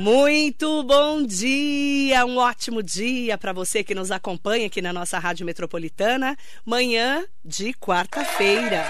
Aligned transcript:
Muito 0.00 0.82
bom 0.82 1.22
dia, 1.22 2.24
um 2.24 2.38
ótimo 2.38 2.82
dia 2.82 3.36
para 3.36 3.52
você 3.52 3.84
que 3.84 3.94
nos 3.94 4.10
acompanha 4.10 4.66
aqui 4.66 4.80
na 4.80 4.94
nossa 4.94 5.18
Rádio 5.18 5.44
Metropolitana. 5.44 6.38
Manhã 6.64 7.22
de 7.44 7.74
quarta-feira. 7.74 8.82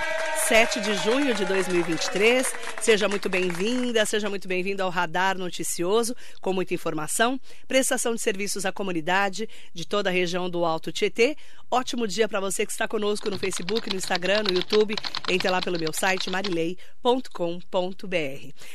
7 0.51 0.81
de 0.81 0.95
junho 0.97 1.33
de 1.33 1.45
2023. 1.45 2.45
Seja 2.83 3.09
muito 3.09 3.29
bem-vinda, 3.29 4.05
seja 4.05 4.29
muito 4.29 4.49
bem-vindo 4.49 4.83
ao 4.83 4.91
Radar 4.91 5.39
Noticioso, 5.39 6.13
com 6.41 6.53
muita 6.53 6.75
informação, 6.75 7.41
prestação 7.69 8.17
de 8.17 8.21
serviços 8.21 8.67
à 8.67 8.73
comunidade 8.73 9.49
de 9.73 9.87
toda 9.87 10.11
a 10.11 10.13
região 10.13 10.51
do 10.51 10.65
Alto 10.65 10.91
Tietê. 10.91 11.37
Ótimo 11.71 12.05
dia 12.05 12.29
para 12.29 12.41
você 12.41 12.67
que 12.67 12.73
está 12.73 12.89
conosco 12.89 13.31
no 13.31 13.39
Facebook, 13.39 13.89
no 13.89 13.95
Instagram, 13.95 14.43
no 14.43 14.53
YouTube. 14.53 14.97
Entre 15.29 15.49
lá 15.49 15.63
pelo 15.63 15.79
meu 15.79 15.93
site 15.93 16.29
marilei.com.br. 16.29 17.29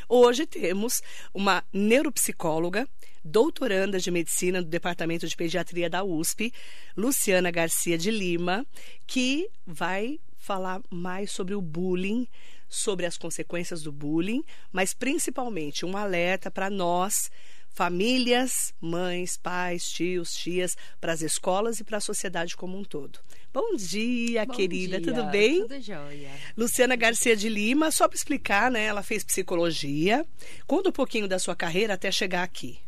Hoje 0.08 0.46
temos 0.46 1.02
uma 1.34 1.62
neuropsicóloga 1.74 2.88
doutoranda 3.22 4.00
de 4.00 4.12
medicina 4.12 4.62
do 4.62 4.70
Departamento 4.70 5.28
de 5.28 5.36
Pediatria 5.36 5.90
da 5.90 6.06
USP, 6.06 6.54
Luciana 6.96 7.52
Garcia 7.52 7.98
de 7.98 8.12
Lima, 8.12 8.66
que 9.06 9.50
vai 9.68 10.20
falar 10.46 10.82
mais 10.90 11.32
sobre 11.32 11.56
o 11.56 11.62
bullying, 11.62 12.28
sobre 12.70 13.06
as 13.06 13.18
consequências 13.18 13.82
do 13.82 13.92
bullying, 13.92 14.44
mas 14.72 14.94
principalmente 14.94 15.86
um 15.86 15.98
alerta 15.98 16.52
para 16.52 16.70
nós, 16.70 17.32
famílias, 17.70 18.74
mães, 18.80 19.36
pais, 19.36 19.90
tios, 19.90 20.34
tias, 20.34 20.78
para 21.02 21.12
as 21.12 21.22
escolas 21.22 21.80
e 21.80 21.84
para 21.84 21.98
a 21.98 22.02
sociedade 22.02 22.56
como 22.56 22.78
um 22.78 22.84
todo. 22.84 23.20
Bom 23.52 23.76
dia, 23.76 24.46
Bom 24.46 24.54
querida, 24.54 25.02
dia, 25.02 25.14
tudo 25.14 25.26
bem? 25.32 25.62
Tudo 25.62 25.82
jóia. 25.82 26.32
Luciana 26.56 26.96
Garcia 26.96 27.36
de 27.36 27.50
Lima, 27.50 27.92
só 27.92 28.08
para 28.08 28.16
explicar, 28.16 28.72
né? 28.72 28.86
Ela 28.86 29.02
fez 29.02 29.24
psicologia. 29.24 30.26
Conta 30.68 30.90
um 30.90 30.94
pouquinho 30.94 31.28
da 31.28 31.40
sua 31.40 31.56
carreira 31.56 31.96
até 31.96 32.12
chegar 32.12 32.44
aqui. 32.44 32.80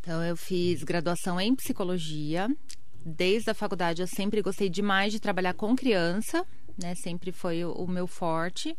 Então, 0.00 0.22
eu 0.22 0.36
fiz 0.36 0.84
graduação 0.84 1.40
em 1.40 1.54
psicologia. 1.54 2.48
Desde 3.08 3.48
a 3.50 3.54
faculdade, 3.54 4.02
eu 4.02 4.08
sempre 4.08 4.42
gostei 4.42 4.68
demais 4.68 5.12
de 5.12 5.20
trabalhar 5.20 5.54
com 5.54 5.76
criança, 5.76 6.44
né? 6.76 6.92
Sempre 6.96 7.30
foi 7.30 7.64
o, 7.64 7.70
o 7.72 7.86
meu 7.88 8.08
forte. 8.08 8.76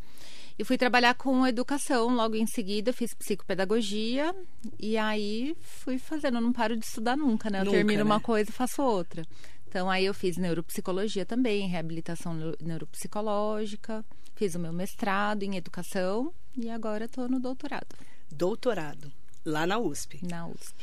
E 0.59 0.63
fui 0.65 0.77
trabalhar 0.77 1.13
com 1.13 1.47
educação 1.47 2.13
logo 2.13 2.35
em 2.35 2.45
seguida, 2.47 2.91
fiz 2.91 3.13
psicopedagogia 3.13 4.35
e 4.79 4.97
aí 4.97 5.55
fui 5.61 5.97
fazendo, 5.97 6.41
não 6.41 6.51
paro 6.51 6.75
de 6.75 6.83
estudar 6.83 7.15
nunca, 7.15 7.49
né? 7.49 7.59
Eu 7.59 7.65
Nunca, 7.65 7.77
termino 7.77 7.99
né? 7.99 8.03
uma 8.03 8.19
coisa 8.19 8.49
e 8.49 8.53
faço 8.53 8.81
outra. 8.81 9.23
Então 9.69 9.89
aí 9.89 10.05
eu 10.05 10.13
fiz 10.13 10.35
neuropsicologia 10.35 11.25
também, 11.25 11.67
reabilitação 11.67 12.33
neu- 12.33 12.55
neuropsicológica, 12.59 14.03
fiz 14.35 14.55
o 14.55 14.59
meu 14.59 14.73
mestrado 14.73 15.43
em 15.43 15.55
educação 15.55 16.33
e 16.55 16.69
agora 16.69 17.05
estou 17.05 17.27
no 17.29 17.39
doutorado 17.39 17.95
Doutorado, 18.31 19.11
lá 19.45 19.65
na 19.67 19.77
USP. 19.77 20.19
na 20.27 20.47
USP. 20.47 20.73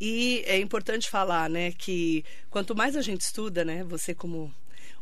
E 0.00 0.42
é 0.46 0.58
importante 0.58 1.08
falar, 1.08 1.48
né, 1.48 1.72
que 1.72 2.24
quanto 2.50 2.74
mais 2.74 2.96
a 2.96 3.02
gente 3.02 3.20
estuda, 3.22 3.64
né, 3.64 3.84
você 3.84 4.14
como 4.14 4.52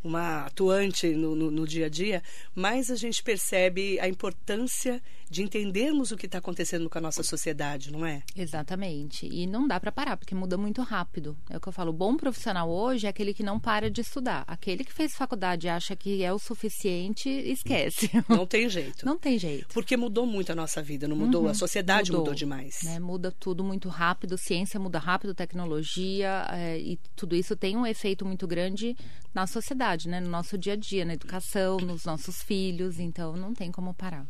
uma 0.05 0.47
atuante 0.47 1.09
no, 1.09 1.35
no, 1.35 1.51
no 1.51 1.67
dia 1.67 1.87
a 1.87 1.89
dia, 1.89 2.23
mais 2.55 2.91
a 2.91 2.97
gente 2.97 3.23
percebe 3.23 4.01
a 4.01 4.09
importância 4.09 5.01
de 5.33 5.43
entendermos 5.43 6.13
o 6.13 6.17
que 6.17 6.27
está 6.27 6.39
acontecendo 6.39 6.89
com 6.91 6.99
a 6.99 7.01
nossa 7.01 7.23
sociedade, 7.23 7.91
não 7.91 8.05
é? 8.05 8.23
Exatamente. 8.37 9.27
E 9.27 9.47
não 9.47 9.67
dá 9.67 9.81
para 9.81 9.91
parar, 9.91 10.17
porque 10.19 10.35
muda 10.35 10.59
muito 10.59 10.83
rápido. 10.83 11.37
É 11.49 11.57
o 11.57 11.61
que 11.61 11.69
eu 11.69 11.73
falo. 11.73 11.91
O 11.91 11.95
bom 11.95 12.17
profissional 12.17 12.69
hoje 12.69 13.07
é 13.07 13.11
aquele 13.11 13.33
que 13.33 13.43
não 13.43 13.59
para 13.59 13.91
de 13.91 14.03
estudar. 14.03 14.45
Aquele 14.47 14.85
que 14.85 14.93
fez 14.93 15.15
faculdade 15.15 15.67
e 15.67 15.71
acha 15.71 15.97
que 15.97 16.23
é 16.23 16.31
o 16.31 16.39
suficiente, 16.39 17.31
esquece. 17.31 18.11
Não 18.29 18.47
tem 18.47 18.69
jeito. 18.69 19.07
Não 19.07 19.17
tem 19.19 19.39
jeito. 19.39 19.69
Porque 19.73 19.97
mudou 19.97 20.27
muito 20.27 20.53
a 20.53 20.55
nossa 20.55 20.83
vida, 20.83 21.09
não 21.09 21.17
mudou? 21.17 21.45
Uhum, 21.45 21.49
A 21.49 21.55
sociedade 21.55 22.11
mudou, 22.11 22.27
mudou, 22.27 22.35
demais. 22.35 22.81
Né? 22.83 22.99
Muda 22.99 23.33
tudo 23.33 23.65
muito 23.65 23.89
rápido, 23.89 24.37
ciência 24.37 24.79
muda 24.79 24.99
rápido, 24.99 25.35
tecnologia, 25.35 26.47
é, 26.51 26.79
e 26.79 26.99
tudo 27.17 27.35
isso 27.35 27.57
tem 27.57 27.77
um 27.77 27.87
efeito 27.87 28.25
muito 28.25 28.47
grande 28.47 28.97
na 29.35 29.47
sociedade, 29.47 30.09
né? 30.09 30.21
No 30.21 30.29
nosso 30.29 30.59
dia 30.59 30.75
a 30.75 30.77
dia, 30.77 31.05
na 31.05 31.15
educação, 31.15 31.79
nos 31.79 32.05
nossos 32.05 32.43
filhos. 32.43 32.99
Então, 32.99 33.37
não 33.37 33.55
tem 33.55 33.71
como 33.73 33.95
parar. 33.95 34.27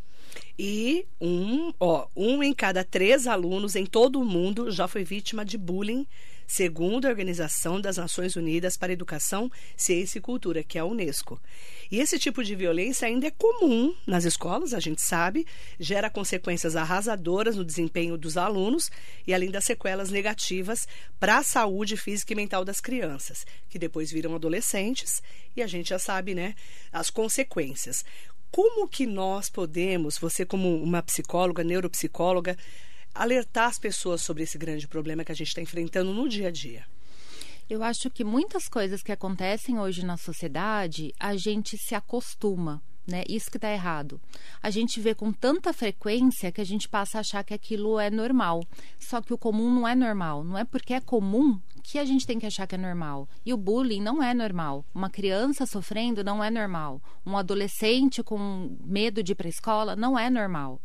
E 0.58 1.06
um, 1.20 1.72
ó, 1.80 2.06
um 2.14 2.42
em 2.42 2.52
cada 2.52 2.84
três 2.84 3.26
alunos 3.26 3.74
em 3.74 3.86
todo 3.86 4.20
o 4.20 4.24
mundo 4.24 4.70
já 4.70 4.86
foi 4.86 5.04
vítima 5.04 5.44
de 5.44 5.56
bullying, 5.56 6.06
segundo 6.46 7.06
a 7.06 7.08
Organização 7.08 7.80
das 7.80 7.96
Nações 7.96 8.36
Unidas 8.36 8.76
para 8.76 8.92
Educação, 8.92 9.50
Ciência 9.74 10.18
e 10.18 10.20
Cultura, 10.20 10.62
que 10.62 10.76
é 10.76 10.82
a 10.82 10.84
Unesco. 10.84 11.40
E 11.90 11.98
esse 11.98 12.18
tipo 12.18 12.44
de 12.44 12.54
violência 12.54 13.08
ainda 13.08 13.26
é 13.26 13.30
comum 13.30 13.94
nas 14.06 14.24
escolas, 14.24 14.74
a 14.74 14.80
gente 14.80 15.00
sabe, 15.00 15.46
gera 15.80 16.10
consequências 16.10 16.76
arrasadoras 16.76 17.56
no 17.56 17.64
desempenho 17.64 18.18
dos 18.18 18.36
alunos 18.36 18.90
e 19.26 19.32
além 19.32 19.50
das 19.50 19.64
sequelas 19.64 20.10
negativas 20.10 20.86
para 21.18 21.38
a 21.38 21.42
saúde 21.42 21.96
física 21.96 22.34
e 22.34 22.36
mental 22.36 22.66
das 22.66 22.80
crianças, 22.80 23.46
que 23.70 23.78
depois 23.78 24.12
viram 24.12 24.34
adolescentes 24.34 25.22
e 25.56 25.62
a 25.62 25.66
gente 25.66 25.88
já 25.88 25.98
sabe, 25.98 26.34
né, 26.34 26.54
as 26.92 27.08
consequências. 27.08 28.04
Como 28.52 28.86
que 28.86 29.06
nós 29.06 29.48
podemos, 29.48 30.18
você 30.18 30.44
como 30.44 30.76
uma 30.82 31.02
psicóloga, 31.02 31.64
neuropsicóloga, 31.64 32.54
alertar 33.14 33.70
as 33.70 33.78
pessoas 33.78 34.20
sobre 34.20 34.42
esse 34.42 34.58
grande 34.58 34.86
problema 34.86 35.24
que 35.24 35.32
a 35.32 35.34
gente 35.34 35.48
está 35.48 35.62
enfrentando 35.62 36.12
no 36.12 36.28
dia 36.28 36.48
a 36.48 36.50
dia? 36.50 36.84
Eu 37.70 37.82
acho 37.82 38.10
que 38.10 38.22
muitas 38.22 38.68
coisas 38.68 39.02
que 39.02 39.10
acontecem 39.10 39.78
hoje 39.78 40.04
na 40.04 40.18
sociedade, 40.18 41.14
a 41.18 41.34
gente 41.34 41.78
se 41.78 41.94
acostuma. 41.94 42.82
Né? 43.06 43.24
Isso 43.28 43.50
que 43.50 43.56
está 43.56 43.70
errado. 43.70 44.20
A 44.62 44.70
gente 44.70 45.00
vê 45.00 45.14
com 45.14 45.32
tanta 45.32 45.72
frequência 45.72 46.52
que 46.52 46.60
a 46.60 46.64
gente 46.64 46.88
passa 46.88 47.18
a 47.18 47.20
achar 47.20 47.42
que 47.42 47.52
aquilo 47.52 47.98
é 47.98 48.08
normal. 48.10 48.62
Só 48.98 49.20
que 49.20 49.34
o 49.34 49.38
comum 49.38 49.72
não 49.74 49.88
é 49.88 49.94
normal. 49.94 50.44
Não 50.44 50.56
é 50.56 50.64
porque 50.64 50.94
é 50.94 51.00
comum 51.00 51.58
que 51.82 51.98
a 51.98 52.04
gente 52.04 52.26
tem 52.26 52.38
que 52.38 52.46
achar 52.46 52.66
que 52.66 52.76
é 52.76 52.78
normal. 52.78 53.28
E 53.44 53.52
o 53.52 53.56
bullying 53.56 54.00
não 54.00 54.22
é 54.22 54.32
normal. 54.32 54.84
Uma 54.94 55.10
criança 55.10 55.66
sofrendo 55.66 56.22
não 56.22 56.42
é 56.42 56.50
normal. 56.50 57.02
Um 57.26 57.36
adolescente 57.36 58.22
com 58.22 58.76
medo 58.84 59.22
de 59.22 59.32
ir 59.32 59.34
para 59.34 59.48
a 59.48 59.50
escola 59.50 59.96
não 59.96 60.16
é 60.16 60.30
normal. 60.30 60.80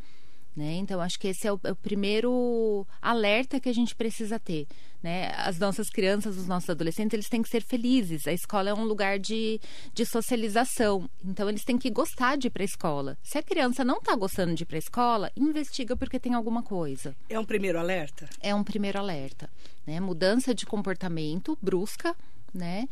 Né? 0.57 0.77
Então, 0.77 0.99
acho 0.99 1.19
que 1.19 1.27
esse 1.27 1.47
é 1.47 1.53
o, 1.53 1.59
é 1.63 1.71
o 1.71 1.75
primeiro 1.75 2.83
alerta 2.99 3.59
que 3.59 3.69
a 3.69 3.73
gente 3.73 3.95
precisa 3.95 4.39
ter. 4.39 4.65
Né? 5.03 5.31
As 5.37 5.59
nossas 5.59 5.87
crianças, 5.87 6.35
os 6.35 6.47
nossos 6.47 6.67
adolescentes, 6.67 7.13
eles 7.13 7.29
têm 7.29 7.43
que 7.43 7.49
ser 7.49 7.61
felizes. 7.61 8.27
A 8.27 8.33
escola 8.33 8.71
é 8.71 8.73
um 8.73 8.83
lugar 8.83 9.19
de, 9.19 9.61
de 9.93 10.03
socialização. 10.03 11.07
Então, 11.23 11.47
eles 11.47 11.63
têm 11.63 11.77
que 11.77 11.91
gostar 11.91 12.39
de 12.39 12.47
ir 12.47 12.49
para 12.49 12.63
a 12.63 12.65
escola. 12.65 13.15
Se 13.21 13.37
a 13.37 13.43
criança 13.43 13.85
não 13.85 13.97
está 13.97 14.15
gostando 14.15 14.55
de 14.55 14.63
ir 14.63 14.65
para 14.65 14.77
a 14.77 14.79
escola, 14.79 15.31
investiga 15.37 15.95
porque 15.95 16.19
tem 16.19 16.33
alguma 16.33 16.63
coisa. 16.63 17.15
É 17.29 17.39
um 17.39 17.45
primeiro 17.45 17.77
alerta? 17.77 18.27
É 18.41 18.55
um 18.55 18.63
primeiro 18.63 18.97
alerta. 18.97 19.47
Né? 19.85 19.99
Mudança 19.99 20.55
de 20.55 20.65
comportamento 20.65 21.55
brusca, 21.61 22.15
né? 22.51 22.87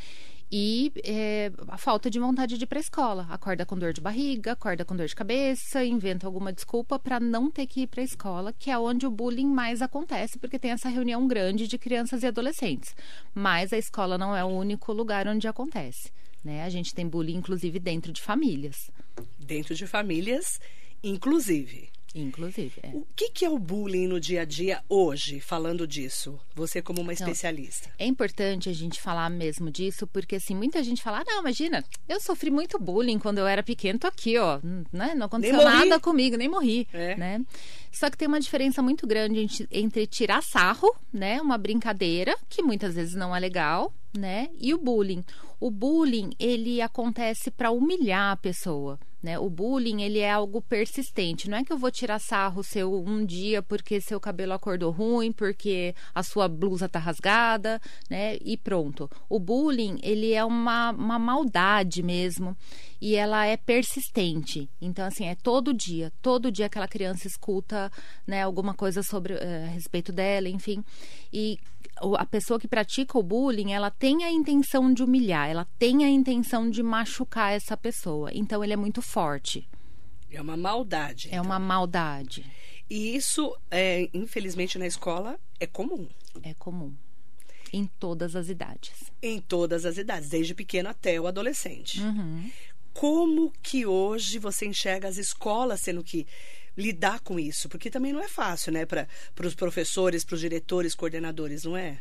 E 0.51 0.91
é, 1.03 1.51
a 1.67 1.77
falta 1.77 2.09
de 2.09 2.19
vontade 2.19 2.57
de 2.57 2.63
ir 2.63 2.67
para 2.67 2.79
escola. 2.79 3.25
Acorda 3.29 3.65
com 3.65 3.77
dor 3.77 3.93
de 3.93 4.01
barriga, 4.01 4.51
acorda 4.51 4.85
com 4.85 4.95
dor 4.95 5.07
de 5.07 5.15
cabeça, 5.15 5.83
inventa 5.83 6.27
alguma 6.27 6.53
desculpa 6.53 6.99
para 6.99 7.19
não 7.19 7.49
ter 7.49 7.65
que 7.65 7.81
ir 7.81 7.87
para 7.87 8.01
a 8.01 8.03
escola, 8.03 8.53
que 8.53 8.69
é 8.69 8.77
onde 8.77 9.07
o 9.07 9.11
bullying 9.11 9.47
mais 9.47 9.81
acontece, 9.81 10.37
porque 10.37 10.59
tem 10.59 10.71
essa 10.71 10.89
reunião 10.89 11.27
grande 11.27 11.67
de 11.67 11.77
crianças 11.77 12.23
e 12.23 12.27
adolescentes. 12.27 12.95
Mas 13.33 13.73
a 13.73 13.77
escola 13.77 14.17
não 14.17 14.35
é 14.35 14.43
o 14.43 14.47
único 14.47 14.93
lugar 14.93 15.27
onde 15.27 15.47
acontece. 15.47 16.11
Né? 16.43 16.63
A 16.63 16.69
gente 16.69 16.93
tem 16.93 17.07
bullying, 17.07 17.37
inclusive, 17.37 17.79
dentro 17.79 18.13
de 18.13 18.21
famílias. 18.21 18.91
Dentro 19.39 19.73
de 19.73 19.87
famílias, 19.87 20.59
inclusive. 21.03 21.89
Inclusive, 22.15 22.71
é. 22.81 22.87
O 22.93 23.05
que, 23.15 23.29
que 23.29 23.43
é 23.43 23.49
o 23.49 23.59
bullying 23.59 24.07
no 24.07 24.19
dia 24.21 24.41
a 24.43 24.45
dia 24.45 24.81
hoje, 24.87 25.41
falando 25.41 25.85
disso? 25.85 26.39
Você 26.55 26.81
como 26.81 27.01
uma 27.01 27.11
especialista. 27.11 27.89
É 27.99 28.05
importante 28.05 28.69
a 28.69 28.73
gente 28.73 29.01
falar 29.01 29.29
mesmo 29.29 29.69
disso, 29.69 30.07
porque 30.07 30.37
assim, 30.37 30.55
muita 30.55 30.81
gente 30.81 31.03
fala, 31.03 31.19
ah, 31.19 31.23
não, 31.25 31.39
imagina, 31.41 31.83
eu 32.07 32.19
sofri 32.21 32.49
muito 32.49 32.79
bullying 32.79 33.19
quando 33.19 33.39
eu 33.39 33.47
era 33.47 33.61
pequeno, 33.61 33.99
tô 33.99 34.07
aqui, 34.07 34.37
ó, 34.37 34.59
né? 34.93 35.13
Não 35.13 35.25
aconteceu 35.25 35.57
nada 35.61 35.99
comigo, 35.99 36.37
nem 36.37 36.47
morri, 36.47 36.87
É. 36.93 37.15
né? 37.17 37.41
Só 37.95 38.09
que 38.09 38.17
tem 38.17 38.27
uma 38.27 38.39
diferença 38.39 38.81
muito 38.81 39.07
grande 39.07 39.47
entre- 39.71 40.05
tirar 40.07 40.43
sarro, 40.43 40.93
né? 41.13 41.41
Uma 41.41 41.57
brincadeira, 41.57 42.35
que 42.49 42.61
muitas 42.61 42.95
vezes 42.95 43.15
não 43.15 43.35
é 43.35 43.39
legal, 43.39 43.93
né? 44.15 44.49
E 44.59 44.73
o 44.73 44.77
bullying. 44.77 45.23
O 45.59 45.71
bullying, 45.71 46.31
ele 46.37 46.81
acontece 46.81 47.49
para 47.49 47.71
humilhar 47.71 48.33
a 48.33 48.35
pessoa, 48.35 48.99
né? 49.23 49.39
O 49.39 49.49
bullying, 49.49 50.01
ele 50.01 50.19
é 50.19 50.29
algo 50.29 50.61
persistente. 50.61 51.49
Não 51.49 51.57
é 51.57 51.63
que 51.63 51.71
eu 51.71 51.77
vou 51.77 51.89
tirar 51.89 52.19
sarro 52.19 52.61
seu 52.61 52.93
um 53.01 53.25
dia 53.25 53.61
porque 53.63 54.01
seu 54.01 54.19
cabelo 54.19 54.51
acordou 54.51 54.91
ruim, 54.91 55.31
porque 55.31 55.95
a 56.13 56.21
sua 56.21 56.49
blusa 56.49 56.89
tá 56.89 56.99
rasgada, 56.99 57.81
né? 58.09 58.37
E 58.43 58.57
pronto. 58.57 59.09
O 59.29 59.39
bullying, 59.39 59.97
ele 60.03 60.33
é 60.33 60.43
uma, 60.43 60.91
uma 60.91 61.17
maldade 61.17 62.03
mesmo. 62.03 62.55
E 62.99 63.15
ela 63.15 63.45
é 63.45 63.57
persistente. 63.57 64.69
Então, 64.81 65.05
assim, 65.05 65.25
é 65.25 65.35
todo 65.35 65.73
dia. 65.73 66.11
Todo 66.21 66.51
dia 66.51 66.65
aquela 66.65 66.87
criança 66.87 67.27
escuta, 67.27 67.91
né, 68.25 68.43
alguma 68.43 68.73
coisa 68.73 69.03
sobre 69.03 69.33
eh, 69.33 69.65
a 69.65 69.71
respeito 69.71 70.11
dela, 70.11 70.49
enfim. 70.49 70.83
E 71.31 71.59
a 72.17 72.25
pessoa 72.25 72.59
que 72.59 72.67
pratica 72.67 73.17
o 73.17 73.23
bullying, 73.23 73.71
ela 73.71 73.89
tem 73.89 74.23
a 74.23 74.31
intenção 74.31 74.93
de 74.93 75.03
humilhar, 75.03 75.49
ela 75.49 75.65
tem 75.79 76.03
a 76.03 76.09
intenção 76.09 76.69
de 76.69 76.83
machucar 76.83 77.53
essa 77.53 77.77
pessoa. 77.77 78.29
Então, 78.33 78.63
ele 78.63 78.73
é 78.73 78.77
muito 78.77 79.01
forte. 79.01 79.67
É 80.31 80.41
uma 80.41 80.57
maldade. 80.57 81.29
É 81.31 81.39
uma 81.39 81.59
maldade. 81.59 82.45
E 82.89 83.15
isso, 83.15 83.55
é, 83.71 84.09
infelizmente, 84.13 84.77
na 84.77 84.85
escola 84.85 85.39
é 85.59 85.65
comum. 85.65 86.07
É 86.43 86.53
comum. 86.53 86.93
Em 87.73 87.87
todas 87.99 88.35
as 88.35 88.47
idades. 88.47 89.11
Em 89.21 89.39
todas 89.39 89.85
as 89.85 89.97
idades, 89.97 90.29
desde 90.29 90.53
pequeno 90.53 90.89
até 90.89 91.19
o 91.19 91.27
adolescente. 91.27 92.01
Uhum. 92.01 92.49
Como 92.95 93.51
que 93.61 93.85
hoje 93.85 94.39
você 94.39 94.65
enxerga 94.65 95.09
as 95.09 95.17
escolas 95.17 95.81
sendo 95.81 96.01
que 96.01 96.25
lidar 96.77 97.19
com 97.19 97.37
isso? 97.37 97.67
Porque 97.67 97.89
também 97.89 98.13
não 98.13 98.21
é 98.21 98.29
fácil, 98.29 98.71
né? 98.71 98.85
Para 98.85 99.05
os 99.43 99.53
professores, 99.53 100.23
para 100.23 100.35
os 100.35 100.39
diretores, 100.39 100.95
coordenadores, 100.95 101.65
não 101.65 101.75
é? 101.75 101.99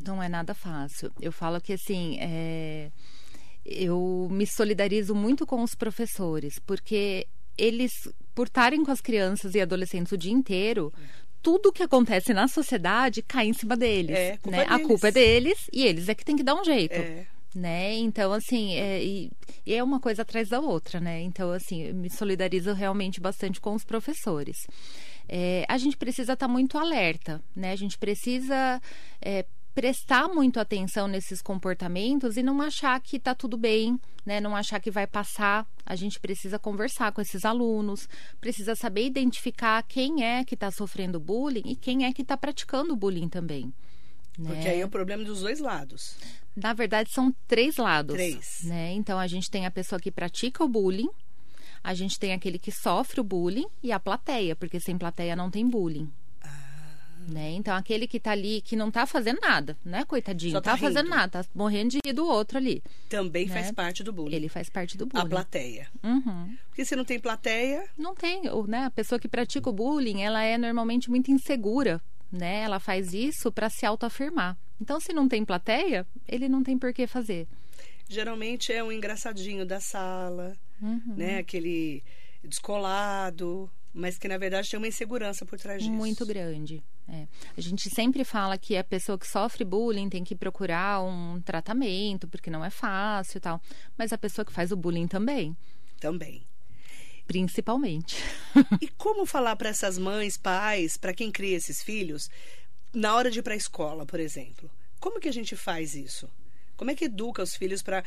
Não 0.00 0.22
é 0.22 0.28
nada 0.28 0.54
fácil. 0.54 1.10
Eu 1.20 1.32
falo 1.32 1.60
que, 1.60 1.72
assim, 1.72 2.16
é... 2.20 2.92
eu 3.64 4.28
me 4.30 4.46
solidarizo 4.46 5.16
muito 5.16 5.44
com 5.44 5.64
os 5.64 5.74
professores, 5.74 6.60
porque 6.60 7.26
eles, 7.58 8.08
por 8.32 8.46
estarem 8.46 8.84
com 8.84 8.92
as 8.92 9.00
crianças 9.00 9.52
e 9.56 9.60
adolescentes 9.60 10.12
o 10.12 10.16
dia 10.16 10.32
inteiro, 10.32 10.94
tudo 11.42 11.72
que 11.72 11.82
acontece 11.82 12.32
na 12.32 12.46
sociedade 12.46 13.20
cai 13.20 13.48
em 13.48 13.52
cima 13.52 13.76
deles. 13.76 14.16
É, 14.16 14.36
culpa 14.36 14.50
né? 14.56 14.64
A 14.68 14.76
deles. 14.76 14.86
culpa 14.86 15.08
é 15.08 15.10
deles 15.10 15.70
e 15.72 15.84
eles 15.84 16.08
é 16.08 16.14
que 16.14 16.24
tem 16.24 16.36
que 16.36 16.44
dar 16.44 16.54
um 16.54 16.64
jeito. 16.64 16.94
É. 16.94 17.26
Né? 17.56 17.94
Então, 17.94 18.34
assim, 18.34 18.74
é, 18.74 19.02
e, 19.02 19.32
é 19.66 19.82
uma 19.82 19.98
coisa 19.98 20.20
atrás 20.20 20.50
da 20.50 20.60
outra, 20.60 21.00
né? 21.00 21.22
Então, 21.22 21.50
assim, 21.52 21.90
me 21.90 22.10
solidarizo 22.10 22.74
realmente 22.74 23.18
bastante 23.18 23.62
com 23.62 23.74
os 23.74 23.82
professores. 23.82 24.58
É, 25.26 25.64
a 25.66 25.78
gente 25.78 25.96
precisa 25.96 26.34
estar 26.34 26.48
muito 26.48 26.76
alerta, 26.76 27.42
né? 27.54 27.72
A 27.72 27.76
gente 27.76 27.96
precisa 27.96 28.78
é, 29.22 29.46
prestar 29.74 30.28
muito 30.28 30.60
atenção 30.60 31.08
nesses 31.08 31.40
comportamentos 31.40 32.36
e 32.36 32.42
não 32.42 32.60
achar 32.60 33.00
que 33.00 33.16
está 33.16 33.34
tudo 33.34 33.56
bem, 33.56 33.98
né? 34.24 34.38
Não 34.38 34.54
achar 34.54 34.78
que 34.78 34.90
vai 34.90 35.06
passar. 35.06 35.66
A 35.86 35.96
gente 35.96 36.20
precisa 36.20 36.58
conversar 36.58 37.10
com 37.10 37.22
esses 37.22 37.42
alunos, 37.42 38.06
precisa 38.38 38.74
saber 38.74 39.06
identificar 39.06 39.82
quem 39.82 40.22
é 40.22 40.44
que 40.44 40.54
está 40.54 40.70
sofrendo 40.70 41.18
bullying 41.18 41.62
e 41.64 41.74
quem 41.74 42.04
é 42.04 42.12
que 42.12 42.20
está 42.20 42.36
praticando 42.36 42.94
bullying 42.94 43.30
também. 43.30 43.72
Né? 44.38 44.50
Porque 44.50 44.68
aí 44.68 44.80
é 44.80 44.84
o 44.84 44.90
problema 44.90 45.24
dos 45.24 45.40
dois 45.40 45.58
lados. 45.58 46.16
Na 46.56 46.72
verdade, 46.72 47.10
são 47.12 47.34
três 47.46 47.76
lados. 47.76 48.16
Três. 48.16 48.60
Né? 48.64 48.92
Então, 48.94 49.18
a 49.18 49.26
gente 49.26 49.50
tem 49.50 49.66
a 49.66 49.70
pessoa 49.70 50.00
que 50.00 50.10
pratica 50.10 50.64
o 50.64 50.68
bullying, 50.68 51.10
a 51.84 51.92
gente 51.94 52.18
tem 52.18 52.32
aquele 52.32 52.58
que 52.58 52.72
sofre 52.72 53.20
o 53.20 53.24
bullying 53.24 53.66
e 53.82 53.92
a 53.92 54.00
plateia, 54.00 54.56
porque 54.56 54.80
sem 54.80 54.96
plateia 54.96 55.36
não 55.36 55.50
tem 55.50 55.68
bullying. 55.68 56.10
Né? 57.28 57.54
Então, 57.54 57.74
aquele 57.74 58.06
que 58.06 58.20
tá 58.20 58.30
ali, 58.30 58.60
que 58.60 58.76
não 58.76 58.88
tá 58.88 59.04
fazendo 59.04 59.40
nada, 59.40 59.76
né, 59.84 60.04
coitadinho? 60.04 60.52
Só 60.52 60.58
Não 60.58 60.62
tá, 60.62 60.70
tá 60.72 60.76
fazendo 60.76 61.08
nada, 61.10 61.42
tá 61.42 61.50
morrendo 61.52 61.90
de 61.90 61.98
rir 62.06 62.12
do 62.12 62.24
outro 62.24 62.56
ali. 62.56 62.80
Também 63.08 63.46
Né? 63.48 63.52
faz 63.52 63.72
parte 63.72 64.04
do 64.04 64.12
bullying. 64.12 64.36
Ele 64.36 64.48
faz 64.48 64.68
parte 64.70 64.96
do 64.96 65.06
bullying. 65.06 65.26
A 65.26 65.28
plateia. 65.28 65.88
Uhum. 66.04 66.56
Porque 66.68 66.84
se 66.84 66.94
não 66.94 67.04
tem 67.04 67.18
plateia, 67.18 67.84
Não 67.98 68.14
tem, 68.14 68.48
ou, 68.48 68.64
né? 68.68 68.84
A 68.84 68.90
pessoa 68.90 69.18
que 69.18 69.26
pratica 69.26 69.68
o 69.68 69.72
bullying, 69.72 70.22
ela 70.22 70.40
é 70.44 70.56
normalmente 70.56 71.10
muito 71.10 71.32
insegura, 71.32 72.00
né? 72.36 72.60
Ela 72.60 72.78
faz 72.78 73.12
isso 73.14 73.50
para 73.50 73.68
se 73.70 73.84
autoafirmar. 73.86 74.56
Então, 74.80 75.00
se 75.00 75.12
não 75.12 75.26
tem 75.28 75.44
plateia, 75.44 76.06
ele 76.28 76.48
não 76.48 76.62
tem 76.62 76.78
por 76.78 76.92
que 76.92 77.06
fazer. 77.06 77.46
geralmente 78.08 78.72
é 78.72 78.84
um 78.84 78.92
engraçadinho 78.92 79.64
da 79.66 79.80
sala, 79.80 80.54
né? 80.80 81.38
Aquele 81.38 82.04
descolado, 82.60 83.70
mas 83.92 84.18
que 84.18 84.28
na 84.28 84.38
verdade 84.38 84.68
tem 84.70 84.78
uma 84.78 84.88
insegurança 84.88 85.44
por 85.46 85.58
trás 85.58 85.82
disso. 85.82 85.92
Muito 85.92 86.24
grande. 86.26 86.82
é. 87.08 87.26
A 87.56 87.60
gente 87.60 87.88
sempre 87.90 88.24
fala 88.24 88.58
que 88.58 88.76
a 88.76 88.84
pessoa 88.84 89.18
que 89.18 89.26
sofre 89.26 89.64
bullying 89.64 90.08
tem 90.08 90.22
que 90.24 90.34
procurar 90.34 91.02
um 91.02 91.40
tratamento, 91.40 92.28
porque 92.28 92.50
não 92.50 92.64
é 92.64 92.70
fácil 92.70 93.38
e 93.38 93.40
tal. 93.40 93.60
Mas 93.96 94.12
a 94.12 94.18
pessoa 94.18 94.44
que 94.44 94.52
faz 94.52 94.70
o 94.72 94.76
bullying 94.76 95.06
também, 95.08 95.56
Também. 95.98 96.42
Principalmente. 97.26 98.16
E 98.80 98.88
como 98.88 99.26
falar 99.26 99.56
para 99.56 99.68
essas 99.68 99.98
mães, 99.98 100.36
pais, 100.36 100.96
para 100.96 101.12
quem 101.12 101.30
cria 101.30 101.56
esses 101.56 101.82
filhos, 101.82 102.30
na 102.92 103.14
hora 103.14 103.30
de 103.30 103.40
ir 103.40 103.42
para 103.42 103.54
a 103.54 103.56
escola, 103.56 104.06
por 104.06 104.18
exemplo? 104.18 104.70
Como 104.98 105.20
que 105.20 105.28
a 105.28 105.32
gente 105.32 105.54
faz 105.54 105.94
isso? 105.94 106.28
Como 106.76 106.90
é 106.90 106.94
que 106.94 107.04
educa 107.04 107.42
os 107.42 107.54
filhos 107.54 107.82
para 107.82 108.02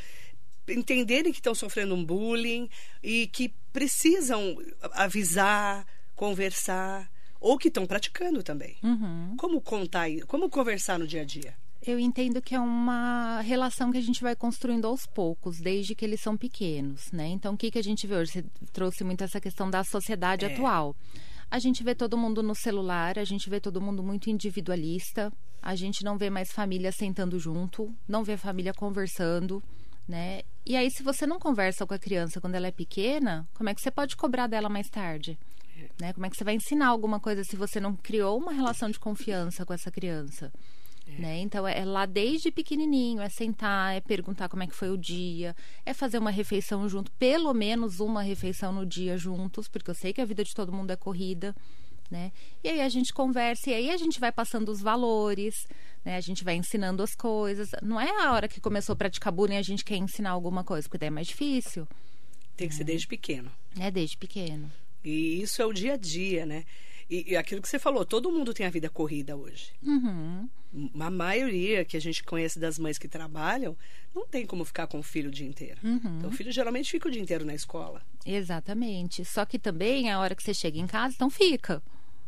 entenderem 0.68 1.32
que 1.32 1.40
estão 1.40 1.54
sofrendo 1.54 1.94
um 1.94 2.04
bullying 2.04 2.70
e 3.04 3.28
que 3.28 3.54
precisam 3.72 4.58
avisar, 4.94 5.86
conversar, 6.16 7.10
ou 7.40 7.58
que 7.58 7.68
estão 7.68 7.86
praticando 7.86 8.44
também? 8.44 8.78
Uhum. 8.84 9.36
Como 9.38 9.62
contar, 9.62 10.10
como 10.28 10.50
conversar 10.50 11.00
no 11.00 11.08
dia 11.08 11.22
a 11.22 11.26
dia? 11.26 11.56
Eu 11.86 11.98
entendo 11.98 12.42
que 12.42 12.54
é 12.54 12.60
uma 12.60 13.40
relação 13.42 13.92
que 13.92 13.98
a 13.98 14.02
gente 14.02 14.22
vai 14.22 14.36
construindo 14.36 14.86
aos 14.86 15.06
poucos, 15.06 15.60
desde 15.60 15.96
que 15.96 16.04
eles 16.04 16.20
são 16.20 16.36
pequenos, 16.36 17.10
né? 17.12 17.28
Então, 17.28 17.54
o 17.54 17.58
que, 17.58 17.72
que 17.72 17.80
a 17.80 17.84
gente 17.84 18.06
vê 18.06 18.16
hoje? 18.16 18.32
Você 18.34 18.46
trouxe 18.74 19.04
muito 19.04 19.24
essa 19.24 19.40
questão 19.40 19.70
da 19.70 19.84
sociedade 19.84 20.46
É. 20.46 20.54
atual. 20.54 20.96
A 21.50 21.58
gente 21.58 21.84
vê 21.84 21.96
todo 21.96 22.18
mundo 22.18 22.44
no 22.44 22.54
celular, 22.54 23.18
a 23.18 23.24
gente 23.24 23.50
vê 23.50 23.60
todo 23.60 23.82
mundo 23.82 24.04
muito 24.04 24.30
individualista, 24.30 25.32
a 25.62 25.74
gente 25.74 26.04
não 26.04 26.18
vê 26.18 26.30
mais 26.30 26.52
família 26.52 26.92
sentando 26.92 27.40
junto, 27.40 27.92
não 28.08 28.24
vê 28.24 28.38
família 28.38 28.74
conversando, 28.74 29.64
né? 30.08 30.42
E 30.66 30.76
aí, 30.76 30.92
se 30.92 31.02
você 31.02 31.26
não 31.26 31.40
conversa 31.40 31.88
com 31.88 31.94
a 31.94 31.98
criança 32.00 32.40
quando 32.42 32.56
ela 32.56 32.68
é 32.68 32.72
pequena, 32.72 33.48
como 33.56 33.70
é 33.70 33.74
que 33.74 33.82
você 33.82 33.90
pode 33.90 34.16
cobrar 34.16 34.48
dela 34.48 34.70
mais 34.70 34.90
tarde? 34.90 35.40
Né? 36.00 36.12
Como 36.14 36.26
é 36.26 36.30
que 36.30 36.36
você 36.36 36.44
vai 36.44 36.56
ensinar 36.56 36.88
alguma 36.88 37.20
coisa 37.22 37.44
se 37.44 37.56
você 37.56 37.80
não 37.80 37.96
criou 37.96 38.38
uma 38.38 38.52
relação 38.52 38.90
de 38.90 39.00
confiança 39.00 39.66
com 39.66 39.74
essa 39.74 39.90
criança? 39.90 40.52
Né? 41.18 41.40
Então 41.40 41.68
é, 41.68 41.80
é 41.80 41.86
lá 41.86 42.06
desde 42.06 42.52
pequenininho, 42.52 43.22
é 43.22 43.30
sentar, 43.30 43.96
é 43.96 44.00
perguntar 44.02 44.48
como 44.48 44.64
é 44.64 44.68
que 44.68 44.76
foi 44.76 44.90
o 44.90 44.98
dia, 44.98 45.56
é 45.86 45.94
fazer 45.94 46.18
uma 46.18 46.30
refeição 46.32 46.88
junto, 46.88 47.12
pelo 47.14 47.54
menos 47.54 48.00
uma 48.00 48.22
refeição 48.22 48.72
no 48.72 48.86
dia 48.86 49.18
juntos, 49.18 49.68
porque 49.68 49.90
eu 49.90 49.96
sei 49.96 50.14
que 50.14 50.22
a 50.22 50.26
vida 50.26 50.44
de 50.44 50.54
todo 50.54 50.72
mundo 50.72 50.92
é 50.92 50.96
corrida, 50.96 51.56
né? 52.12 52.32
E 52.64 52.70
aí 52.70 52.82
a 52.82 52.90
gente 52.90 53.14
conversa 53.14 53.70
e 53.70 53.74
aí 53.74 53.90
a 53.92 53.98
gente 53.98 54.20
vai 54.20 54.32
passando 54.32 54.70
os 54.70 54.82
valores, 54.82 55.68
né? 56.06 56.16
A 56.16 56.22
gente 56.22 56.44
vai 56.44 56.56
ensinando 56.56 57.02
as 57.04 57.16
coisas. 57.16 57.70
Não 57.82 58.00
é 58.00 58.10
a 58.26 58.32
hora 58.34 58.48
que 58.48 58.60
começou 58.62 58.94
a 58.94 58.96
praticar 58.96 59.32
bullying 59.34 59.58
a 59.58 59.62
gente 59.62 59.84
quer 59.86 59.98
ensinar 59.98 60.32
alguma 60.32 60.64
coisa, 60.64 60.88
porque 60.88 60.98
daí 61.00 61.08
é 61.08 61.12
mais 61.12 61.28
difícil, 61.28 61.88
Tem 62.56 62.68
que 62.68 62.76
ser 62.76 62.84
desde 62.84 63.08
pequeno. 63.08 63.52
né? 63.76 63.90
Desde 63.92 64.18
pequeno. 64.18 64.72
E 65.04 65.42
isso 65.42 65.62
é 65.62 65.66
o 65.66 65.72
dia 65.74 65.94
a 65.94 65.98
dia, 65.98 66.46
né? 66.46 66.66
E, 67.10 67.32
e 67.32 67.38
aquilo 67.38 67.62
que 67.62 67.68
você 67.68 67.80
falou, 67.80 68.06
todo 68.06 68.32
mundo 68.32 68.54
tem 68.54 68.66
a 68.66 68.70
vida 68.70 68.90
corrida 68.90 69.36
hoje. 69.36 69.72
Uhum. 69.82 70.48
A 71.00 71.10
maioria 71.10 71.84
que 71.84 71.98
a 71.98 72.00
gente 72.00 72.24
conhece 72.24 72.60
das 72.60 72.78
mães 72.78 73.00
que 73.00 73.08
trabalham 73.08 73.76
não 74.14 74.28
tem 74.28 74.46
como 74.46 74.64
ficar 74.64 74.86
com 74.86 75.00
o 75.00 75.04
filho 75.04 75.30
o 75.30 75.32
dia 75.32 75.48
inteiro. 75.48 75.80
Uhum. 75.84 76.18
Então, 76.18 76.30
o 76.30 76.34
filho 76.34 76.52
geralmente 76.52 76.92
fica 76.92 77.08
o 77.08 77.12
dia 77.12 77.22
inteiro 77.22 77.44
na 77.44 77.56
escola. 77.56 78.02
Exatamente. 78.26 79.26
Só 79.26 79.44
que 79.46 79.58
também 79.58 80.12
a 80.12 80.20
hora 80.20 80.36
que 80.36 80.44
você 80.44 80.54
chega 80.54 80.78
em 80.78 80.86
casa, 80.86 81.16
então 81.16 81.30
fica, 81.30 81.82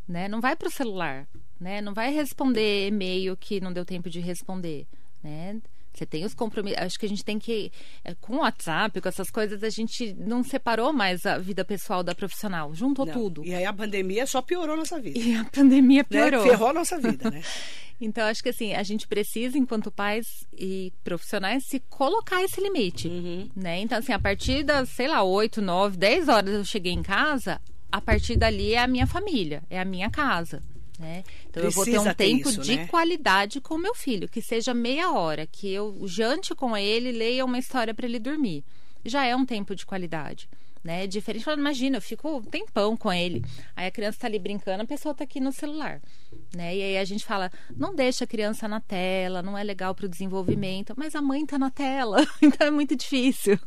né? 0.07 0.27
Não 0.27 0.41
vai 0.41 0.55
pro 0.55 0.71
celular, 0.71 1.27
né? 1.59 1.79
Não 1.81 1.93
vai 1.93 2.11
responder 2.11 2.87
e-mail 2.87 3.37
que 3.37 3.61
não 3.61 3.71
deu 3.71 3.85
tempo 3.85 4.09
de 4.09 4.19
responder, 4.19 4.87
né? 5.21 5.61
Você 5.93 6.05
tem 6.05 6.25
os 6.25 6.33
compromissos. 6.33 6.79
Acho 6.81 6.99
que 6.99 7.05
a 7.05 7.09
gente 7.09 7.23
tem 7.23 7.37
que. 7.37 7.71
é, 8.03 8.15
Com 8.15 8.37
o 8.37 8.39
WhatsApp, 8.39 8.99
com 8.99 9.09
essas 9.09 9.29
coisas, 9.29 9.63
a 9.63 9.69
gente 9.69 10.13
não 10.13 10.43
separou 10.43 10.93
mais 10.93 11.25
a 11.25 11.37
vida 11.37 11.65
pessoal 11.65 12.03
da 12.03 12.15
profissional. 12.15 12.73
Juntou 12.73 13.05
Não. 13.05 13.13
tudo. 13.13 13.45
E 13.45 13.53
aí 13.53 13.65
a 13.65 13.73
pandemia 13.73 14.25
só 14.25 14.41
piorou 14.41 14.77
nossa 14.77 14.99
vida. 14.99 15.19
E 15.19 15.35
a 15.35 15.43
pandemia 15.45 16.05
né? 16.09 16.29
piorou. 16.29 16.43
Ferrou 16.43 16.69
a 16.69 16.73
nossa 16.73 16.97
vida, 16.99 17.29
né? 17.29 17.41
Então, 18.03 18.25
acho 18.25 18.41
que 18.41 18.49
assim, 18.49 18.73
a 18.73 18.81
gente 18.81 19.07
precisa, 19.07 19.59
enquanto 19.59 19.91
pais 19.91 20.25
e 20.57 20.91
profissionais, 21.03 21.65
se 21.65 21.79
colocar 21.81 22.43
esse 22.43 22.59
limite. 22.59 23.07
Uhum. 23.07 23.47
Né? 23.55 23.79
Então, 23.81 23.99
assim, 23.99 24.11
a 24.11 24.17
partir 24.17 24.63
das, 24.63 24.89
sei 24.89 25.07
lá, 25.07 25.21
8, 25.21 25.61
9, 25.61 25.97
10 25.97 26.27
horas 26.27 26.51
eu 26.51 26.65
cheguei 26.65 26.91
em 26.91 27.03
casa, 27.03 27.61
a 27.91 28.01
partir 28.01 28.37
dali 28.37 28.73
é 28.73 28.79
a 28.79 28.87
minha 28.87 29.05
família, 29.05 29.61
é 29.69 29.79
a 29.79 29.85
minha 29.85 30.09
casa. 30.09 30.63
Né? 31.01 31.23
Então, 31.49 31.63
eu 31.63 31.71
vou 31.71 31.83
ter 31.83 31.91
Precisa 31.91 32.11
um 32.11 32.13
ter 32.13 32.25
tempo 32.25 32.49
isso, 32.49 32.61
de 32.61 32.75
né? 32.75 32.87
qualidade 32.87 33.59
com 33.59 33.75
meu 33.75 33.95
filho, 33.95 34.29
que 34.29 34.39
seja 34.39 34.71
meia 34.71 35.11
hora, 35.11 35.47
que 35.47 35.67
eu 35.67 35.99
jante 36.05 36.53
com 36.53 36.77
ele, 36.77 37.11
leia 37.11 37.43
uma 37.43 37.57
história 37.57 37.91
para 37.91 38.05
ele 38.05 38.19
dormir. 38.19 38.63
Já 39.03 39.25
é 39.25 39.35
um 39.35 39.43
tempo 39.43 39.75
de 39.75 39.83
qualidade. 39.83 40.47
Né? 40.83 41.07
Diferente, 41.07 41.43
fala, 41.43 41.57
imagina, 41.57 41.97
eu 41.97 42.01
fico 42.01 42.37
um 42.37 42.41
tempão 42.41 42.95
com 42.95 43.11
ele. 43.11 43.43
Aí 43.75 43.87
a 43.87 43.91
criança 43.91 44.19
tá 44.19 44.27
ali 44.27 44.37
brincando, 44.37 44.83
a 44.83 44.85
pessoa 44.85 45.13
tá 45.13 45.23
aqui 45.23 45.39
no 45.39 45.51
celular. 45.51 45.99
Né? 46.55 46.75
E 46.75 46.81
aí 46.83 46.97
a 46.97 47.03
gente 47.03 47.25
fala, 47.25 47.51
não 47.75 47.95
deixa 47.95 48.23
a 48.23 48.27
criança 48.27 48.67
na 48.67 48.79
tela, 48.79 49.41
não 49.41 49.57
é 49.57 49.63
legal 49.63 49.95
para 49.95 50.05
o 50.05 50.09
desenvolvimento, 50.09 50.93
mas 50.95 51.15
a 51.15 51.21
mãe 51.21 51.45
tá 51.47 51.57
na 51.57 51.71
tela, 51.71 52.25
então 52.41 52.67
é 52.67 52.71
muito 52.71 52.95
difícil. 52.95 53.59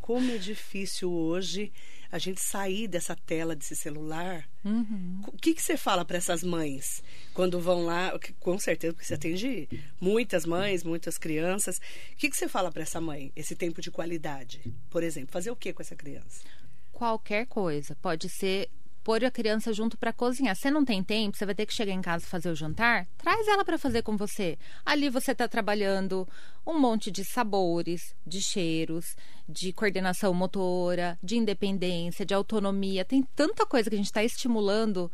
Como 0.00 0.30
é 0.30 0.36
difícil 0.36 1.10
hoje 1.10 1.72
a 2.12 2.18
gente 2.18 2.42
sair 2.42 2.86
dessa 2.86 3.16
tela 3.16 3.56
desse 3.56 3.74
celular. 3.74 4.46
Uhum. 4.62 5.22
O 5.26 5.32
que, 5.32 5.54
que 5.54 5.62
você 5.62 5.78
fala 5.78 6.04
para 6.04 6.18
essas 6.18 6.44
mães 6.44 7.02
quando 7.32 7.58
vão 7.58 7.86
lá? 7.86 8.12
Com 8.38 8.58
certeza, 8.58 8.92
porque 8.92 9.06
você 9.06 9.14
atende 9.14 9.68
muitas 9.98 10.44
mães, 10.44 10.84
muitas 10.84 11.16
crianças. 11.16 11.78
O 12.12 12.16
que, 12.16 12.28
que 12.28 12.36
você 12.36 12.46
fala 12.46 12.70
para 12.70 12.82
essa 12.82 13.00
mãe? 13.00 13.32
Esse 13.34 13.56
tempo 13.56 13.80
de 13.80 13.90
qualidade, 13.90 14.60
por 14.90 15.02
exemplo. 15.02 15.32
Fazer 15.32 15.50
o 15.50 15.56
que 15.56 15.72
com 15.72 15.80
essa 15.80 15.96
criança? 15.96 16.44
Qualquer 16.92 17.46
coisa. 17.46 17.96
Pode 17.96 18.28
ser 18.28 18.68
pôr 19.02 19.24
a 19.24 19.30
criança 19.30 19.72
junto 19.72 19.96
para 19.96 20.12
cozinhar. 20.12 20.54
Você 20.54 20.70
não 20.70 20.84
tem 20.84 21.02
tempo, 21.02 21.36
você 21.36 21.44
vai 21.44 21.54
ter 21.54 21.66
que 21.66 21.74
chegar 21.74 21.92
em 21.92 22.02
casa 22.02 22.26
fazer 22.26 22.50
o 22.50 22.54
jantar, 22.54 23.06
traz 23.18 23.46
ela 23.48 23.64
para 23.64 23.78
fazer 23.78 24.02
com 24.02 24.16
você. 24.16 24.58
Ali 24.84 25.08
você 25.10 25.32
está 25.32 25.48
trabalhando 25.48 26.28
um 26.66 26.78
monte 26.78 27.10
de 27.10 27.24
sabores, 27.24 28.14
de 28.26 28.40
cheiros, 28.40 29.16
de 29.48 29.72
coordenação 29.72 30.32
motora, 30.32 31.18
de 31.22 31.36
independência, 31.36 32.24
de 32.24 32.34
autonomia. 32.34 33.04
Tem 33.04 33.22
tanta 33.34 33.66
coisa 33.66 33.88
que 33.90 33.96
a 33.96 33.98
gente 33.98 34.06
está 34.06 34.22
estimulando 34.22 35.10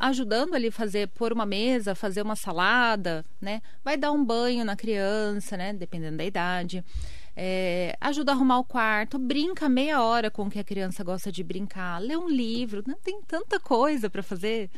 ajudando 0.00 0.54
ali 0.54 0.70
fazer 0.70 1.08
pôr 1.08 1.30
uma 1.30 1.44
mesa, 1.44 1.94
fazer 1.94 2.22
uma 2.22 2.34
salada, 2.34 3.22
né? 3.38 3.60
Vai 3.84 3.98
dar 3.98 4.10
um 4.12 4.24
banho 4.24 4.64
na 4.64 4.74
criança, 4.74 5.58
né? 5.58 5.74
Dependendo 5.74 6.16
da 6.16 6.24
idade. 6.24 6.82
É, 7.36 7.96
ajuda 8.00 8.32
a 8.32 8.34
arrumar 8.34 8.58
o 8.58 8.64
quarto, 8.64 9.18
brinca 9.18 9.68
meia 9.68 10.02
hora 10.02 10.30
com 10.30 10.42
o 10.42 10.50
que 10.50 10.58
a 10.58 10.64
criança 10.64 11.02
gosta 11.04 11.30
de 11.32 11.42
brincar, 11.42 11.98
lê 12.00 12.16
um 12.16 12.28
livro, 12.28 12.82
não 12.86 12.96
tem 12.96 13.20
tanta 13.22 13.58
coisa 13.58 14.10
para 14.10 14.22
fazer. 14.22 14.68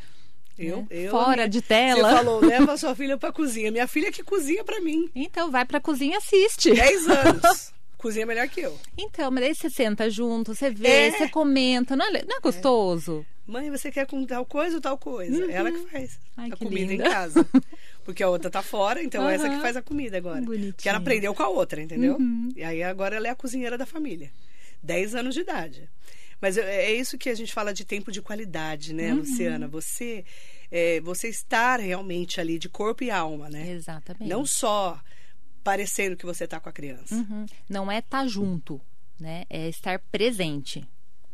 Eu, 0.59 0.79
né? 0.83 0.87
eu, 0.91 1.11
Fora 1.11 1.37
minha- 1.37 1.49
de 1.49 1.63
tela. 1.63 2.11
Você 2.11 2.17
falou, 2.17 2.41
leva 2.45 2.77
sua 2.77 2.95
filha 2.95 3.17
pra 3.17 3.33
cozinha. 3.33 3.73
Minha 3.73 3.89
filha 3.89 4.13
que 4.13 4.23
cozinha 4.23 4.63
pra 4.63 4.81
mim. 4.81 5.11
Então 5.15 5.51
vai 5.51 5.65
pra 5.65 5.81
cozinha 5.81 6.15
e 6.15 6.17
assiste. 6.19 6.73
10 6.75 7.09
anos. 7.09 7.73
cozinha 7.97 8.27
melhor 8.27 8.47
que 8.49 8.61
eu. 8.61 8.79
Então, 8.99 9.31
mas 9.31 9.45
aí 9.45 9.55
você 9.55 9.71
senta 9.71 10.11
junto, 10.11 10.55
você 10.55 10.71
vê, 10.71 10.89
É. 10.89 11.11
você 11.13 11.29
comenta, 11.29 11.97
não 11.97 12.05
é, 12.05 12.11
não 12.25 12.37
é 12.37 12.41
gostoso? 12.41 13.25
Mãe, 13.47 13.71
você 13.71 13.91
quer 13.91 14.07
com 14.07 14.25
tal 14.27 14.45
coisa 14.45 14.77
ou 14.77 14.81
tal 14.81 14.99
coisa? 14.99 15.51
Ela 15.51 15.71
que 15.73 15.79
faz 15.91 16.19
Ai, 16.37 16.49
a 16.53 16.57
que 16.57 16.65
comida 16.65 16.93
linda. 16.93 17.07
em 17.07 17.11
casa. 17.11 17.47
Porque 18.05 18.23
a 18.23 18.29
outra 18.29 18.51
tá 18.51 18.63
fora, 18.63 19.03
então 19.03 19.29
essa 19.29 19.49
que 19.49 19.61
faz 19.61 19.77
a 19.77 19.83
comida 19.83 20.17
agora. 20.17 20.41
Bonitinha. 20.43 20.73
Porque 20.73 20.89
ela 20.89 20.99
aprendeu 20.99 21.35
com 21.35 21.43
a 21.43 21.49
outra, 21.49 21.81
entendeu? 21.81 22.17
Uhum. 22.17 22.49
E 22.57 22.63
aí 22.65 22.83
agora 22.83 23.17
ela 23.17 23.29
é 23.29 23.31
a 23.31 23.35
cozinheira 23.37 23.79
da 23.79 23.87
família. 23.87 24.31
10 24.83 25.15
anos 25.15 25.35
de 25.35 25.41
idade. 25.41 25.89
Mas 26.41 26.59
é 26.59 26.93
isso 26.93 27.17
que 27.17 27.29
a 27.31 27.35
gente 27.35 27.53
fala 27.53 27.73
de 27.73 27.85
tempo 27.85 28.11
de 28.11 28.21
qualidade, 28.21 28.93
né, 28.93 29.13
Uhum. 29.13 29.21
Luciana? 29.21 29.69
Você, 29.69 30.25
é, 30.73 31.01
você 31.01 31.29
estar 31.29 31.79
realmente 31.79 32.41
ali 32.41 32.59
de 32.59 32.69
corpo 32.69 33.05
e 33.05 33.11
alma, 33.13 33.49
né? 33.49 33.71
Exatamente. 33.71 34.29
Não 34.29 34.45
só 34.45 35.01
parecendo 35.63 36.17
que 36.17 36.27
você 36.27 36.45
tá 36.49 36.59
com 36.59 36.69
a 36.69 36.73
criança. 36.73 37.15
Uhum. 37.15 37.47
Não 37.69 37.91
é 37.91 38.01
estar 38.01 38.27
junto, 38.27 38.81
né? 39.21 39.45
É 39.49 39.69
estar 39.69 40.01
presente. 40.11 40.85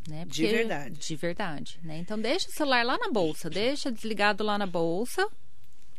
Né? 0.07 0.27
De 0.27 0.47
verdade. 0.47 0.99
De 1.01 1.17
verdade. 1.17 1.81
Né? 1.83 1.99
Então 1.99 2.19
deixa 2.19 2.49
o 2.49 2.53
celular 2.53 2.85
lá 2.85 2.99
na 2.99 3.11
bolsa, 3.11 3.49
deixa 3.49 3.91
desligado 3.91 4.45
lá 4.45 4.59
na 4.59 4.67
bolsa 4.67 5.27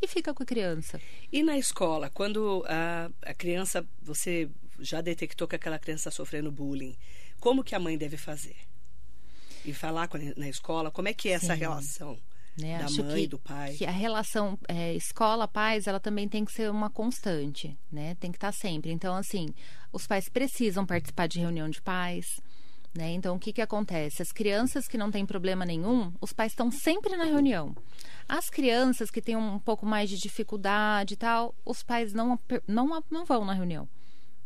e 0.02 0.08
fica 0.08 0.34
com 0.34 0.44
a 0.44 0.46
criança. 0.46 1.00
E 1.32 1.44
na 1.44 1.58
escola, 1.58 2.10
quando 2.10 2.64
a, 2.68 3.10
a 3.22 3.34
criança, 3.34 3.86
você 4.02 4.50
já 4.80 5.02
detectou 5.02 5.48
que 5.48 5.56
aquela 5.56 5.78
criança 5.80 6.10
está 6.10 6.12
sofrendo 6.12 6.52
bullying, 6.52 6.96
como 7.40 7.64
que 7.64 7.76
a 7.76 7.80
mãe 7.80 7.98
deve 7.98 8.18
fazer? 8.18 8.56
E 9.66 9.74
falar 9.74 10.08
com 10.08 10.18
a- 10.18 10.34
na 10.38 10.48
escola, 10.48 10.90
como 10.90 11.08
é 11.08 11.14
que 11.14 11.30
é 11.30 11.34
essa 11.34 11.54
Sim. 11.54 11.60
relação 11.60 12.18
Né? 12.58 12.78
da 12.80 12.86
Acho 12.86 13.04
mãe, 13.04 13.22
que, 13.24 13.28
do 13.28 13.40
pai? 13.40 13.74
que 13.76 13.86
a 13.86 13.92
relação 13.92 14.58
é, 14.68 14.94
escola-pais, 14.94 15.86
ela 15.88 16.00
também 16.00 16.28
tem 16.28 16.44
que 16.46 16.52
ser 16.52 16.70
uma 16.72 16.90
constante, 16.90 17.78
né? 17.92 18.16
Tem 18.16 18.32
que 18.32 18.38
estar 18.38 18.52
sempre. 18.54 18.92
Então, 18.92 19.16
assim, 19.16 19.54
os 19.94 20.08
pais 20.08 20.28
precisam 20.30 20.86
participar 20.86 21.28
de 21.28 21.40
reunião 21.40 21.70
de 21.70 21.82
pais, 21.82 22.40
né? 22.96 23.12
Então, 23.12 23.36
o 23.36 23.40
que 23.40 23.54
que 23.54 23.62
acontece? 23.62 24.22
As 24.22 24.32
crianças 24.32 24.88
que 24.88 24.98
não 24.98 25.12
têm 25.12 25.26
problema 25.26 25.66
nenhum, 25.66 26.12
os 26.20 26.34
pais 26.34 26.52
estão 26.52 26.72
sempre 26.72 27.16
na 27.16 27.24
reunião. 27.24 27.76
As 28.28 28.50
crianças 28.50 29.12
que 29.12 29.22
têm 29.22 29.36
um 29.36 29.60
pouco 29.60 29.86
mais 29.86 30.10
de 30.10 30.18
dificuldade 30.18 31.14
e 31.14 31.18
tal, 31.18 31.54
os 31.66 31.84
pais 31.84 32.14
não, 32.14 32.40
não, 32.68 33.04
não 33.10 33.26
vão 33.26 33.46
na 33.46 33.54
reunião. 33.54 33.88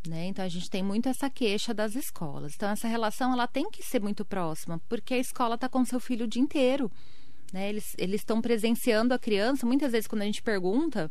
Né? 0.08 0.26
Então 0.26 0.44
a 0.44 0.50
gente 0.50 0.70
tem 0.70 0.84
muito 0.84 1.08
essa 1.08 1.30
queixa 1.30 1.74
das 1.74 1.96
escolas. 1.96 2.54
Então 2.56 2.70
essa 2.70 2.88
relação 2.88 3.32
ela 3.32 3.48
tem 3.48 3.70
que 3.70 3.82
ser 3.82 4.02
muito 4.02 4.26
próxima, 4.26 4.82
porque 4.90 5.14
a 5.14 5.18
escola 5.18 5.56
está 5.56 5.70
com 5.70 5.86
seu 5.86 6.00
filho 6.00 6.26
o 6.26 6.28
dia 6.28 6.42
inteiro. 6.42 6.92
Né? 7.54 7.70
Eles 7.70 7.96
eles 7.98 8.22
estão 8.22 8.42
presenciando 8.42 9.14
a 9.14 9.20
criança. 9.20 9.66
Muitas 9.66 9.94
vezes 9.94 10.08
quando 10.08 10.24
a 10.24 10.26
gente 10.26 10.42
pergunta, 10.42 11.10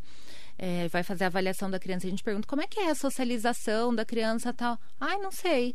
é, 0.59 0.89
vai 0.89 1.03
fazer 1.03 1.25
a 1.25 1.29
avaliação 1.29 1.71
da 1.71 1.79
criança, 1.79 2.07
a 2.07 2.11
gente 2.11 2.23
pergunta 2.23 2.47
como 2.47 2.61
é 2.61 2.67
que 2.67 2.81
é 2.81 2.91
a 2.91 2.95
socialização 2.95 3.95
da 3.95 4.05
criança 4.05 4.53
tal. 4.53 4.79
Ai, 5.01 5.17
não 5.19 5.31
sei. 5.31 5.75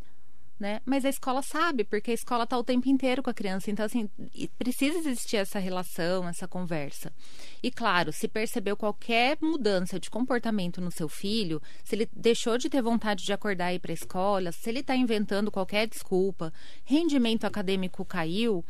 Né? 0.59 0.81
Mas 0.83 1.05
a 1.05 1.09
escola 1.09 1.43
sabe, 1.43 1.83
porque 1.83 2.09
a 2.09 2.13
escola 2.15 2.43
está 2.43 2.57
o 2.57 2.63
tempo 2.63 2.89
inteiro 2.89 3.21
com 3.21 3.29
a 3.29 3.33
criança. 3.33 3.69
Então, 3.69 3.85
assim, 3.85 4.09
precisa 4.57 4.97
existir 4.97 5.37
essa 5.37 5.59
relação, 5.59 6.27
essa 6.27 6.47
conversa. 6.47 7.13
E 7.61 7.69
claro, 7.69 8.11
se 8.11 8.27
percebeu 8.27 8.75
qualquer 8.75 9.37
mudança 9.39 9.99
de 9.99 10.09
comportamento 10.09 10.81
no 10.81 10.91
seu 10.91 11.07
filho, 11.07 11.61
se 11.83 11.95
ele 11.95 12.09
deixou 12.11 12.57
de 12.57 12.69
ter 12.69 12.81
vontade 12.81 13.23
de 13.23 13.31
acordar 13.31 13.71
e 13.71 13.75
ir 13.75 13.79
para 13.79 13.91
a 13.91 13.93
escola, 13.93 14.51
se 14.51 14.67
ele 14.67 14.79
está 14.79 14.95
inventando 14.95 15.51
qualquer 15.51 15.87
desculpa, 15.87 16.51
rendimento 16.83 17.45
acadêmico 17.45 18.03
caiu, 18.03 18.65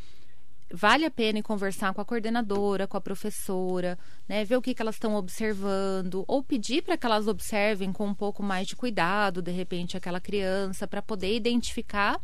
vale 0.72 1.06
a 1.06 1.12
pena 1.12 1.42
conversar 1.42 1.94
com 1.94 2.02
a 2.02 2.06
coordenadora, 2.06 2.88
com 2.88 2.98
a 2.98 3.02
professora, 3.02 3.98
né, 4.28 4.44
ver 4.44 4.58
o 4.58 4.62
que, 4.62 4.74
que 4.74 4.82
elas 4.82 4.96
estão 4.96 5.16
observando, 5.16 6.24
ou 6.28 6.44
pedir 6.44 6.84
para 6.84 6.98
que 6.98 7.06
elas 7.06 7.28
observem 7.28 7.92
com 7.92 8.06
um 8.06 8.14
pouco 8.14 8.44
mais 8.44 8.68
de 8.68 8.76
cuidado, 8.76 9.42
de 9.42 9.52
repente, 9.52 9.98
aquela 9.98 10.20
criança, 10.20 10.88
para 10.88 11.02
poder 11.02 11.36
identificar 11.36 12.20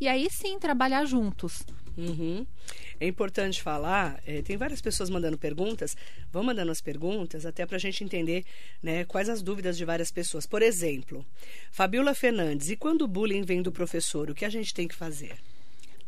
e 0.00 0.06
aí 0.06 0.28
sim 0.30 0.58
trabalhar 0.58 1.04
juntos. 1.04 1.64
Uhum. 1.96 2.46
É 3.00 3.08
importante 3.08 3.60
falar, 3.60 4.22
eh, 4.24 4.40
tem 4.42 4.56
várias 4.56 4.80
pessoas 4.80 5.10
mandando 5.10 5.36
perguntas, 5.36 5.96
vão 6.32 6.44
mandando 6.44 6.70
as 6.70 6.80
perguntas 6.80 7.44
até 7.44 7.66
para 7.66 7.76
a 7.76 7.80
gente 7.80 8.04
entender 8.04 8.44
né, 8.80 9.04
quais 9.04 9.28
as 9.28 9.42
dúvidas 9.42 9.76
de 9.76 9.84
várias 9.84 10.12
pessoas. 10.12 10.46
Por 10.46 10.62
exemplo, 10.62 11.26
Fabiola 11.72 12.14
Fernandes, 12.14 12.70
e 12.70 12.76
quando 12.76 13.02
o 13.02 13.08
bullying 13.08 13.42
vem 13.42 13.62
do 13.62 13.72
professor, 13.72 14.30
o 14.30 14.34
que 14.34 14.44
a 14.44 14.50
gente 14.50 14.72
tem 14.72 14.86
que 14.86 14.94
fazer? 14.94 15.36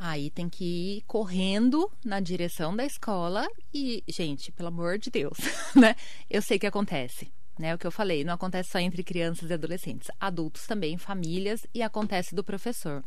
Aí 0.02 0.30
tem 0.30 0.48
que 0.48 0.64
ir 0.64 1.02
correndo 1.02 1.92
na 2.02 2.20
direção 2.20 2.74
da 2.74 2.86
escola 2.86 3.46
e, 3.72 4.02
gente, 4.08 4.50
pelo 4.50 4.68
amor 4.68 4.96
de 4.98 5.10
Deus, 5.10 5.36
né? 5.76 5.94
Eu 6.30 6.40
sei 6.40 6.58
que 6.58 6.66
acontece, 6.66 7.30
né? 7.58 7.74
O 7.74 7.78
que 7.78 7.86
eu 7.86 7.90
falei, 7.90 8.24
não 8.24 8.32
acontece 8.32 8.70
só 8.70 8.78
entre 8.78 9.04
crianças 9.04 9.50
e 9.50 9.52
adolescentes, 9.52 10.10
adultos 10.18 10.66
também, 10.66 10.96
famílias 10.96 11.66
e 11.74 11.82
acontece 11.82 12.34
do 12.34 12.42
professor. 12.42 13.04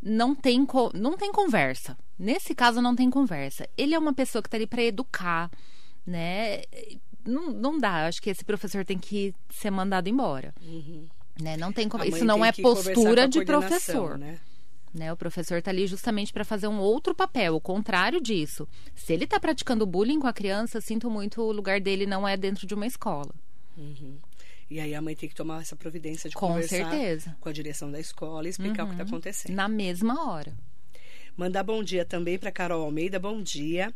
Não 0.00 0.32
tem, 0.32 0.64
não 0.94 1.16
tem 1.16 1.32
conversa. 1.32 1.98
Nesse 2.16 2.54
caso, 2.54 2.80
não 2.80 2.94
tem 2.94 3.10
conversa. 3.10 3.68
Ele 3.76 3.96
é 3.96 3.98
uma 3.98 4.14
pessoa 4.14 4.40
que 4.40 4.46
está 4.46 4.56
ali 4.56 4.66
para 4.68 4.84
educar, 4.84 5.50
né? 6.06 6.62
Não, 7.26 7.50
não 7.50 7.78
dá. 7.80 8.06
Acho 8.06 8.22
que 8.22 8.30
esse 8.30 8.44
professor 8.44 8.84
tem 8.84 8.96
que 8.96 9.34
ser 9.50 9.72
mandado 9.72 10.08
embora. 10.08 10.54
Né? 11.42 11.56
Não 11.56 11.72
tem. 11.72 11.88
Uhum. 11.92 12.04
Isso 12.04 12.24
não 12.24 12.44
é 12.44 12.52
postura 12.52 13.26
de 13.26 13.44
professor. 13.44 14.16
Né? 14.16 14.38
Né? 14.98 15.12
O 15.12 15.16
professor 15.16 15.58
está 15.58 15.70
ali 15.70 15.86
justamente 15.86 16.32
para 16.32 16.44
fazer 16.44 16.66
um 16.66 16.78
outro 16.78 17.14
papel, 17.14 17.54
o 17.54 17.60
contrário 17.60 18.20
disso. 18.20 18.68
Se 18.94 19.12
ele 19.12 19.24
está 19.24 19.38
praticando 19.38 19.86
bullying 19.86 20.20
com 20.20 20.26
a 20.26 20.32
criança, 20.32 20.80
sinto 20.80 21.08
muito, 21.10 21.40
o 21.40 21.52
lugar 21.52 21.80
dele 21.80 22.06
não 22.06 22.26
é 22.26 22.36
dentro 22.36 22.66
de 22.66 22.74
uma 22.74 22.86
escola. 22.86 23.34
E 24.70 24.80
aí 24.80 24.94
a 24.94 25.00
mãe 25.00 25.14
tem 25.14 25.28
que 25.28 25.34
tomar 25.34 25.62
essa 25.62 25.76
providência 25.76 26.28
de 26.28 26.36
Com 26.36 26.48
conversar 26.48 26.90
certeza. 26.90 27.36
com 27.40 27.48
a 27.48 27.52
direção 27.52 27.90
da 27.90 27.98
escola 27.98 28.46
e 28.46 28.50
explicar 28.50 28.84
o 28.84 28.86
que 28.88 28.94
está 28.94 29.04
acontecendo. 29.04 29.54
Na 29.54 29.68
mesma 29.68 30.28
hora. 30.30 30.54
Mandar 31.36 31.62
bom 31.62 31.82
dia 31.82 32.04
também 32.04 32.36
para 32.36 32.50
Carol 32.50 32.82
Almeida, 32.82 33.18
bom 33.18 33.40
dia. 33.40 33.94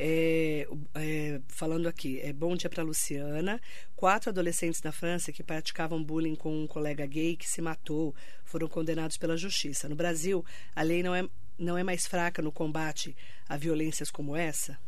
É, 0.00 0.64
é, 0.94 1.40
falando 1.48 1.88
aqui, 1.88 2.20
é, 2.20 2.32
bom 2.32 2.54
dia 2.54 2.70
para 2.70 2.84
Luciana. 2.84 3.60
Quatro 3.96 4.30
adolescentes 4.30 4.80
na 4.80 4.92
França 4.92 5.32
que 5.32 5.42
praticavam 5.42 6.02
bullying 6.02 6.36
com 6.36 6.62
um 6.62 6.68
colega 6.68 7.04
gay 7.04 7.36
que 7.36 7.48
se 7.48 7.60
matou 7.60 8.14
foram 8.44 8.68
condenados 8.68 9.16
pela 9.16 9.36
justiça. 9.36 9.88
No 9.88 9.96
Brasil, 9.96 10.44
a 10.76 10.82
lei 10.82 11.02
não 11.02 11.12
é, 11.16 11.28
não 11.58 11.76
é 11.76 11.82
mais 11.82 12.06
fraca 12.06 12.40
no 12.40 12.52
combate 12.52 13.16
a 13.48 13.56
violências 13.56 14.08
como 14.08 14.36
essa? 14.36 14.78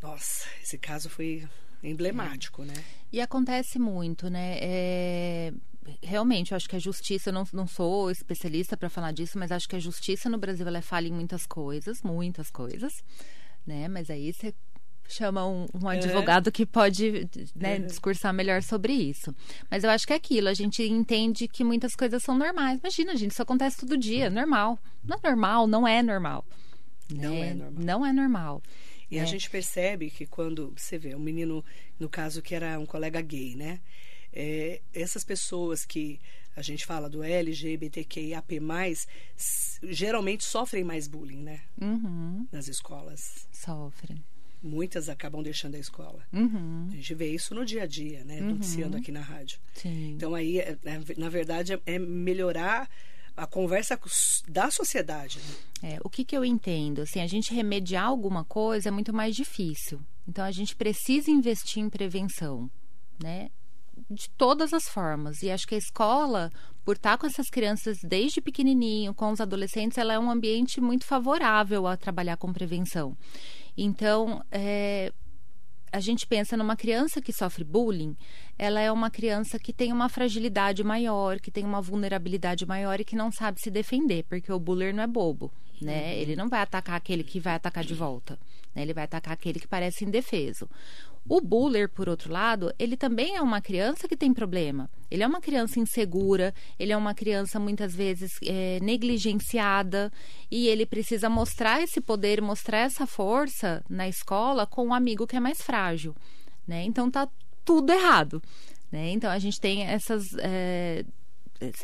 Nossa, 0.00 0.48
esse 0.62 0.78
caso 0.78 1.10
foi 1.10 1.46
emblemático, 1.82 2.64
né? 2.64 2.72
E 3.12 3.20
acontece 3.20 3.78
muito, 3.78 4.30
né? 4.30 4.56
É, 4.62 5.52
Realmente, 6.02 6.52
eu 6.52 6.56
acho 6.56 6.68
que 6.68 6.76
a 6.76 6.80
justiça, 6.80 7.30
eu 7.30 7.34
não, 7.34 7.44
não 7.52 7.66
sou 7.66 8.10
especialista 8.10 8.76
para 8.76 8.90
falar 8.90 9.12
disso, 9.12 9.38
mas 9.38 9.50
acho 9.50 9.68
que 9.68 9.74
a 9.74 9.80
justiça 9.80 10.28
no 10.28 10.38
Brasil 10.38 10.66
ela 10.66 10.78
é 10.78 10.82
falha 10.82 11.08
em 11.08 11.12
muitas 11.12 11.46
coisas, 11.46 12.02
muitas 12.02 12.50
coisas, 12.50 13.02
né? 13.66 13.88
Mas 13.88 14.10
aí 14.10 14.32
você 14.32 14.54
chama 15.08 15.44
um, 15.46 15.66
um 15.74 15.88
advogado 15.88 16.52
que 16.52 16.64
pode 16.64 17.28
né, 17.54 17.78
Uhum. 17.78 17.86
discursar 17.86 18.32
melhor 18.32 18.62
sobre 18.62 18.92
isso. 18.92 19.34
Mas 19.70 19.82
eu 19.82 19.90
acho 19.90 20.06
que 20.06 20.12
é 20.12 20.16
aquilo, 20.16 20.48
a 20.48 20.54
gente 20.54 20.82
entende 20.84 21.48
que 21.48 21.64
muitas 21.64 21.96
coisas 21.96 22.22
são 22.22 22.38
normais. 22.38 22.78
Imagina, 22.78 23.16
gente, 23.16 23.32
isso 23.32 23.42
acontece 23.42 23.78
todo 23.78 23.96
dia, 23.96 24.26
é 24.26 24.30
normal. 24.30 24.78
Não 25.02 25.16
é 25.22 25.28
normal, 25.28 25.66
não 25.66 25.88
é 25.88 26.02
normal. 26.02 26.44
Não 27.12 27.34
né? 27.34 27.48
é 27.48 27.54
normal. 27.54 27.84
Não 27.84 28.06
é 28.06 28.12
normal. 28.12 28.62
E 29.10 29.18
a 29.18 29.24
gente 29.24 29.50
percebe 29.50 30.08
que 30.08 30.24
quando 30.24 30.72
você 30.76 30.96
vê 30.96 31.16
um 31.16 31.18
menino, 31.18 31.64
no 31.98 32.08
caso 32.08 32.40
que 32.40 32.54
era 32.54 32.78
um 32.78 32.86
colega 32.86 33.20
gay, 33.20 33.56
né? 33.56 33.80
É, 34.32 34.80
essas 34.94 35.24
pessoas 35.24 35.84
que 35.84 36.20
a 36.56 36.62
gente 36.62 36.84
fala 36.86 37.08
do 37.08 37.22
LGBTQIAP+, 37.22 38.60
geralmente 39.82 40.44
sofrem 40.44 40.84
mais 40.84 41.06
bullying, 41.06 41.42
né? 41.42 41.60
Uhum, 41.80 42.46
Nas 42.52 42.68
escolas. 42.68 43.46
sofre. 43.52 44.22
Muitas 44.62 45.08
acabam 45.08 45.42
deixando 45.42 45.74
a 45.76 45.78
escola. 45.78 46.22
Uhum, 46.32 46.88
A 46.92 46.96
gente 46.96 47.14
vê 47.14 47.32
isso 47.32 47.54
no 47.54 47.64
dia 47.64 47.84
a 47.84 47.86
dia, 47.86 48.22
né? 48.24 48.40
Noticiando 48.40 48.96
aqui 48.98 49.10
na 49.10 49.20
rádio. 49.22 49.58
sim. 49.74 50.12
Então 50.12 50.34
aí, 50.34 50.58
é- 50.58 50.76
é- 50.84 51.00
na 51.16 51.28
verdade, 51.30 51.72
é- 51.72 51.80
é 51.86 51.98
melhorar 51.98 52.88
a 53.34 53.46
conversa 53.46 53.98
da 54.48 54.70
sociedade. 54.70 55.38
Né? 55.82 55.94
É, 55.94 55.98
o 56.04 56.10
que, 56.10 56.26
que 56.26 56.36
eu 56.36 56.44
entendo? 56.44 57.00
Assim, 57.00 57.20
a 57.20 57.26
gente 57.26 57.54
remediar 57.54 58.04
alguma 58.04 58.44
coisa 58.44 58.88
é 58.88 58.92
muito 58.92 59.14
mais 59.14 59.34
difícil. 59.34 59.98
Então, 60.28 60.44
a 60.44 60.50
gente 60.50 60.76
precisa 60.76 61.30
investir 61.30 61.82
em 61.82 61.88
prevenção, 61.88 62.70
né? 63.22 63.50
De 64.10 64.28
todas 64.30 64.74
as 64.74 64.88
formas. 64.88 65.42
E 65.42 65.50
acho 65.50 65.68
que 65.68 65.76
a 65.76 65.78
escola, 65.78 66.50
por 66.84 66.96
estar 66.96 67.16
com 67.16 67.26
essas 67.26 67.48
crianças 67.48 67.98
desde 68.02 68.40
pequenininho, 68.40 69.14
com 69.14 69.30
os 69.30 69.40
adolescentes, 69.40 69.96
ela 69.98 70.12
é 70.14 70.18
um 70.18 70.30
ambiente 70.30 70.80
muito 70.80 71.06
favorável 71.06 71.86
a 71.86 71.96
trabalhar 71.96 72.36
com 72.36 72.52
prevenção. 72.52 73.16
Então, 73.76 74.42
é, 74.50 75.12
a 75.92 76.00
gente 76.00 76.26
pensa 76.26 76.56
numa 76.56 76.76
criança 76.76 77.20
que 77.20 77.32
sofre 77.32 77.64
bullying, 77.64 78.16
ela 78.58 78.80
é 78.80 78.90
uma 78.92 79.10
criança 79.10 79.58
que 79.58 79.72
tem 79.72 79.92
uma 79.92 80.08
fragilidade 80.08 80.84
maior, 80.84 81.40
que 81.40 81.50
tem 81.50 81.64
uma 81.64 81.80
vulnerabilidade 81.80 82.66
maior 82.66 83.00
e 83.00 83.04
que 83.04 83.16
não 83.16 83.30
sabe 83.32 83.60
se 83.60 83.70
defender, 83.70 84.24
porque 84.28 84.52
o 84.52 84.58
bullying 84.58 84.92
não 84.92 85.02
é 85.02 85.06
bobo, 85.06 85.52
né? 85.80 86.16
Ele 86.18 86.36
não 86.36 86.48
vai 86.48 86.60
atacar 86.60 86.96
aquele 86.96 87.24
que 87.24 87.40
vai 87.40 87.54
atacar 87.54 87.84
de 87.84 87.94
volta, 87.94 88.38
né? 88.74 88.82
Ele 88.82 88.94
vai 88.94 89.04
atacar 89.04 89.34
aquele 89.34 89.58
que 89.58 89.66
parece 89.66 90.04
indefeso. 90.04 90.68
O 91.28 91.40
buller, 91.40 91.88
por 91.88 92.08
outro 92.08 92.32
lado, 92.32 92.72
ele 92.78 92.96
também 92.96 93.36
é 93.36 93.42
uma 93.42 93.60
criança 93.60 94.08
que 94.08 94.16
tem 94.16 94.32
problema. 94.32 94.90
Ele 95.10 95.22
é 95.22 95.26
uma 95.26 95.40
criança 95.40 95.78
insegura, 95.78 96.54
ele 96.78 96.92
é 96.92 96.96
uma 96.96 97.14
criança 97.14 97.60
muitas 97.60 97.94
vezes 97.94 98.32
é, 98.44 98.78
negligenciada 98.80 100.10
e 100.50 100.66
ele 100.68 100.86
precisa 100.86 101.28
mostrar 101.28 101.82
esse 101.82 102.00
poder, 102.00 102.40
mostrar 102.40 102.78
essa 102.78 103.06
força 103.06 103.84
na 103.88 104.08
escola 104.08 104.66
com 104.66 104.86
um 104.86 104.94
amigo 104.94 105.26
que 105.26 105.36
é 105.36 105.40
mais 105.40 105.60
frágil, 105.60 106.14
né? 106.66 106.84
Então 106.84 107.10
tá 107.10 107.28
tudo 107.64 107.92
errado, 107.92 108.42
né? 108.90 109.10
Então 109.10 109.30
a 109.30 109.38
gente 109.38 109.60
tem 109.60 109.84
essas 109.84 110.24
é, 110.38 111.04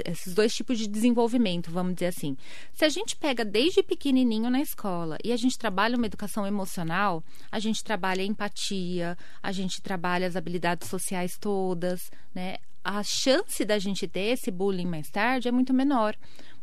esses 0.05 0.35
dois 0.35 0.55
tipos 0.55 0.79
de 0.79 0.87
desenvolvimento, 0.87 1.71
vamos 1.71 1.95
dizer 1.95 2.07
assim. 2.07 2.37
Se 2.73 2.85
a 2.85 2.89
gente 2.89 3.17
pega 3.17 3.45
desde 3.45 3.83
pequenininho 3.83 4.51
na 4.51 4.61
escola 4.61 5.19
e 5.23 5.33
a 5.33 5.37
gente 5.37 5.59
trabalha 5.59 5.97
uma 5.97 6.07
educação 6.07 6.47
emocional, 6.47 7.23
a 7.51 7.59
gente 7.59 7.85
trabalha 7.85 8.23
a 8.23 8.27
empatia, 8.27 9.17
a 9.43 9.53
gente 9.53 9.83
trabalha 9.83 10.27
as 10.27 10.37
habilidades 10.37 10.89
sociais 10.89 11.37
todas, 11.39 12.11
né? 12.35 12.57
A 12.83 13.03
chance 13.03 13.65
da 13.65 13.81
gente 13.81 14.07
ter 14.07 14.33
esse 14.33 14.49
bullying 14.49 14.87
mais 14.87 15.11
tarde 15.11 15.49
é 15.49 15.53
muito 15.53 15.75
menor, 15.75 16.17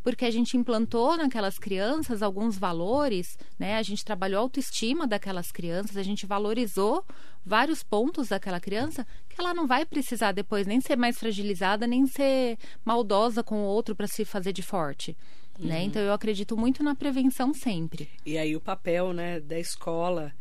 porque 0.03 0.25
a 0.25 0.31
gente 0.31 0.57
implantou 0.57 1.15
naquelas 1.15 1.57
crianças 1.57 2.21
alguns 2.21 2.57
valores, 2.57 3.37
né? 3.57 3.77
A 3.77 3.81
gente 3.81 4.03
trabalhou 4.03 4.39
a 4.39 4.41
autoestima 4.41 5.07
daquelas 5.07 5.51
crianças, 5.51 5.95
a 5.95 6.03
gente 6.03 6.25
valorizou 6.25 7.05
vários 7.45 7.81
pontos 7.81 8.27
daquela 8.27 8.59
criança 8.59 9.07
que 9.29 9.39
ela 9.39 9.53
não 9.53 9.65
vai 9.65 9.85
precisar 9.85 10.33
depois 10.33 10.67
nem 10.67 10.81
ser 10.81 10.97
mais 10.97 11.17
fragilizada, 11.17 11.87
nem 11.87 12.05
ser 12.05 12.57
maldosa 12.83 13.41
com 13.41 13.55
o 13.55 13.65
outro 13.65 13.95
para 13.95 14.07
se 14.07 14.25
fazer 14.25 14.51
de 14.51 14.61
forte. 14.61 15.17
Né? 15.57 15.79
Uhum. 15.79 15.85
Então 15.85 16.01
eu 16.01 16.13
acredito 16.13 16.57
muito 16.57 16.83
na 16.83 16.95
prevenção 16.95 17.53
sempre. 17.53 18.09
E 18.25 18.37
aí 18.37 18.55
o 18.55 18.61
papel 18.61 19.13
né, 19.13 19.39
da 19.39 19.59
escola 19.59 20.33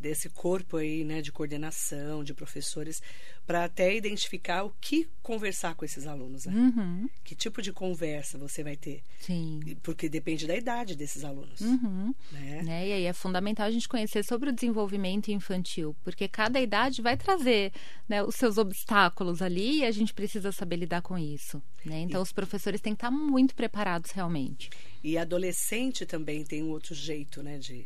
desse 0.00 0.30
corpo 0.30 0.78
aí, 0.78 1.04
né, 1.04 1.20
de 1.20 1.30
coordenação, 1.30 2.24
de 2.24 2.32
professores, 2.32 3.02
para 3.46 3.64
até 3.64 3.94
identificar 3.94 4.64
o 4.64 4.70
que 4.80 5.06
conversar 5.22 5.74
com 5.74 5.84
esses 5.84 6.06
alunos, 6.06 6.46
né? 6.46 6.54
Uhum. 6.54 7.08
Que 7.22 7.34
tipo 7.34 7.60
de 7.60 7.72
conversa 7.72 8.38
você 8.38 8.64
vai 8.64 8.76
ter? 8.76 9.02
Sim. 9.18 9.60
Porque 9.82 10.08
depende 10.08 10.46
da 10.46 10.56
idade 10.56 10.96
desses 10.96 11.22
alunos. 11.22 11.60
Uhum. 11.60 12.14
Né? 12.32 12.62
né? 12.62 12.88
E 12.88 12.92
aí 12.92 13.04
é 13.04 13.12
fundamental 13.12 13.66
a 13.66 13.70
gente 13.70 13.88
conhecer 13.88 14.24
sobre 14.24 14.48
o 14.48 14.52
desenvolvimento 14.52 15.28
infantil, 15.28 15.94
porque 16.02 16.26
cada 16.26 16.60
idade 16.60 17.02
vai 17.02 17.16
trazer 17.16 17.72
né, 18.08 18.22
os 18.22 18.36
seus 18.36 18.56
obstáculos 18.56 19.42
ali 19.42 19.80
e 19.80 19.84
a 19.84 19.90
gente 19.90 20.14
precisa 20.14 20.50
saber 20.50 20.76
lidar 20.76 21.02
com 21.02 21.18
isso. 21.18 21.62
Né? 21.84 22.00
Então, 22.00 22.20
e... 22.20 22.22
os 22.22 22.32
professores 22.32 22.80
têm 22.80 22.94
que 22.94 22.98
estar 22.98 23.10
muito 23.10 23.54
preparados 23.54 24.12
realmente. 24.12 24.70
E 25.04 25.18
adolescente 25.18 26.06
também 26.06 26.44
tem 26.44 26.62
um 26.62 26.70
outro 26.70 26.94
jeito, 26.94 27.42
né, 27.42 27.58
de, 27.58 27.84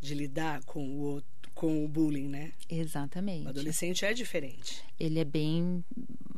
de 0.00 0.14
lidar 0.14 0.64
com 0.64 0.84
o 0.88 1.00
outro 1.00 1.33
com 1.54 1.84
o 1.84 1.88
bullying, 1.88 2.28
né? 2.28 2.52
Exatamente. 2.68 3.46
O 3.46 3.50
adolescente 3.50 4.04
é 4.04 4.12
diferente. 4.12 4.82
Ele 4.98 5.20
é 5.20 5.24
bem 5.24 5.84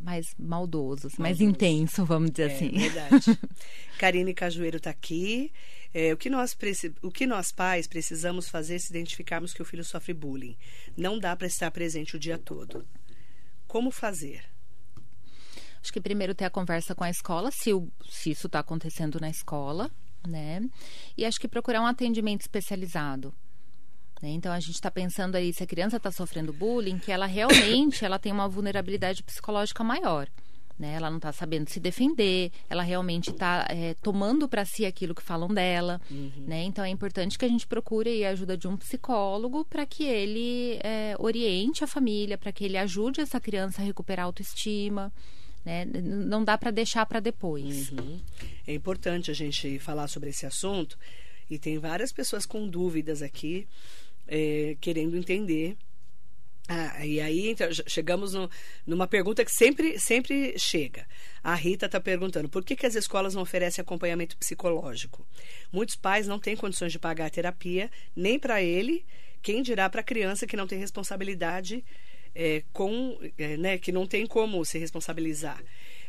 mais 0.00 0.26
maldoso, 0.38 1.08
maldoso. 1.08 1.20
mais 1.22 1.40
intenso, 1.40 2.04
vamos 2.04 2.30
dizer 2.30 2.50
é, 2.50 2.54
assim. 2.54 2.76
É 2.76 2.88
verdade. 2.88 3.38
Karine 3.98 4.34
Cajueiro 4.34 4.76
está 4.76 4.90
aqui. 4.90 5.50
É, 5.92 6.12
o, 6.12 6.16
que 6.16 6.28
nós, 6.28 6.56
o 7.02 7.10
que 7.10 7.26
nós 7.26 7.50
pais 7.50 7.86
precisamos 7.86 8.48
fazer 8.48 8.78
se 8.78 8.90
identificarmos 8.90 9.54
que 9.54 9.62
o 9.62 9.64
filho 9.64 9.84
sofre 9.84 10.12
bullying? 10.12 10.56
Não 10.96 11.18
dá 11.18 11.34
para 11.34 11.46
estar 11.46 11.70
presente 11.70 12.14
o 12.14 12.18
dia 12.18 12.36
todo. 12.36 12.86
Como 13.66 13.90
fazer? 13.90 14.44
Acho 15.80 15.92
que 15.92 16.00
primeiro 16.00 16.34
ter 16.34 16.44
a 16.44 16.50
conversa 16.50 16.94
com 16.94 17.04
a 17.04 17.10
escola, 17.10 17.50
se, 17.50 17.72
o, 17.72 17.88
se 18.08 18.30
isso 18.30 18.48
está 18.48 18.58
acontecendo 18.58 19.18
na 19.20 19.30
escola, 19.30 19.90
né? 20.26 20.60
E 21.16 21.24
acho 21.24 21.40
que 21.40 21.48
procurar 21.48 21.80
um 21.80 21.86
atendimento 21.86 22.42
especializado. 22.42 23.32
Né? 24.22 24.30
Então 24.30 24.52
a 24.52 24.60
gente 24.60 24.74
está 24.74 24.90
pensando 24.90 25.36
aí 25.36 25.52
se 25.52 25.62
a 25.62 25.66
criança 25.66 25.96
está 25.96 26.10
sofrendo 26.10 26.52
bullying, 26.52 26.98
que 26.98 27.12
ela 27.12 27.26
realmente 27.26 28.04
ela 28.04 28.18
tem 28.18 28.32
uma 28.32 28.48
vulnerabilidade 28.48 29.22
psicológica 29.22 29.84
maior. 29.84 30.28
Né? 30.78 30.94
Ela 30.94 31.08
não 31.08 31.16
está 31.16 31.32
sabendo 31.32 31.70
se 31.70 31.80
defender, 31.80 32.52
ela 32.68 32.82
realmente 32.82 33.30
está 33.30 33.66
é, 33.70 33.94
tomando 34.02 34.46
para 34.46 34.64
si 34.64 34.84
aquilo 34.84 35.14
que 35.14 35.22
falam 35.22 35.48
dela. 35.48 36.00
Uhum. 36.10 36.44
Né? 36.46 36.64
Então 36.64 36.84
é 36.84 36.88
importante 36.88 37.38
que 37.38 37.44
a 37.44 37.48
gente 37.48 37.66
procure 37.66 38.24
a 38.24 38.30
ajuda 38.30 38.56
de 38.56 38.68
um 38.68 38.76
psicólogo 38.76 39.64
para 39.64 39.86
que 39.86 40.04
ele 40.04 40.78
é, 40.82 41.14
oriente 41.18 41.82
a 41.82 41.86
família, 41.86 42.36
para 42.36 42.52
que 42.52 42.64
ele 42.64 42.76
ajude 42.76 43.20
essa 43.20 43.40
criança 43.40 43.80
a 43.80 43.84
recuperar 43.84 44.24
a 44.24 44.26
autoestima. 44.26 45.12
Né? 45.64 45.84
Não 45.84 46.44
dá 46.44 46.58
para 46.58 46.70
deixar 46.70 47.06
para 47.06 47.20
depois. 47.20 47.90
Uhum. 47.90 48.20
É 48.66 48.74
importante 48.74 49.30
a 49.30 49.34
gente 49.34 49.78
falar 49.78 50.08
sobre 50.08 50.28
esse 50.28 50.44
assunto 50.44 50.98
e 51.48 51.58
tem 51.58 51.78
várias 51.78 52.12
pessoas 52.12 52.44
com 52.44 52.68
dúvidas 52.68 53.22
aqui 53.22 53.66
é, 54.26 54.76
querendo 54.80 55.16
entender. 55.16 55.76
Ah, 56.68 57.06
e 57.06 57.20
aí 57.20 57.48
então, 57.48 57.68
chegamos 57.86 58.32
no, 58.34 58.50
numa 58.84 59.06
pergunta 59.06 59.44
que 59.44 59.52
sempre, 59.52 60.00
sempre 60.00 60.58
chega. 60.58 61.06
A 61.42 61.54
Rita 61.54 61.86
está 61.86 62.00
perguntando 62.00 62.48
por 62.48 62.64
que, 62.64 62.74
que 62.74 62.86
as 62.86 62.96
escolas 62.96 63.34
não 63.34 63.42
oferecem 63.42 63.82
acompanhamento 63.82 64.36
psicológico? 64.36 65.24
Muitos 65.70 65.94
pais 65.94 66.26
não 66.26 66.40
têm 66.40 66.56
condições 66.56 66.90
de 66.90 66.98
pagar 66.98 67.26
a 67.26 67.30
terapia, 67.30 67.88
nem 68.16 68.36
para 68.36 68.60
ele, 68.60 69.06
quem 69.40 69.62
dirá 69.62 69.88
para 69.88 70.00
a 70.00 70.04
criança 70.04 70.46
que 70.46 70.56
não 70.56 70.66
tem 70.66 70.78
responsabilidade 70.78 71.84
é, 72.34 72.64
com, 72.72 73.16
é, 73.38 73.56
né, 73.56 73.78
que 73.78 73.92
não 73.92 74.06
tem 74.06 74.26
como 74.26 74.64
se 74.64 74.76
responsabilizar. 74.76 75.62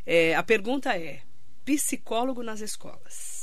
É, 0.06 0.34
a 0.34 0.42
pergunta 0.42 0.98
é: 0.98 1.22
psicólogo 1.64 2.42
nas 2.42 2.62
escolas? 2.62 3.37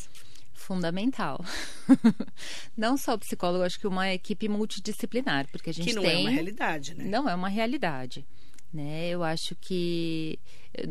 Fundamental. 0.65 1.45
não 2.77 2.97
só 2.97 3.15
o 3.15 3.19
psicólogo, 3.19 3.65
acho 3.65 3.79
que 3.79 3.87
uma 3.87 4.13
equipe 4.13 4.49
multidisciplinar, 4.49 5.47
porque 5.51 5.71
a 5.71 5.73
gente 5.73 5.89
que 5.89 5.95
não 5.95 6.03
tem... 6.03 6.17
é 6.17 6.21
uma 6.21 6.31
realidade, 6.31 6.95
né? 6.95 7.05
Não 7.05 7.29
é 7.29 7.35
uma 7.35 7.49
realidade. 7.49 8.27
Né? 8.73 9.09
Eu 9.09 9.23
acho 9.23 9.55
que 9.55 10.37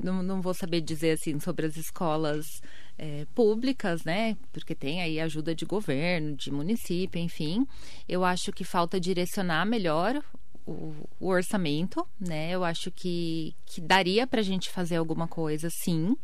não, 0.02 0.24
não 0.24 0.42
vou 0.42 0.54
saber 0.54 0.80
dizer 0.80 1.12
assim 1.12 1.38
sobre 1.40 1.66
as 1.66 1.76
escolas 1.76 2.62
é, 2.98 3.26
públicas, 3.36 4.04
né? 4.06 4.38
Porque 4.54 4.74
tem 4.74 5.02
aí 5.02 5.20
ajuda 5.20 5.54
de 5.54 5.66
governo, 5.66 6.36
de 6.36 6.50
município, 6.52 7.20
enfim. 7.20 7.68
Eu 8.08 8.24
acho 8.24 8.54
que 8.54 8.64
falta 8.64 9.00
direcionar 9.00 9.66
melhor 9.66 10.24
o, 10.66 10.94
o 11.20 11.28
orçamento, 11.28 12.08
né? 12.20 12.52
Eu 12.52 12.64
acho 12.64 12.90
que, 12.92 13.56
que 13.66 13.82
daria 13.82 14.26
para 14.26 14.40
a 14.40 14.44
gente 14.44 14.70
fazer 14.70 14.96
alguma 14.96 15.28
coisa, 15.28 15.70
sim. 15.70 16.16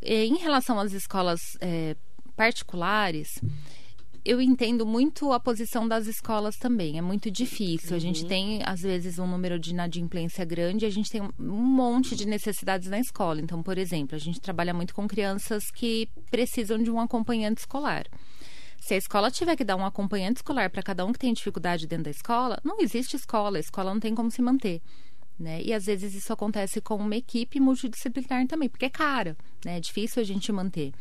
E, 0.00 0.24
em 0.24 0.36
relação 0.38 0.78
às 0.78 0.92
escolas 0.92 1.40
é, 1.60 1.94
particulares, 2.40 3.38
eu 4.24 4.40
entendo 4.40 4.86
muito 4.86 5.30
a 5.30 5.38
posição 5.38 5.86
das 5.86 6.06
escolas 6.06 6.56
também. 6.56 6.96
É 6.96 7.02
muito 7.02 7.30
difícil. 7.30 7.90
Uhum. 7.90 7.96
A 7.96 7.98
gente 7.98 8.24
tem, 8.24 8.62
às 8.64 8.80
vezes, 8.80 9.18
um 9.18 9.26
número 9.26 9.58
de 9.58 9.72
inadimplência 9.72 10.42
grande 10.42 10.86
e 10.86 10.88
a 10.88 10.90
gente 10.90 11.10
tem 11.10 11.20
um 11.20 11.30
monte 11.38 12.16
de 12.16 12.26
necessidades 12.26 12.88
na 12.88 12.98
escola. 12.98 13.42
Então, 13.42 13.62
por 13.62 13.76
exemplo, 13.76 14.16
a 14.16 14.18
gente 14.18 14.40
trabalha 14.40 14.72
muito 14.72 14.94
com 14.94 15.06
crianças 15.06 15.70
que 15.70 16.08
precisam 16.30 16.82
de 16.82 16.90
um 16.90 16.98
acompanhante 16.98 17.60
escolar. 17.60 18.06
Se 18.78 18.94
a 18.94 18.96
escola 18.96 19.30
tiver 19.30 19.54
que 19.54 19.62
dar 19.62 19.76
um 19.76 19.84
acompanhante 19.84 20.38
escolar 20.38 20.70
para 20.70 20.82
cada 20.82 21.04
um 21.04 21.12
que 21.12 21.18
tem 21.18 21.34
dificuldade 21.34 21.86
dentro 21.86 22.04
da 22.04 22.10
escola, 22.10 22.58
não 22.64 22.80
existe 22.80 23.16
escola. 23.16 23.58
A 23.58 23.60
escola 23.60 23.92
não 23.92 24.00
tem 24.00 24.14
como 24.14 24.30
se 24.30 24.40
manter. 24.40 24.80
Né? 25.38 25.60
E 25.62 25.74
às 25.74 25.84
vezes 25.84 26.14
isso 26.14 26.32
acontece 26.32 26.80
com 26.80 26.96
uma 26.96 27.16
equipe 27.16 27.60
multidisciplinar 27.60 28.46
também, 28.46 28.70
porque 28.70 28.86
é 28.86 28.90
cara, 28.90 29.36
né? 29.62 29.76
É 29.76 29.80
difícil 29.80 30.22
a 30.22 30.24
gente 30.24 30.50
manter. 30.50 30.92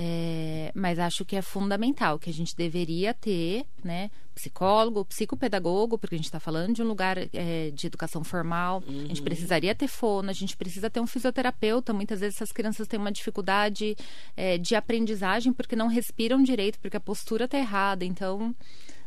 É, 0.00 0.70
mas 0.76 0.96
acho 1.00 1.24
que 1.24 1.34
é 1.34 1.42
fundamental 1.42 2.20
que 2.20 2.30
a 2.30 2.32
gente 2.32 2.54
deveria 2.54 3.12
ter, 3.12 3.66
né, 3.82 4.12
psicólogo, 4.32 5.04
psicopedagogo, 5.04 5.98
porque 5.98 6.14
a 6.14 6.18
gente 6.18 6.26
está 6.26 6.38
falando 6.38 6.72
de 6.72 6.80
um 6.80 6.86
lugar 6.86 7.18
é, 7.18 7.72
de 7.74 7.88
educação 7.88 8.22
formal. 8.22 8.80
Uhum. 8.86 8.96
A 8.96 9.08
gente 9.08 9.18
uhum. 9.18 9.24
precisaria 9.24 9.74
ter 9.74 9.88
fono, 9.88 10.30
a 10.30 10.32
gente 10.32 10.56
precisa 10.56 10.88
ter 10.88 11.00
um 11.00 11.06
fisioterapeuta. 11.06 11.92
Muitas 11.92 12.20
vezes 12.20 12.36
essas 12.36 12.52
crianças 12.52 12.86
têm 12.86 13.00
uma 13.00 13.10
dificuldade 13.10 13.96
é, 14.36 14.56
de 14.56 14.76
aprendizagem 14.76 15.52
porque 15.52 15.74
não 15.74 15.88
respiram 15.88 16.44
direito, 16.44 16.78
porque 16.78 16.96
a 16.96 17.00
postura 17.00 17.46
está 17.46 17.58
errada. 17.58 18.04
Então, 18.04 18.54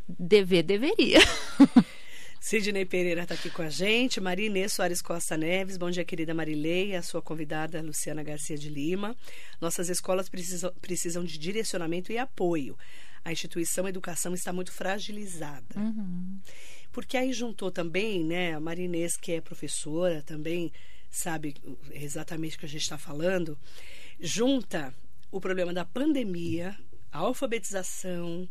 dever 0.10 0.64
deveria. 0.64 1.20
Sidney 2.42 2.86
Pereira 2.86 3.22
está 3.22 3.36
aqui 3.36 3.52
com 3.52 3.62
a 3.62 3.70
gente, 3.70 4.20
Maria 4.20 4.48
Inês 4.48 4.74
Soares 4.74 5.00
Costa 5.00 5.38
Neves, 5.38 5.78
bom 5.78 5.92
dia 5.92 6.04
querida 6.04 6.34
Marileia, 6.34 6.98
a 6.98 7.04
sua 7.04 7.22
convidada 7.22 7.84
Luciana 7.84 8.24
Garcia 8.24 8.58
de 8.58 8.68
Lima. 8.68 9.16
Nossas 9.62 9.90
escolas 9.90 10.28
precisam, 10.28 10.74
precisam 10.82 11.24
de 11.24 11.38
direcionamento 11.38 12.12
e 12.12 12.18
apoio. 12.18 12.76
A 13.24 13.32
instituição 13.32 13.88
educação 13.88 14.34
está 14.34 14.52
muito 14.52 14.72
fragilizada. 14.72 15.80
Uhum. 15.80 16.40
Porque 16.92 17.16
aí 17.16 17.32
juntou 17.32 17.70
também, 17.70 18.24
né, 18.24 18.56
a 18.56 18.60
Maria 18.60 18.86
Inês, 18.86 19.16
que 19.16 19.34
é 19.34 19.40
professora, 19.40 20.24
também 20.24 20.74
sabe 21.12 21.56
exatamente 21.92 22.58
o 22.58 22.60
que 22.60 22.66
a 22.66 22.70
gente 22.70 22.82
está 22.82 22.98
falando, 22.98 23.56
junta 24.20 24.92
o 25.32 25.40
problema 25.40 25.76
da 25.76 25.86
pandemia, 25.86 26.76
a 27.12 27.20
alfabetização, 27.20 28.50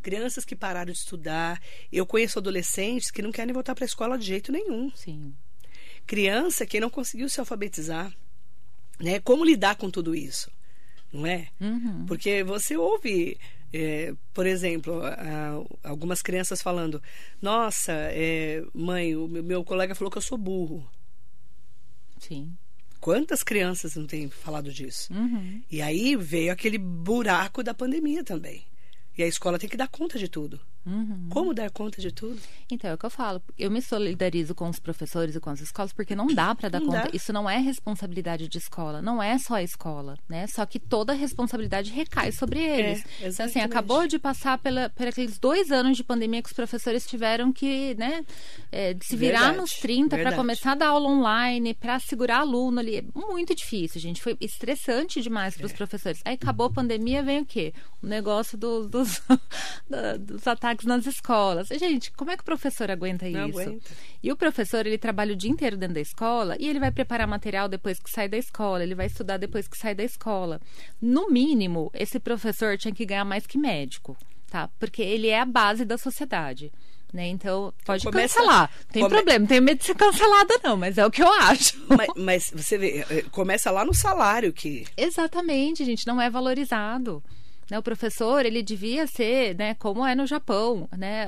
crianças 0.00 0.44
que 0.44 0.56
pararam 0.56 0.92
de 0.92 0.98
estudar. 0.98 1.60
Eu 1.92 2.06
conheço 2.06 2.38
adolescentes 2.38 3.10
que 3.10 3.22
não 3.22 3.32
querem 3.32 3.52
voltar 3.52 3.74
para 3.74 3.84
a 3.84 3.86
escola 3.86 4.18
de 4.18 4.26
jeito 4.26 4.50
nenhum. 4.50 4.90
Sim. 4.94 5.34
Criança 6.06 6.66
que 6.66 6.80
não 6.80 6.90
conseguiu 6.90 7.28
se 7.28 7.40
alfabetizar. 7.40 8.12
Né? 8.98 9.20
Como 9.20 9.44
lidar 9.44 9.76
com 9.76 9.90
tudo 9.90 10.14
isso? 10.14 10.50
Não 11.12 11.26
é? 11.26 11.48
Uhum. 11.60 12.06
Porque 12.06 12.44
você 12.44 12.76
ouve, 12.76 13.38
é, 13.72 14.14
por 14.32 14.46
exemplo, 14.46 15.02
algumas 15.82 16.22
crianças 16.22 16.62
falando: 16.62 17.02
Nossa, 17.40 17.92
é, 17.92 18.62
mãe, 18.72 19.16
o 19.16 19.26
meu 19.26 19.64
colega 19.64 19.94
falou 19.94 20.10
que 20.10 20.18
eu 20.18 20.22
sou 20.22 20.38
burro. 20.38 20.88
Sim. 22.18 22.52
Quantas 23.00 23.42
crianças 23.42 23.96
não 23.96 24.06
têm 24.06 24.28
falado 24.28 24.70
disso? 24.70 25.12
Uhum. 25.12 25.62
E 25.70 25.80
aí 25.80 26.14
veio 26.16 26.52
aquele 26.52 26.76
buraco 26.76 27.62
da 27.62 27.72
pandemia 27.72 28.22
também. 28.22 28.62
E 29.20 29.22
a 29.22 29.26
escola 29.26 29.58
tem 29.58 29.68
que 29.68 29.76
dar 29.76 29.86
conta 29.86 30.18
de 30.18 30.28
tudo. 30.28 30.58
Uhum. 30.86 31.28
Como 31.30 31.52
dar 31.54 31.70
conta 31.70 32.00
de 32.00 32.10
tudo? 32.10 32.40
Então, 32.70 32.90
é 32.90 32.94
o 32.94 32.98
que 32.98 33.04
eu 33.06 33.10
falo. 33.10 33.42
Eu 33.58 33.70
me 33.70 33.82
solidarizo 33.82 34.54
com 34.54 34.68
os 34.68 34.78
professores 34.78 35.34
e 35.36 35.40
com 35.40 35.50
as 35.50 35.60
escolas, 35.60 35.92
porque 35.92 36.14
não 36.14 36.26
dá 36.28 36.54
para 36.54 36.68
dar 36.68 36.80
Não 36.80 36.86
conta. 36.86 37.02
dá. 37.04 37.10
Isso 37.12 37.32
não 37.32 37.48
é 37.48 37.58
responsabilidade 37.58 38.48
de 38.48 38.58
escola, 38.58 39.02
não 39.02 39.22
é 39.22 39.36
só 39.38 39.54
a 39.54 39.62
escola, 39.62 40.16
né? 40.28 40.46
Só 40.46 40.64
que 40.64 40.78
toda 40.78 41.12
a 41.12 41.16
responsabilidade 41.16 41.90
recai 41.90 42.32
sobre 42.32 42.60
eles. 42.60 43.04
então, 43.20 43.46
assim, 43.46 43.60
acabou 43.60 44.06
de 44.06 44.18
passar 44.18 44.58
pela, 44.58 44.88
por 44.90 45.06
aqueles 45.06 45.38
dois 45.38 45.70
anos 45.70 45.96
de 45.96 46.04
pandemia 46.04 46.42
que 46.42 46.48
os 46.48 46.54
professores 46.54 47.06
tiveram 47.06 47.52
que, 47.52 47.94
né, 47.96 48.24
é, 48.72 48.96
se 49.02 49.16
virar 49.16 49.38
Verdade, 49.40 49.58
nos 49.58 49.70
30 49.72 50.16
para 50.18 50.34
começar 50.36 50.72
a 50.72 50.74
dar 50.76 50.88
aula 50.88 51.08
online, 51.08 51.74
para 51.74 51.98
segurar 52.00 52.38
aluno 52.40 52.80
ali. 52.80 52.96
É 52.96 53.04
muito 53.14 53.54
difícil, 53.54 54.00
gente. 54.00 54.22
Foi 54.22 54.36
estressante 54.40 55.20
demais 55.20 55.54
É. 55.54 55.58
para 55.58 55.66
os 55.66 55.72
professores. 55.72 56.20
Aí 56.24 56.34
acabou 56.34 56.66
a 56.66 56.70
pandemia, 56.70 57.22
vem 57.22 57.40
o 57.40 57.44
quê? 57.46 57.72
O 58.02 58.06
negócio 58.06 58.56
dos, 58.56 58.86
dos, 58.88 59.20
dos 60.20 60.46
ataques 60.46 60.69
nas 60.86 61.06
escolas. 61.06 61.68
Gente, 61.68 62.10
como 62.12 62.30
é 62.30 62.36
que 62.36 62.42
o 62.42 62.44
professor 62.44 62.90
aguenta 62.90 63.28
Não 63.28 63.48
isso? 63.48 63.60
aguenta. 63.60 63.90
E 64.22 64.30
o 64.32 64.36
professor, 64.36 64.86
ele 64.86 64.98
trabalha 64.98 65.32
o 65.32 65.36
dia 65.36 65.50
inteiro 65.50 65.76
dentro 65.76 65.94
da 65.94 66.00
escola 66.00 66.56
e 66.58 66.68
ele 66.68 66.78
vai 66.80 66.90
preparar 66.90 67.26
material 67.26 67.68
depois 67.68 67.98
que 67.98 68.10
sai 68.10 68.28
da 68.28 68.36
escola, 68.36 68.82
ele 68.82 68.94
vai 68.94 69.06
estudar 69.06 69.36
depois 69.36 69.66
que 69.68 69.76
sai 69.78 69.94
da 69.94 70.04
escola. 70.04 70.60
No 71.00 71.30
mínimo, 71.30 71.90
esse 71.94 72.18
professor 72.20 72.76
tinha 72.78 72.94
que 72.94 73.04
ganhar 73.06 73.24
mais 73.24 73.46
que 73.46 73.58
médico, 73.58 74.16
tá? 74.50 74.68
Porque 74.78 75.02
ele 75.02 75.28
é 75.28 75.40
a 75.40 75.44
base 75.44 75.84
da 75.84 75.96
sociedade. 75.98 76.72
Né? 77.12 77.26
Então, 77.26 77.74
pode 77.84 78.04
começa- 78.04 78.36
cancelar. 78.38 78.70
Não 78.84 78.92
tem 78.92 79.02
come- 79.02 79.14
problema, 79.16 79.38
não 79.40 79.46
tenho 79.48 79.62
medo 79.62 79.78
de 79.78 79.84
ser 79.84 79.96
cancelada, 79.96 80.60
não, 80.62 80.76
mas 80.76 80.96
é 80.96 81.04
o 81.04 81.10
que 81.10 81.20
eu 81.20 81.32
acho. 81.32 81.76
Mas, 81.88 82.08
mas 82.16 82.52
você 82.54 82.78
vê, 82.78 83.04
eh, 83.10 83.22
começa 83.32 83.68
lá 83.72 83.84
no 83.84 83.92
salário 83.92 84.52
que. 84.52 84.86
Exatamente, 84.96 85.84
gente, 85.84 86.06
não 86.06 86.20
é 86.20 86.30
valorizado. 86.30 87.20
Né, 87.70 87.78
o 87.78 87.82
professor, 87.82 88.44
ele 88.44 88.62
devia 88.62 89.06
ser, 89.06 89.54
né, 89.56 89.74
como 89.74 90.04
é 90.04 90.14
no 90.14 90.26
Japão, 90.26 90.88
né, 90.96 91.26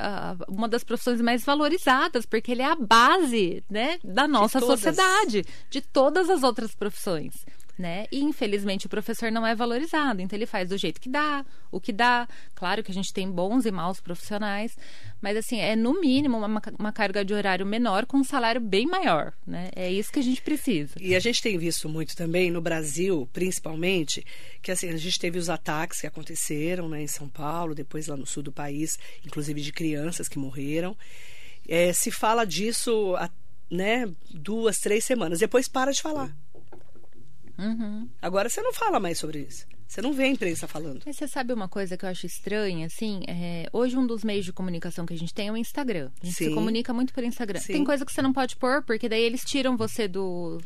uma 0.48 0.68
das 0.68 0.83
profissões 0.83 1.20
mais 1.20 1.44
valorizadas, 1.44 2.26
porque 2.26 2.50
ele 2.50 2.62
é 2.62 2.70
a 2.70 2.74
base, 2.74 3.62
né, 3.70 3.98
da 4.02 4.26
nossa 4.26 4.59
todas. 4.59 4.81
sociedade, 4.81 5.44
de 5.70 5.81
todas 5.81 6.28
as 6.28 6.42
outras 6.42 6.74
profissões. 6.74 7.46
Né? 7.78 8.06
E 8.12 8.20
infelizmente 8.20 8.87
o 8.87 8.88
professor 8.88 9.32
não 9.32 9.46
é 9.46 9.54
valorizado, 9.54 10.20
então 10.20 10.37
ele 10.38 10.44
faz 10.44 10.68
do 10.68 10.76
jeito 10.76 11.00
que 11.00 11.08
dá, 11.08 11.44
o 11.70 11.80
que 11.80 11.90
dá. 11.90 12.28
Claro 12.54 12.82
que 12.82 12.90
a 12.90 12.94
gente 12.94 13.12
tem 13.14 13.30
bons 13.30 13.64
e 13.64 13.70
maus 13.70 13.98
profissionais, 13.98 14.76
mas 15.22 15.37
assim, 15.38 15.58
é 15.58 15.74
no 15.74 15.98
mínimo 15.98 16.37
uma, 16.37 16.62
uma 16.78 16.92
carga 16.92 17.24
de 17.24 17.32
horário 17.32 17.64
menor 17.64 18.04
com 18.04 18.18
um 18.18 18.24
salário 18.24 18.61
bem 18.61 18.87
maior, 18.87 19.32
né? 19.46 19.70
É 19.74 19.90
isso 19.90 20.12
que 20.12 20.18
a 20.18 20.22
gente 20.22 20.42
precisa. 20.42 20.94
E 21.00 21.14
a 21.14 21.20
gente 21.20 21.40
tem 21.42 21.56
visto 21.56 21.88
muito 21.88 22.14
também, 22.14 22.50
no 22.50 22.61
Brasil, 22.61 23.26
principalmente, 23.32 24.24
que 24.61 24.70
assim, 24.70 24.90
a 24.90 24.96
gente 24.96 25.18
teve 25.18 25.38
os 25.38 25.48
ataques 25.48 26.00
que 26.00 26.06
aconteceram 26.06 26.88
né, 26.90 27.02
em 27.02 27.08
São 27.08 27.28
Paulo, 27.28 27.74
depois 27.74 28.06
lá 28.06 28.16
no 28.16 28.26
sul 28.26 28.42
do 28.42 28.52
país, 28.52 28.98
inclusive 29.24 29.61
de 29.62 29.72
crianças 29.72 30.28
que 30.28 30.38
morreram. 30.38 30.94
Eh, 31.66 31.92
se 31.92 32.11
fala 32.11 32.44
disso 32.44 33.16
né, 33.70 34.08
duas, 34.30 34.78
três 34.78 35.04
semanas, 35.04 35.38
depois 35.38 35.66
para 35.66 35.92
de 35.92 36.02
falar. 36.02 36.37
Uhum. 37.58 38.08
Agora 38.20 38.48
você 38.48 38.60
não 38.62 38.72
fala 38.72 38.98
mais 39.00 39.18
sobre 39.18 39.40
isso. 39.40 39.66
Você 39.86 40.00
não 40.00 40.12
vê 40.14 40.24
a 40.24 40.28
imprensa 40.28 40.66
falando. 40.66 41.02
Mas 41.04 41.16
você 41.16 41.28
sabe 41.28 41.52
uma 41.52 41.68
coisa 41.68 41.98
que 41.98 42.04
eu 42.04 42.08
acho 42.08 42.24
estranha, 42.24 42.86
assim? 42.86 43.20
É, 43.28 43.68
hoje 43.72 43.94
um 43.96 44.06
dos 44.06 44.24
meios 44.24 44.44
de 44.46 44.52
comunicação 44.52 45.04
que 45.04 45.12
a 45.12 45.18
gente 45.18 45.34
tem 45.34 45.48
é 45.48 45.52
o 45.52 45.56
Instagram. 45.56 46.10
A 46.22 46.24
gente 46.24 46.34
se 46.36 46.46
Sim. 46.46 46.54
comunica 46.54 46.94
muito 46.94 47.12
por 47.12 47.22
Instagram. 47.22 47.60
Sim. 47.60 47.74
Tem 47.74 47.84
coisa 47.84 48.04
que 48.06 48.10
você 48.12 48.22
não 48.22 48.32
pode 48.32 48.56
pôr, 48.56 48.82
porque 48.84 49.06
daí 49.08 49.22
eles 49.22 49.44
tiram 49.44 49.76
você 49.76 50.08
do... 50.08 50.60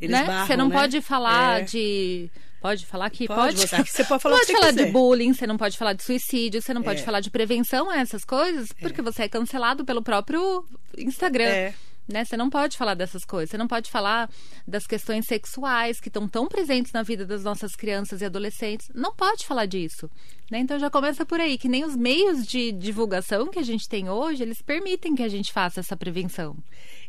Eles 0.00 0.12
né? 0.18 0.24
barram, 0.24 0.46
Você 0.46 0.56
não 0.56 0.68
né? 0.68 0.74
pode 0.76 1.00
falar 1.02 1.60
É. 1.60 1.64
de... 1.64 2.30
Pode 2.60 2.86
falar 2.86 3.06
aqui? 3.06 3.26
Pode, 3.26 3.40
Pode, 3.56 3.68
você- 3.68 3.74
aqui 3.76 3.90
você 3.90 4.04
pode 4.04 4.22
falar 4.22 4.38
que 4.40 4.46
você 4.46 4.52
falar 4.52 4.70
de 4.70 4.86
bullying, 4.86 5.32
você 5.32 5.46
não 5.46 5.56
pode 5.56 5.76
falar 5.76 5.92
de 5.94 6.02
suicídio, 6.04 6.62
você 6.62 6.72
não 6.72 6.82
pode 6.82 7.00
É. 7.00 7.04
falar 7.04 7.20
de 7.20 7.30
prevenção 7.30 7.90
a 7.90 7.96
essas 7.98 8.24
coisas, 8.24 8.68
porque 8.72 9.02
você 9.02 9.24
é 9.24 9.28
cancelado 9.28 9.84
pelo 9.84 10.00
próprio 10.02 10.64
Instagram. 10.96 11.44
É. 11.44 11.74
Né? 12.10 12.24
Você 12.24 12.36
não 12.36 12.50
pode 12.50 12.76
falar 12.76 12.94
dessas 12.94 13.24
coisas. 13.24 13.50
Você 13.50 13.58
não 13.58 13.68
pode 13.68 13.90
falar 13.90 14.28
das 14.66 14.86
questões 14.86 15.26
sexuais 15.26 16.00
que 16.00 16.08
estão 16.08 16.28
tão 16.28 16.48
presentes 16.48 16.92
na 16.92 17.02
vida 17.02 17.24
das 17.24 17.44
nossas 17.44 17.76
crianças 17.76 18.20
e 18.20 18.24
adolescentes. 18.24 18.90
Não 18.94 19.14
pode 19.14 19.46
falar 19.46 19.66
disso. 19.66 20.10
Né? 20.50 20.58
Então 20.58 20.78
já 20.78 20.90
começa 20.90 21.24
por 21.24 21.40
aí, 21.40 21.56
que 21.56 21.68
nem 21.68 21.84
os 21.84 21.94
meios 21.94 22.44
de 22.44 22.72
divulgação 22.72 23.48
que 23.48 23.58
a 23.58 23.62
gente 23.62 23.88
tem 23.88 24.10
hoje, 24.10 24.42
eles 24.42 24.60
permitem 24.60 25.14
que 25.14 25.22
a 25.22 25.28
gente 25.28 25.52
faça 25.52 25.78
essa 25.78 25.96
prevenção. 25.96 26.56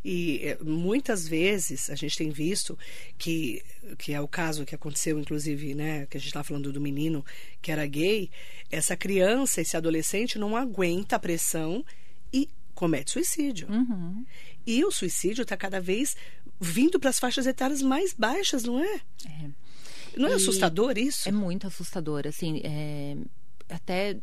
E 0.05 0.41
eh, 0.43 0.57
muitas 0.63 1.27
vezes 1.27 1.89
a 1.89 1.95
gente 1.95 2.15
tem 2.15 2.29
visto 2.29 2.77
que, 3.17 3.63
que 3.97 4.13
é 4.13 4.21
o 4.21 4.27
caso 4.27 4.65
que 4.65 4.75
aconteceu, 4.75 5.19
inclusive, 5.19 5.73
né? 5.73 6.05
Que 6.05 6.17
a 6.17 6.19
gente 6.19 6.29
está 6.29 6.43
falando 6.43 6.71
do 6.71 6.79
menino 6.79 7.25
que 7.61 7.71
era 7.71 7.85
gay, 7.87 8.29
essa 8.69 8.95
criança, 8.95 9.61
esse 9.61 9.75
adolescente 9.75 10.37
não 10.37 10.55
aguenta 10.55 11.15
a 11.15 11.19
pressão 11.19 11.83
e 12.31 12.47
comete 12.75 13.11
suicídio. 13.11 13.67
Uhum. 13.69 14.25
E 14.65 14.83
o 14.85 14.91
suicídio 14.91 15.43
está 15.43 15.57
cada 15.57 15.79
vez 15.79 16.15
vindo 16.59 16.99
para 16.99 17.09
as 17.09 17.19
faixas 17.19 17.47
etárias 17.47 17.81
mais 17.81 18.13
baixas, 18.13 18.63
não 18.63 18.79
é? 18.79 19.01
É. 19.25 19.49
Não 20.17 20.27
é 20.27 20.31
E 20.31 20.35
assustador 20.35 20.97
isso? 20.97 21.27
É 21.27 21.31
muito 21.31 21.65
assustador, 21.67 22.27
assim, 22.27 22.61
é, 22.63 23.17
até 23.69 24.17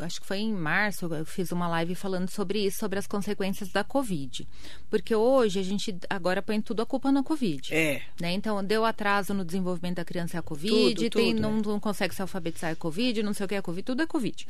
acho 0.00 0.20
que 0.20 0.26
foi 0.26 0.38
em 0.38 0.54
março 0.54 1.12
eu 1.12 1.26
fiz 1.26 1.52
uma 1.52 1.68
live 1.68 1.94
falando 1.94 2.30
sobre 2.30 2.64
isso, 2.64 2.78
sobre 2.78 2.98
as 2.98 3.06
consequências 3.06 3.68
da 3.68 3.84
Covid, 3.84 4.48
porque 4.88 5.14
hoje 5.14 5.58
a 5.58 5.62
gente 5.62 5.94
agora 6.08 6.40
põe 6.40 6.60
tudo 6.62 6.80
a 6.80 6.86
culpa 6.86 7.12
na 7.12 7.22
Covid. 7.22 7.74
É. 7.74 8.00
Né? 8.18 8.32
Então, 8.32 8.64
deu 8.64 8.84
atraso 8.84 9.34
no 9.34 9.44
desenvolvimento 9.44 9.96
da 9.96 10.04
criança 10.04 10.38
é 10.38 10.40
a 10.40 10.42
Covid, 10.42 10.94
Tudo, 10.94 11.10
tem, 11.10 11.34
tudo, 11.34 11.42
não, 11.42 11.58
é. 11.58 11.62
não 11.62 11.80
consegue 11.80 12.14
se 12.14 12.22
alfabetizar 12.22 12.70
é 12.70 12.74
Covid, 12.74 13.22
não 13.22 13.34
sei 13.34 13.44
o 13.44 13.48
que 13.48 13.54
é 13.54 13.62
Covid, 13.62 13.84
tudo 13.84 14.02
é 14.02 14.06
Covid. 14.06 14.46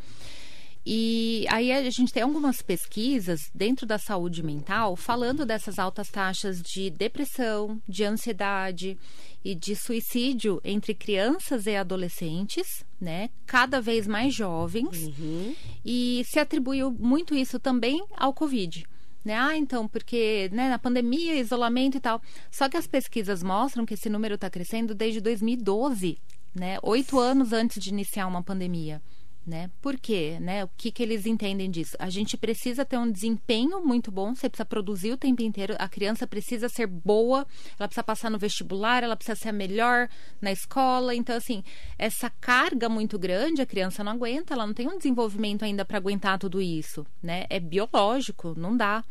E 0.84 1.44
aí 1.50 1.70
a 1.70 1.90
gente 1.90 2.12
tem 2.12 2.22
algumas 2.22 2.62
pesquisas 2.62 3.50
dentro 3.54 3.86
da 3.86 3.98
saúde 3.98 4.42
mental 4.42 4.96
falando 4.96 5.44
dessas 5.44 5.78
altas 5.78 6.08
taxas 6.08 6.62
de 6.62 6.88
depressão, 6.88 7.80
de 7.86 8.02
ansiedade 8.04 8.96
e 9.44 9.54
de 9.54 9.76
suicídio 9.76 10.60
entre 10.64 10.94
crianças 10.94 11.66
e 11.66 11.76
adolescentes, 11.76 12.84
né? 12.98 13.28
Cada 13.46 13.80
vez 13.80 14.06
mais 14.06 14.34
jovens. 14.34 15.06
Uhum. 15.18 15.54
E 15.84 16.22
se 16.26 16.38
atribuiu 16.38 16.90
muito 16.90 17.34
isso 17.34 17.58
também 17.58 18.02
ao 18.16 18.32
Covid. 18.32 18.86
Né? 19.22 19.34
Ah, 19.34 19.54
então, 19.54 19.86
porque 19.86 20.48
né, 20.50 20.70
na 20.70 20.78
pandemia, 20.78 21.36
isolamento 21.36 21.98
e 21.98 22.00
tal. 22.00 22.22
Só 22.50 22.70
que 22.70 22.76
as 22.78 22.86
pesquisas 22.86 23.42
mostram 23.42 23.84
que 23.84 23.92
esse 23.92 24.08
número 24.08 24.34
está 24.34 24.48
crescendo 24.48 24.94
desde 24.94 25.20
2012, 25.20 26.18
né? 26.54 26.78
Oito 26.82 27.18
anos 27.18 27.52
antes 27.52 27.82
de 27.82 27.90
iniciar 27.90 28.26
uma 28.26 28.42
pandemia. 28.42 29.02
Né? 29.46 29.70
Por 29.80 29.98
quê? 29.98 30.38
Né? 30.38 30.64
O 30.64 30.70
que, 30.76 30.92
que 30.92 31.02
eles 31.02 31.24
entendem 31.24 31.70
disso? 31.70 31.96
A 31.98 32.10
gente 32.10 32.36
precisa 32.36 32.84
ter 32.84 32.98
um 32.98 33.10
desempenho 33.10 33.84
muito 33.84 34.10
bom, 34.12 34.34
você 34.34 34.48
precisa 34.48 34.66
produzir 34.66 35.12
o 35.12 35.16
tempo 35.16 35.42
inteiro, 35.42 35.74
a 35.78 35.88
criança 35.88 36.26
precisa 36.26 36.68
ser 36.68 36.86
boa, 36.86 37.46
ela 37.78 37.88
precisa 37.88 38.04
passar 38.04 38.30
no 38.30 38.38
vestibular, 38.38 39.02
ela 39.02 39.16
precisa 39.16 39.36
ser 39.36 39.48
a 39.48 39.52
melhor 39.52 40.08
na 40.40 40.52
escola. 40.52 41.14
Então, 41.14 41.36
assim, 41.36 41.64
essa 41.98 42.28
carga 42.28 42.88
muito 42.88 43.18
grande, 43.18 43.62
a 43.62 43.66
criança 43.66 44.04
não 44.04 44.12
aguenta, 44.12 44.54
ela 44.54 44.66
não 44.66 44.74
tem 44.74 44.86
um 44.86 44.98
desenvolvimento 44.98 45.64
ainda 45.64 45.84
para 45.84 45.96
aguentar 45.96 46.38
tudo 46.38 46.60
isso. 46.60 47.06
Né? 47.22 47.46
É 47.48 47.58
biológico, 47.58 48.54
não 48.56 48.76
dá. 48.76 49.02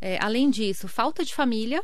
É, 0.00 0.18
além 0.22 0.48
disso, 0.48 0.86
falta 0.86 1.24
de 1.24 1.34
família, 1.34 1.82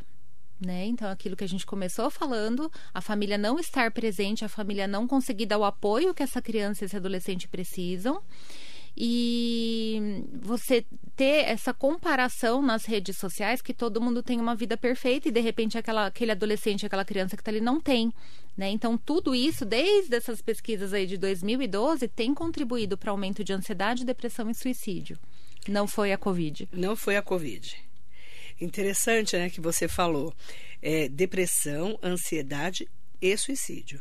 né? 0.64 0.86
Então, 0.86 1.10
aquilo 1.10 1.36
que 1.36 1.44
a 1.44 1.48
gente 1.48 1.66
começou 1.66 2.10
falando, 2.10 2.70
a 2.94 3.00
família 3.00 3.36
não 3.36 3.58
estar 3.58 3.90
presente, 3.90 4.44
a 4.44 4.48
família 4.48 4.86
não 4.86 5.06
conseguir 5.06 5.46
dar 5.46 5.58
o 5.58 5.64
apoio 5.64 6.14
que 6.14 6.22
essa 6.22 6.40
criança 6.40 6.84
e 6.84 6.86
esse 6.86 6.96
adolescente 6.96 7.48
precisam. 7.48 8.22
e 8.94 10.22
você 10.42 10.84
ter 11.16 11.46
essa 11.46 11.72
comparação 11.72 12.60
nas 12.60 12.84
redes 12.84 13.16
sociais 13.16 13.62
que 13.62 13.72
todo 13.72 14.00
mundo 14.00 14.22
tem 14.22 14.38
uma 14.38 14.54
vida 14.54 14.76
perfeita 14.76 15.28
e 15.28 15.32
de 15.32 15.40
repente 15.40 15.78
aquela, 15.78 16.06
aquele 16.06 16.32
adolescente, 16.32 16.84
aquela 16.84 17.04
criança 17.04 17.34
que 17.34 17.40
está 17.40 17.50
ali 17.50 17.60
não 17.60 17.80
tem. 17.80 18.12
Né? 18.54 18.68
Então, 18.70 18.98
tudo 18.98 19.34
isso, 19.34 19.64
desde 19.64 20.14
essas 20.14 20.42
pesquisas 20.42 20.92
aí 20.92 21.06
de 21.06 21.16
2012, 21.16 22.06
tem 22.08 22.34
contribuído 22.34 22.98
para 22.98 23.10
aumento 23.10 23.42
de 23.42 23.52
ansiedade, 23.52 24.04
depressão 24.04 24.50
e 24.50 24.54
suicídio. 24.54 25.18
Não 25.68 25.86
foi 25.86 26.12
a 26.12 26.18
Covid. 26.18 26.68
Não 26.72 26.94
foi 26.94 27.16
a 27.16 27.22
Covid. 27.22 27.76
Interessante, 28.62 29.36
né, 29.36 29.50
que 29.50 29.60
você 29.60 29.88
falou. 29.88 30.34
É, 30.80 31.08
depressão, 31.08 31.98
ansiedade 32.02 32.88
e 33.20 33.36
suicídio. 33.36 34.00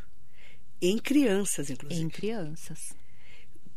Em 0.82 0.98
crianças, 0.98 1.70
inclusive. 1.70 2.04
Em 2.04 2.10
crianças 2.10 2.96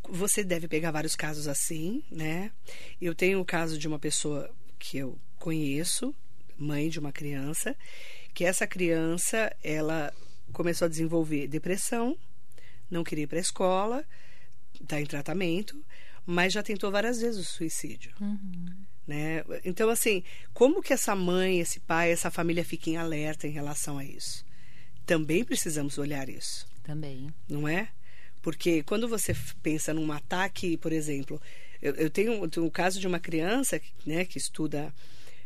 você 0.08 0.44
deve 0.44 0.68
pegar 0.68 0.90
vários 0.90 1.16
casos 1.16 1.48
assim, 1.48 2.02
né? 2.10 2.50
Eu 3.00 3.14
tenho 3.14 3.40
o 3.40 3.44
caso 3.44 3.78
de 3.78 3.88
uma 3.88 3.98
pessoa 3.98 4.50
que 4.78 4.98
eu 4.98 5.18
conheço, 5.38 6.14
mãe 6.58 6.88
de 6.88 6.98
uma 6.98 7.12
criança, 7.12 7.76
que 8.32 8.44
essa 8.44 8.66
criança, 8.66 9.54
ela 9.62 10.12
começou 10.52 10.86
a 10.86 10.88
desenvolver 10.88 11.48
depressão, 11.48 12.16
não 12.90 13.02
queria 13.02 13.24
ir 13.24 13.26
para 13.26 13.38
a 13.38 13.40
escola, 13.40 14.04
está 14.80 15.00
em 15.00 15.06
tratamento, 15.06 15.82
mas 16.26 16.52
já 16.52 16.62
tentou 16.62 16.90
várias 16.90 17.20
vezes 17.20 17.40
o 17.40 17.44
suicídio. 17.44 18.12
Uhum. 18.20 18.83
Né? 19.06 19.44
Então, 19.64 19.90
assim, 19.90 20.22
como 20.52 20.82
que 20.82 20.92
essa 20.92 21.14
mãe, 21.14 21.60
esse 21.60 21.80
pai, 21.80 22.10
essa 22.10 22.30
família 22.30 22.64
fica 22.64 22.88
em 22.90 22.96
alerta 22.96 23.46
em 23.46 23.50
relação 23.50 23.98
a 23.98 24.04
isso? 24.04 24.44
Também 25.04 25.44
precisamos 25.44 25.98
olhar 25.98 26.28
isso. 26.28 26.66
Também. 26.82 27.32
Não 27.48 27.68
é? 27.68 27.88
Porque 28.40 28.82
quando 28.82 29.08
você 29.08 29.34
pensa 29.62 29.92
num 29.92 30.10
ataque, 30.12 30.76
por 30.76 30.92
exemplo, 30.92 31.40
eu, 31.80 31.94
eu 31.94 32.10
tenho, 32.10 32.48
tenho 32.48 32.66
o 32.66 32.70
caso 32.70 32.98
de 32.98 33.06
uma 33.06 33.20
criança 33.20 33.80
né, 34.06 34.24
que 34.24 34.38
estuda 34.38 34.92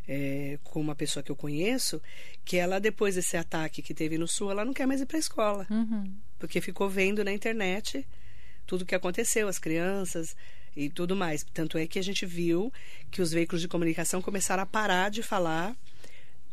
é, 0.07 0.59
com 0.64 0.81
uma 0.81 0.94
pessoa 0.94 1.23
que 1.23 1.31
eu 1.31 1.37
conheço, 1.37 2.01
que 2.44 2.57
ela, 2.57 2.79
depois 2.79 3.16
desse 3.16 3.37
ataque 3.37 3.83
que 3.83 3.92
teve 3.92 4.16
no 4.16 4.27
Sul, 4.27 4.51
ela 4.51 4.64
não 4.64 4.73
quer 4.73 4.87
mais 4.87 5.01
ir 5.01 5.07
para 5.07 5.18
a 5.18 5.21
escola. 5.21 5.66
Uhum. 5.68 6.12
Porque 6.38 6.61
ficou 6.61 6.88
vendo 6.88 7.23
na 7.23 7.33
internet 7.33 8.07
tudo 8.66 8.83
o 8.83 8.87
que 8.87 8.94
aconteceu, 8.94 9.49
as 9.49 9.59
crianças 9.59 10.37
e 10.79 10.88
tudo 10.88 11.17
mais. 11.17 11.45
Tanto 11.53 11.77
é 11.77 11.87
que 11.87 11.99
a 11.99 12.03
gente 12.03 12.25
viu 12.25 12.73
que 13.11 13.21
os 13.21 13.33
veículos 13.33 13.61
de 13.61 13.69
comunicação 13.69 14.23
começaram 14.23 14.62
a 14.62 14.67
parar 14.67 15.11
de 15.11 15.23
falar 15.23 15.77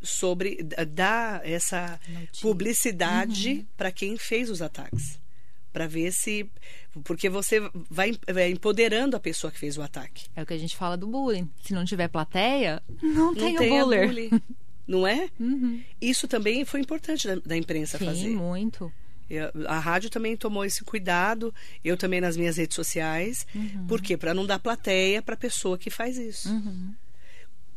sobre 0.01 0.61
dar 0.87 1.45
essa 1.47 1.99
publicidade 2.41 3.49
uhum. 3.51 3.65
para 3.77 3.91
quem 3.91 4.17
fez 4.17 4.49
os 4.49 4.61
ataques 4.61 5.19
para 5.75 5.87
ver 5.87 6.13
se. 6.13 6.49
Porque 7.03 7.27
você 7.29 7.59
vai 7.89 8.17
empoderando 8.49 9.17
a 9.17 9.19
pessoa 9.19 9.51
que 9.51 9.59
fez 9.59 9.77
o 9.77 9.81
ataque. 9.81 10.27
É 10.33 10.41
o 10.41 10.45
que 10.45 10.53
a 10.53 10.57
gente 10.57 10.73
fala 10.73 10.95
do 10.95 11.05
bullying. 11.05 11.49
Se 11.61 11.73
não 11.73 11.83
tiver 11.83 12.07
plateia, 12.07 12.81
não, 13.03 13.33
não 13.33 13.35
tem, 13.35 13.57
tem 13.57 13.81
o 13.81 13.85
bullying. 13.85 14.29
Não 14.87 15.05
é? 15.05 15.29
Uhum. 15.39 15.83
Isso 15.99 16.27
também 16.27 16.63
foi 16.63 16.79
importante 16.79 17.27
da, 17.27 17.35
da 17.37 17.57
imprensa 17.57 17.97
Sim, 17.97 18.05
fazer. 18.05 18.27
Sim, 18.27 18.35
A 19.67 19.79
rádio 19.79 20.09
também 20.09 20.37
tomou 20.37 20.63
esse 20.63 20.83
cuidado, 20.83 21.53
eu 21.83 21.97
também 21.97 22.21
nas 22.21 22.37
minhas 22.37 22.57
redes 22.57 22.75
sociais. 22.75 23.45
Uhum. 23.55 23.87
Por 23.87 24.01
quê? 24.01 24.15
Para 24.15 24.33
não 24.33 24.45
dar 24.45 24.59
plateia 24.59 25.21
para 25.21 25.33
a 25.33 25.37
pessoa 25.37 25.77
que 25.77 25.89
faz 25.89 26.17
isso. 26.17 26.49
Uhum. 26.49 26.93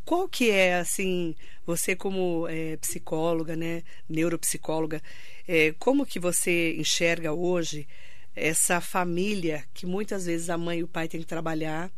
Qual 0.05 0.27
que 0.27 0.51
é, 0.51 0.79
assim, 0.79 1.35
você 1.67 1.95
como 1.95 2.47
é, 2.49 2.77
psicóloga, 2.79 3.55
né, 3.55 3.83
neuropsicóloga, 4.09 5.03
é, 5.47 5.75
como 5.79 6.07
que 6.07 6.19
você 6.19 6.75
enxerga 6.77 7.33
hoje 7.33 7.87
essa 8.35 8.81
família 8.81 9.65
que 9.75 9.85
muitas 9.85 10.25
vezes 10.25 10.49
a 10.49 10.57
mãe 10.57 10.79
e 10.79 10.83
o 10.83 10.89
pai 10.89 11.09
têm 11.09 11.21
que 11.21 11.27
trabalhar, 11.27 11.91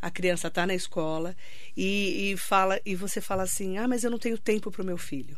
a 0.00 0.10
criança 0.10 0.48
está 0.48 0.66
na 0.66 0.74
escola 0.74 1.36
e, 1.76 2.32
e, 2.32 2.36
fala 2.36 2.80
e 2.86 2.94
você 2.94 3.20
fala 3.20 3.42
assim, 3.42 3.78
ah, 3.78 3.88
mas 3.88 4.04
eu 4.04 4.10
não 4.10 4.18
tenho 4.18 4.38
tempo 4.38 4.70
para 4.70 4.82
o 4.82 4.86
meu 4.86 4.96
filho. 4.96 5.36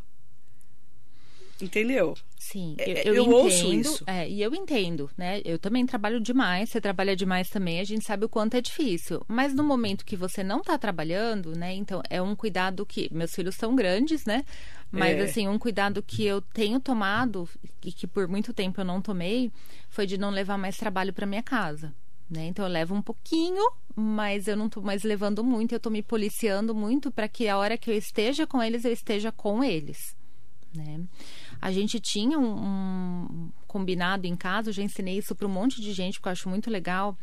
Entendeu? 1.61 2.15
Sim, 2.37 2.75
eu, 2.79 2.85
é, 2.85 3.01
eu, 3.01 3.13
eu 3.13 3.23
entendo, 3.23 3.35
ouço 3.35 3.73
isso. 3.73 4.03
É, 4.07 4.27
e 4.27 4.41
eu 4.41 4.53
entendo, 4.55 5.09
né? 5.15 5.41
Eu 5.45 5.59
também 5.59 5.85
trabalho 5.85 6.19
demais, 6.19 6.69
você 6.69 6.81
trabalha 6.81 7.15
demais 7.15 7.49
também, 7.49 7.79
a 7.79 7.83
gente 7.83 8.03
sabe 8.03 8.25
o 8.25 8.29
quanto 8.29 8.55
é 8.55 8.61
difícil. 8.61 9.21
Mas 9.27 9.53
no 9.53 9.63
momento 9.63 10.03
que 10.03 10.17
você 10.17 10.43
não 10.43 10.59
está 10.59 10.77
trabalhando, 10.77 11.55
né? 11.55 11.73
Então 11.75 12.01
é 12.09 12.21
um 12.21 12.35
cuidado 12.35 12.85
que. 12.85 13.09
Meus 13.11 13.33
filhos 13.33 13.55
são 13.55 13.75
grandes, 13.75 14.25
né? 14.25 14.43
Mas 14.91 15.17
é. 15.17 15.21
assim, 15.21 15.47
um 15.47 15.57
cuidado 15.57 16.03
que 16.03 16.25
eu 16.25 16.41
tenho 16.41 16.79
tomado, 16.79 17.47
e 17.85 17.91
que 17.91 18.05
por 18.05 18.27
muito 18.27 18.53
tempo 18.53 18.81
eu 18.81 18.85
não 18.85 19.01
tomei, 19.01 19.51
foi 19.89 20.05
de 20.05 20.17
não 20.17 20.29
levar 20.29 20.57
mais 20.57 20.75
trabalho 20.77 21.13
para 21.13 21.25
minha 21.25 21.43
casa. 21.43 21.93
Né? 22.29 22.47
Então 22.47 22.65
eu 22.65 22.71
levo 22.71 22.95
um 22.95 23.01
pouquinho, 23.01 23.63
mas 23.95 24.47
eu 24.47 24.55
não 24.55 24.67
estou 24.67 24.81
mais 24.81 25.03
levando 25.03 25.43
muito, 25.43 25.73
eu 25.73 25.77
estou 25.77 25.91
me 25.91 26.01
policiando 26.01 26.73
muito 26.73 27.11
para 27.11 27.27
que 27.27 27.47
a 27.47 27.57
hora 27.57 27.77
que 27.77 27.89
eu 27.89 27.95
esteja 27.95 28.47
com 28.47 28.63
eles, 28.63 28.85
eu 28.85 28.91
esteja 28.91 29.31
com 29.31 29.63
eles. 29.63 30.15
Né? 30.73 31.01
A 31.61 31.71
gente 31.71 31.99
tinha 31.99 32.39
um, 32.39 32.53
um 32.53 33.51
combinado 33.67 34.25
em 34.25 34.35
casa, 34.35 34.69
eu 34.69 34.73
já 34.73 34.83
ensinei 34.83 35.17
isso 35.17 35.35
para 35.35 35.47
um 35.47 35.51
monte 35.51 35.81
de 35.81 35.91
gente, 35.93 36.15
porque 36.15 36.29
eu 36.29 36.33
acho 36.33 36.49
muito 36.49 36.69
legal. 36.69 37.17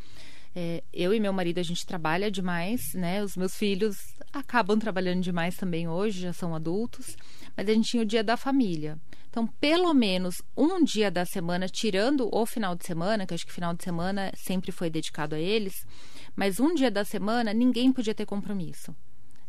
É, 0.54 0.82
eu 0.92 1.14
e 1.14 1.20
meu 1.20 1.32
marido, 1.32 1.58
a 1.58 1.62
gente 1.62 1.86
trabalha 1.86 2.30
demais, 2.30 2.94
né? 2.94 3.22
Os 3.22 3.36
meus 3.36 3.54
filhos 3.54 3.96
acabam 4.32 4.78
trabalhando 4.78 5.22
demais 5.22 5.56
também 5.56 5.88
hoje, 5.88 6.20
já 6.20 6.32
são 6.32 6.54
adultos. 6.54 7.16
Mas 7.56 7.68
a 7.68 7.72
gente 7.72 7.90
tinha 7.90 8.02
o 8.02 8.06
dia 8.06 8.24
da 8.24 8.36
família. 8.36 8.98
Então, 9.30 9.46
pelo 9.46 9.92
menos 9.92 10.42
um 10.56 10.82
dia 10.82 11.10
da 11.10 11.24
semana, 11.24 11.68
tirando 11.68 12.28
o 12.32 12.46
final 12.46 12.74
de 12.74 12.84
semana, 12.86 13.26
que 13.26 13.34
acho 13.34 13.46
que 13.46 13.52
final 13.52 13.74
de 13.74 13.84
semana 13.84 14.32
sempre 14.34 14.72
foi 14.72 14.88
dedicado 14.90 15.34
a 15.34 15.38
eles, 15.38 15.86
mas 16.34 16.58
um 16.58 16.74
dia 16.74 16.90
da 16.90 17.04
semana 17.04 17.52
ninguém 17.52 17.92
podia 17.92 18.14
ter 18.14 18.26
compromisso 18.26 18.94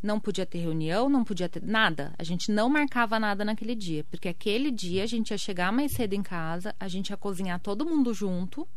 não 0.01 0.19
podia 0.19 0.45
ter 0.45 0.59
reunião, 0.59 1.09
não 1.09 1.23
podia 1.23 1.49
ter 1.49 1.63
nada. 1.63 2.13
A 2.17 2.23
gente 2.23 2.51
não 2.51 2.69
marcava 2.69 3.19
nada 3.19 3.43
naquele 3.43 3.75
dia, 3.75 4.03
porque 4.05 4.29
aquele 4.29 4.71
dia 4.71 5.03
a 5.03 5.07
gente 5.07 5.31
ia 5.31 5.37
chegar 5.37 5.71
mais 5.71 5.91
cedo 5.91 6.13
em 6.13 6.23
casa, 6.23 6.75
a 6.79 6.87
gente 6.87 7.09
ia 7.09 7.17
cozinhar 7.17 7.59
todo 7.59 7.85
mundo 7.85 8.13
junto. 8.13 8.67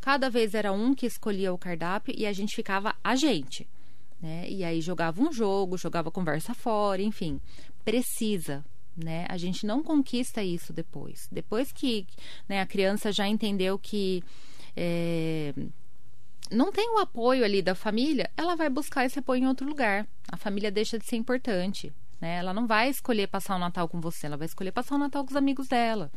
Cada 0.00 0.28
vez 0.28 0.54
era 0.54 0.72
um 0.72 0.94
que 0.94 1.06
escolhia 1.06 1.52
o 1.52 1.58
cardápio 1.58 2.14
e 2.16 2.26
a 2.26 2.32
gente 2.32 2.54
ficava 2.54 2.94
a 3.02 3.16
gente. 3.16 3.66
Né? 4.20 4.48
E 4.48 4.64
aí 4.64 4.80
jogava 4.80 5.20
um 5.22 5.32
jogo, 5.32 5.76
jogava 5.76 6.10
conversa 6.10 6.54
fora, 6.54 7.02
enfim. 7.02 7.40
Precisa, 7.84 8.64
né? 8.96 9.26
A 9.28 9.36
gente 9.36 9.66
não 9.66 9.82
conquista 9.82 10.42
isso 10.42 10.72
depois. 10.72 11.28
Depois 11.30 11.70
que 11.72 12.06
né, 12.48 12.60
a 12.60 12.66
criança 12.66 13.12
já 13.12 13.28
entendeu 13.28 13.78
que 13.78 14.22
é, 14.76 15.54
não 16.50 16.70
tem 16.70 16.90
o 16.90 16.98
apoio 16.98 17.44
ali 17.44 17.62
da 17.62 17.74
família, 17.74 18.30
ela 18.36 18.54
vai 18.54 18.68
buscar 18.68 19.04
esse 19.04 19.18
apoio 19.18 19.42
em 19.42 19.46
outro 19.46 19.66
lugar. 19.66 20.06
A 20.30 20.36
família 20.36 20.70
deixa 20.70 20.98
de 20.98 21.06
ser 21.06 21.16
importante. 21.16 21.92
Né? 22.20 22.36
Ela 22.36 22.52
não 22.52 22.66
vai 22.66 22.88
escolher 22.88 23.26
passar 23.26 23.56
o 23.56 23.58
Natal 23.58 23.88
com 23.88 24.00
você, 24.00 24.26
ela 24.26 24.36
vai 24.36 24.46
escolher 24.46 24.72
passar 24.72 24.94
o 24.94 24.98
Natal 24.98 25.24
com 25.24 25.30
os 25.30 25.36
amigos 25.36 25.68
dela. 25.68 26.10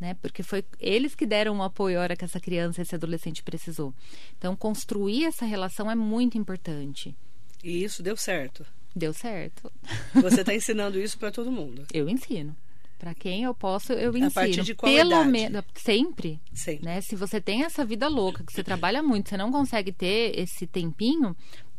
Né? 0.00 0.14
Porque 0.14 0.42
foi 0.42 0.64
eles 0.80 1.14
que 1.14 1.26
deram 1.26 1.58
o 1.58 1.62
apoio 1.62 1.98
a 1.98 2.02
hora 2.02 2.16
que 2.16 2.24
essa 2.24 2.40
criança, 2.40 2.82
esse 2.82 2.94
adolescente 2.94 3.42
precisou. 3.42 3.94
Então, 4.36 4.56
construir 4.56 5.24
essa 5.26 5.44
relação 5.44 5.90
é 5.90 5.94
muito 5.94 6.38
importante. 6.38 7.14
E 7.62 7.84
isso 7.84 8.02
deu 8.02 8.16
certo. 8.16 8.66
Deu 8.94 9.12
certo. 9.12 9.70
Você 10.14 10.40
está 10.40 10.54
ensinando 10.54 10.98
isso 10.98 11.18
para 11.18 11.30
todo 11.30 11.52
mundo? 11.52 11.86
Eu 11.92 12.08
ensino. 12.08 12.56
Para 13.02 13.14
quem 13.14 13.42
eu 13.42 13.52
posso, 13.52 13.92
eu 13.92 14.10
ensino. 14.10 14.28
A 14.28 14.30
partir 14.30 14.62
de 14.62 14.76
qual 14.76 14.92
Pelo 14.92 15.24
menos 15.24 15.64
sempre. 15.74 16.40
Sempre. 16.54 16.84
Né? 16.84 17.00
Se 17.00 17.16
você 17.16 17.40
tem 17.40 17.64
essa 17.64 17.84
vida 17.84 18.06
louca, 18.06 18.44
que 18.44 18.52
você 18.52 18.62
trabalha 18.62 19.02
muito, 19.02 19.28
você 19.28 19.36
não 19.36 19.50
consegue 19.50 19.90
ter 19.90 20.38
esse 20.38 20.68
tempinho, 20.68 21.36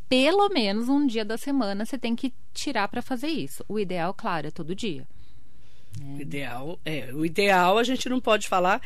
pelo 0.09 0.49
menos 0.49 0.89
um 0.89 1.07
dia 1.07 1.23
da 1.23 1.37
semana 1.37 1.85
você 1.85 1.97
tem 1.97 2.13
que 2.13 2.33
tirar 2.53 2.89
para 2.89 3.01
fazer 3.01 3.29
isso. 3.29 3.63
O 3.69 3.79
ideal, 3.79 4.13
claro, 4.13 4.47
é 4.47 4.51
todo 4.51 4.75
dia. 4.75 5.07
O 5.97 6.19
ideal, 6.19 6.77
é, 6.83 7.13
o 7.13 7.25
ideal 7.25 7.77
a 7.77 7.85
gente 7.85 8.09
não 8.09 8.19
pode 8.19 8.49
falar, 8.49 8.81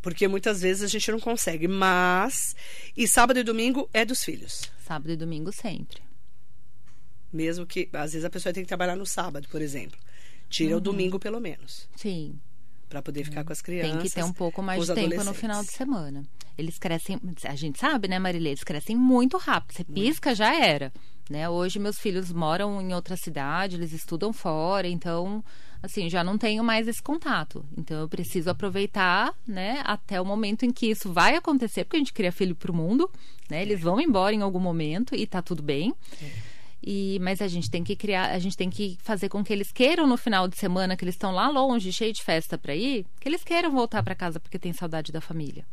porque 0.00 0.26
muitas 0.26 0.62
vezes 0.62 0.82
a 0.82 0.88
gente 0.88 1.12
não 1.12 1.20
consegue, 1.20 1.68
mas 1.68 2.56
e 2.96 3.06
sábado 3.06 3.38
e 3.38 3.42
domingo 3.42 3.86
é 3.92 4.02
dos 4.02 4.24
filhos. 4.24 4.62
Sábado 4.82 5.12
e 5.12 5.16
domingo 5.16 5.52
sempre. 5.52 6.00
Mesmo 7.30 7.66
que 7.66 7.90
às 7.92 8.14
vezes 8.14 8.24
a 8.24 8.30
pessoa 8.30 8.50
tem 8.50 8.62
que 8.62 8.68
trabalhar 8.68 8.96
no 8.96 9.04
sábado, 9.04 9.46
por 9.50 9.60
exemplo. 9.60 10.05
Tira 10.48 10.72
uhum. 10.72 10.78
o 10.78 10.80
domingo, 10.80 11.18
pelo 11.18 11.40
menos. 11.40 11.88
Sim. 11.96 12.38
Para 12.88 13.02
poder 13.02 13.24
ficar 13.24 13.44
com 13.44 13.52
as 13.52 13.60
crianças. 13.60 13.92
Tem 13.92 14.00
que 14.00 14.10
ter 14.10 14.24
um 14.24 14.32
pouco 14.32 14.62
mais 14.62 14.86
de 14.86 14.94
tempo 14.94 15.24
no 15.24 15.34
final 15.34 15.62
de 15.62 15.72
semana. 15.72 16.24
Eles 16.56 16.78
crescem, 16.78 17.20
a 17.44 17.54
gente 17.54 17.78
sabe, 17.78 18.08
né, 18.08 18.18
Marilê? 18.18 18.50
Eles 18.50 18.64
crescem 18.64 18.96
muito 18.96 19.36
rápido. 19.36 19.74
Você 19.74 19.84
pisca, 19.84 20.34
já 20.34 20.54
era. 20.54 20.92
Né? 21.28 21.48
Hoje 21.48 21.78
meus 21.78 21.98
filhos 21.98 22.32
moram 22.32 22.80
em 22.80 22.94
outra 22.94 23.16
cidade, 23.16 23.74
eles 23.74 23.92
estudam 23.92 24.32
fora, 24.32 24.86
então, 24.86 25.44
assim, 25.82 26.08
já 26.08 26.22
não 26.22 26.38
tenho 26.38 26.62
mais 26.62 26.86
esse 26.86 27.02
contato. 27.02 27.64
Então 27.76 27.98
eu 27.98 28.08
preciso 28.08 28.48
aproveitar, 28.48 29.34
né, 29.46 29.82
até 29.84 30.20
o 30.20 30.24
momento 30.24 30.64
em 30.64 30.70
que 30.70 30.86
isso 30.86 31.12
vai 31.12 31.34
acontecer, 31.34 31.84
porque 31.84 31.96
a 31.96 31.98
gente 32.00 32.12
cria 32.12 32.30
filho 32.30 32.54
para 32.54 32.70
o 32.70 32.74
mundo, 32.74 33.10
né? 33.50 33.60
Eles 33.60 33.80
vão 33.80 34.00
embora 34.00 34.34
em 34.34 34.42
algum 34.42 34.60
momento 34.60 35.16
e 35.16 35.26
tá 35.26 35.42
tudo 35.42 35.62
bem. 35.62 35.92
É. 36.22 36.55
E, 36.88 37.18
mas 37.20 37.42
a 37.42 37.48
gente 37.48 37.68
tem 37.68 37.82
que 37.82 37.96
criar, 37.96 38.30
a 38.30 38.38
gente 38.38 38.56
tem 38.56 38.70
que 38.70 38.96
fazer 39.02 39.28
com 39.28 39.42
que 39.42 39.52
eles 39.52 39.72
queiram 39.72 40.06
no 40.06 40.16
final 40.16 40.46
de 40.46 40.56
semana, 40.56 40.96
que 40.96 41.02
eles 41.02 41.16
estão 41.16 41.32
lá 41.32 41.48
longe, 41.48 41.92
cheio 41.92 42.12
de 42.12 42.22
festa 42.22 42.56
para 42.56 42.76
ir, 42.76 43.04
que 43.20 43.28
eles 43.28 43.42
queiram 43.42 43.72
voltar 43.72 44.04
para 44.04 44.14
casa 44.14 44.38
porque 44.38 44.56
tem 44.56 44.72
saudade 44.72 45.10
da 45.10 45.20
família. 45.20 45.66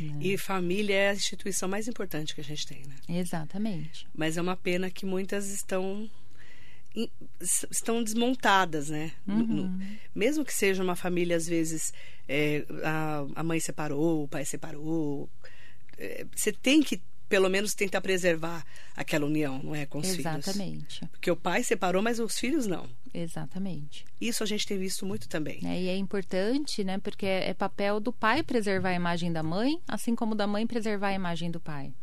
Né? 0.00 0.16
E 0.18 0.38
família 0.38 0.94
é 0.94 1.10
a 1.10 1.14
instituição 1.14 1.68
mais 1.68 1.86
importante 1.86 2.34
que 2.34 2.40
a 2.40 2.44
gente 2.44 2.66
tem, 2.66 2.82
né? 2.86 3.18
Exatamente. 3.20 4.06
Mas 4.14 4.38
é 4.38 4.42
uma 4.42 4.56
pena 4.56 4.88
que 4.90 5.04
muitas 5.04 5.50
estão 5.50 6.08
estão 7.70 8.02
desmontadas, 8.02 8.88
né? 8.88 9.12
Uhum. 9.26 9.78
Mesmo 10.14 10.44
que 10.44 10.52
seja 10.52 10.82
uma 10.82 10.96
família, 10.96 11.36
às 11.36 11.46
vezes, 11.46 11.92
é, 12.28 12.64
a, 12.82 13.26
a, 13.36 13.44
mãe 13.44 13.60
separou, 13.60 14.24
o 14.24 14.28
pai 14.28 14.44
separou. 14.44 15.28
É, 15.96 16.26
você 16.34 16.50
tem 16.50 16.82
que, 16.82 17.00
pelo 17.30 17.48
menos, 17.48 17.74
tentar 17.74 18.00
preservar 18.00 18.66
aquela 18.94 19.24
união, 19.24 19.62
não 19.62 19.72
é? 19.72 19.86
Com 19.86 19.98
os 19.98 20.08
Exatamente. 20.08 20.42
filhos. 20.42 20.48
Exatamente. 20.48 21.06
Porque 21.06 21.30
o 21.30 21.36
pai 21.36 21.62
separou, 21.62 22.02
mas 22.02 22.18
os 22.18 22.36
filhos 22.36 22.66
não. 22.66 22.88
Exatamente. 23.14 24.04
Isso 24.20 24.42
a 24.42 24.46
gente 24.46 24.66
tem 24.66 24.76
visto 24.76 25.06
muito 25.06 25.28
também. 25.28 25.60
É, 25.64 25.80
e 25.80 25.88
é 25.88 25.96
importante, 25.96 26.82
né? 26.82 26.98
Porque 26.98 27.24
é 27.24 27.54
papel 27.54 28.00
do 28.00 28.12
pai 28.12 28.42
preservar 28.42 28.90
a 28.90 28.94
imagem 28.94 29.32
da 29.32 29.44
mãe, 29.44 29.80
assim 29.86 30.16
como 30.16 30.34
da 30.34 30.46
mãe 30.46 30.66
preservar 30.66 31.08
a 31.08 31.14
imagem 31.14 31.52
do 31.52 31.60
pai. 31.60 31.94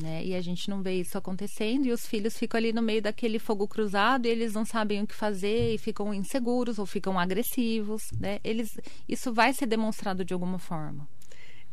Né? 0.00 0.24
E 0.24 0.34
a 0.36 0.40
gente 0.40 0.70
não 0.70 0.82
vê 0.82 0.94
isso 0.94 1.18
acontecendo 1.18 1.86
e 1.86 1.92
os 1.92 2.06
filhos 2.06 2.36
ficam 2.36 2.56
ali 2.56 2.72
no 2.72 2.80
meio 2.80 3.02
daquele 3.02 3.40
fogo 3.40 3.66
cruzado 3.66 4.24
e 4.24 4.28
eles 4.28 4.54
não 4.54 4.64
sabem 4.64 5.02
o 5.02 5.06
que 5.06 5.14
fazer 5.14 5.74
e 5.74 5.78
ficam 5.78 6.14
inseguros 6.14 6.78
ou 6.78 6.86
ficam 6.86 7.18
agressivos, 7.18 8.02
né? 8.18 8.38
Eles, 8.44 8.70
isso 9.08 9.32
vai 9.32 9.52
ser 9.52 9.66
demonstrado 9.66 10.24
de 10.24 10.32
alguma 10.32 10.60
forma. 10.60 11.08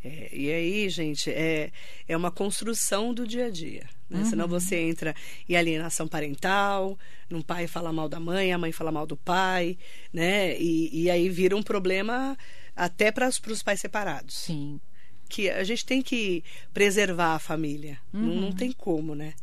É, 0.03 0.29
e 0.31 0.51
aí, 0.51 0.89
gente, 0.89 1.29
é, 1.29 1.71
é 2.07 2.15
uma 2.15 2.31
construção 2.31 3.13
do 3.13 3.27
dia 3.27 3.47
a 3.47 3.49
dia. 3.49 3.89
Né? 4.09 4.19
Uhum. 4.19 4.25
Senão 4.25 4.47
você 4.47 4.77
entra 4.77 5.15
em 5.49 5.55
alienação 5.55 6.07
parental, 6.07 6.97
um 7.31 7.41
pai 7.41 7.67
fala 7.67 7.91
mal 7.91 8.07
da 8.07 8.19
mãe, 8.19 8.53
a 8.53 8.57
mãe 8.57 8.71
fala 8.71 8.91
mal 8.91 9.05
do 9.05 9.17
pai, 9.17 9.77
né? 10.13 10.57
E, 10.59 11.03
e 11.03 11.09
aí 11.09 11.27
vira 11.29 11.55
um 11.55 11.63
problema 11.63 12.37
até 12.75 13.11
para 13.11 13.27
os 13.27 13.63
pais 13.63 13.81
separados. 13.81 14.35
Sim 14.35 14.79
que 15.27 15.49
a 15.49 15.63
gente 15.63 15.85
tem 15.85 16.01
que 16.01 16.43
preservar 16.73 17.35
a 17.35 17.39
família. 17.39 17.99
Uhum. 18.13 18.21
Não, 18.21 18.35
não, 18.43 18.51
tem 18.51 18.71
como, 18.71 19.13
né? 19.13 19.33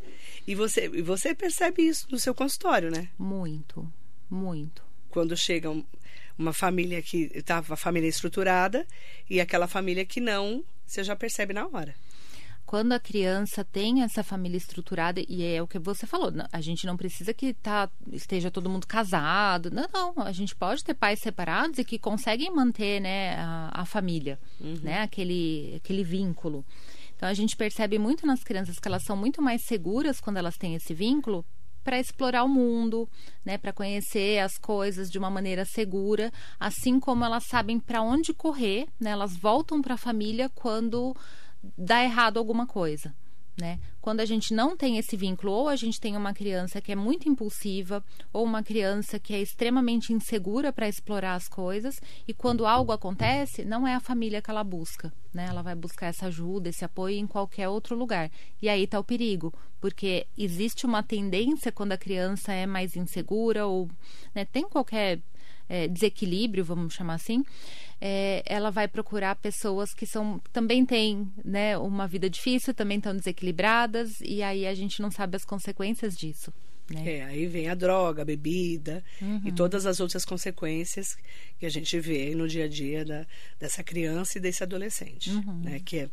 E 0.46 0.54
você, 0.54 0.88
você 1.02 1.34
percebe 1.34 1.82
isso 1.82 2.06
no 2.10 2.18
seu 2.18 2.34
consultório, 2.34 2.90
né? 2.90 3.08
Muito, 3.18 3.90
muito. 4.30 4.82
Quando 5.10 5.36
chega 5.36 5.70
uma 6.38 6.52
família 6.52 7.00
que 7.02 7.30
estava 7.34 7.76
família 7.76 8.08
estruturada 8.08 8.86
e 9.28 9.40
aquela 9.40 9.66
família 9.66 10.04
que 10.04 10.20
não, 10.20 10.64
você 10.86 11.04
já 11.04 11.14
percebe 11.14 11.52
na 11.52 11.66
hora 11.66 11.94
quando 12.66 12.92
a 12.92 12.98
criança 12.98 13.64
tem 13.64 14.02
essa 14.02 14.24
família 14.24 14.56
estruturada, 14.56 15.22
e 15.28 15.44
é 15.44 15.62
o 15.62 15.66
que 15.68 15.78
você 15.78 16.06
falou, 16.06 16.32
a 16.50 16.60
gente 16.60 16.86
não 16.86 16.96
precisa 16.96 17.32
que 17.32 17.54
tá, 17.54 17.88
esteja 18.10 18.50
todo 18.50 18.70
mundo 18.70 18.86
casado. 18.86 19.70
Não, 19.70 19.86
não. 19.92 20.24
A 20.24 20.32
gente 20.32 20.56
pode 20.56 20.82
ter 20.82 20.94
pais 20.94 21.20
separados 21.20 21.78
e 21.78 21.84
que 21.84 21.98
conseguem 21.98 22.50
manter 22.50 23.00
né, 23.00 23.36
a, 23.36 23.82
a 23.82 23.84
família, 23.84 24.40
uhum. 24.60 24.78
né, 24.82 25.02
aquele, 25.02 25.74
aquele 25.76 26.02
vínculo. 26.02 26.64
Então 27.16 27.28
a 27.28 27.34
gente 27.34 27.56
percebe 27.56 27.98
muito 27.98 28.26
nas 28.26 28.42
crianças 28.42 28.78
que 28.78 28.88
elas 28.88 29.04
são 29.04 29.16
muito 29.16 29.40
mais 29.40 29.62
seguras 29.62 30.20
quando 30.20 30.38
elas 30.38 30.56
têm 30.56 30.74
esse 30.74 30.92
vínculo 30.92 31.44
para 31.84 32.00
explorar 32.00 32.42
o 32.42 32.48
mundo, 32.48 33.08
né, 33.44 33.58
para 33.58 33.72
conhecer 33.72 34.38
as 34.38 34.56
coisas 34.58 35.10
de 35.10 35.18
uma 35.18 35.30
maneira 35.30 35.64
segura, 35.64 36.32
assim 36.58 36.98
como 36.98 37.24
elas 37.24 37.44
sabem 37.46 37.78
para 37.78 38.02
onde 38.02 38.32
correr, 38.32 38.88
né, 38.98 39.10
elas 39.10 39.36
voltam 39.36 39.82
para 39.82 39.94
a 39.94 39.98
família 39.98 40.48
quando 40.48 41.14
dá 41.76 42.02
errado 42.02 42.38
alguma 42.38 42.66
coisa. 42.66 43.14
Né? 43.56 43.78
Quando 44.00 44.18
a 44.18 44.24
gente 44.24 44.52
não 44.52 44.76
tem 44.76 44.98
esse 44.98 45.16
vínculo, 45.16 45.52
ou 45.52 45.68
a 45.68 45.76
gente 45.76 46.00
tem 46.00 46.16
uma 46.16 46.34
criança 46.34 46.80
que 46.80 46.90
é 46.90 46.96
muito 46.96 47.28
impulsiva, 47.28 48.04
ou 48.32 48.42
uma 48.42 48.64
criança 48.64 49.16
que 49.16 49.32
é 49.32 49.40
extremamente 49.40 50.12
insegura 50.12 50.72
para 50.72 50.88
explorar 50.88 51.34
as 51.34 51.48
coisas, 51.48 52.00
e 52.26 52.34
quando 52.34 52.66
algo 52.66 52.90
acontece, 52.90 53.64
não 53.64 53.86
é 53.86 53.94
a 53.94 54.00
família 54.00 54.42
que 54.42 54.50
ela 54.50 54.64
busca, 54.64 55.12
né? 55.32 55.46
Ela 55.48 55.62
vai 55.62 55.74
buscar 55.76 56.08
essa 56.08 56.26
ajuda, 56.26 56.68
esse 56.68 56.84
apoio 56.84 57.16
em 57.16 57.28
qualquer 57.28 57.68
outro 57.68 57.96
lugar. 57.96 58.28
E 58.60 58.68
aí 58.68 58.82
está 58.82 58.98
o 58.98 59.04
perigo, 59.04 59.54
porque 59.80 60.26
existe 60.36 60.84
uma 60.84 61.02
tendência 61.02 61.70
quando 61.70 61.92
a 61.92 61.98
criança 61.98 62.52
é 62.52 62.66
mais 62.66 62.96
insegura 62.96 63.66
ou 63.66 63.88
né, 64.34 64.44
tem 64.44 64.68
qualquer 64.68 65.20
é, 65.68 65.88
desequilíbrio, 65.88 66.64
vamos 66.64 66.94
chamar 66.94 67.14
assim, 67.14 67.44
é, 68.06 68.42
ela 68.44 68.70
vai 68.70 68.86
procurar 68.86 69.34
pessoas 69.36 69.94
que 69.94 70.04
são 70.04 70.38
também 70.52 70.84
têm 70.84 71.26
né, 71.42 71.78
uma 71.78 72.06
vida 72.06 72.28
difícil, 72.28 72.74
também 72.74 72.98
estão 72.98 73.16
desequilibradas, 73.16 74.20
e 74.20 74.42
aí 74.42 74.66
a 74.66 74.74
gente 74.74 75.00
não 75.00 75.10
sabe 75.10 75.36
as 75.36 75.44
consequências 75.44 76.14
disso. 76.14 76.52
Né? 76.90 77.14
É, 77.14 77.24
aí 77.24 77.46
vem 77.46 77.70
a 77.70 77.74
droga, 77.74 78.20
a 78.20 78.24
bebida 78.26 79.02
uhum. 79.22 79.40
e 79.46 79.52
todas 79.52 79.86
as 79.86 80.00
outras 80.00 80.22
consequências 80.22 81.16
que 81.58 81.64
a 81.64 81.70
gente 81.70 81.98
vê 81.98 82.34
no 82.34 82.46
dia 82.46 82.66
a 82.66 82.68
dia 82.68 83.06
da, 83.06 83.26
dessa 83.58 83.82
criança 83.82 84.36
e 84.36 84.40
desse 84.40 84.62
adolescente. 84.62 85.30
Uhum. 85.30 85.62
Né? 85.64 85.80
Que 85.82 86.00
é, 86.00 86.10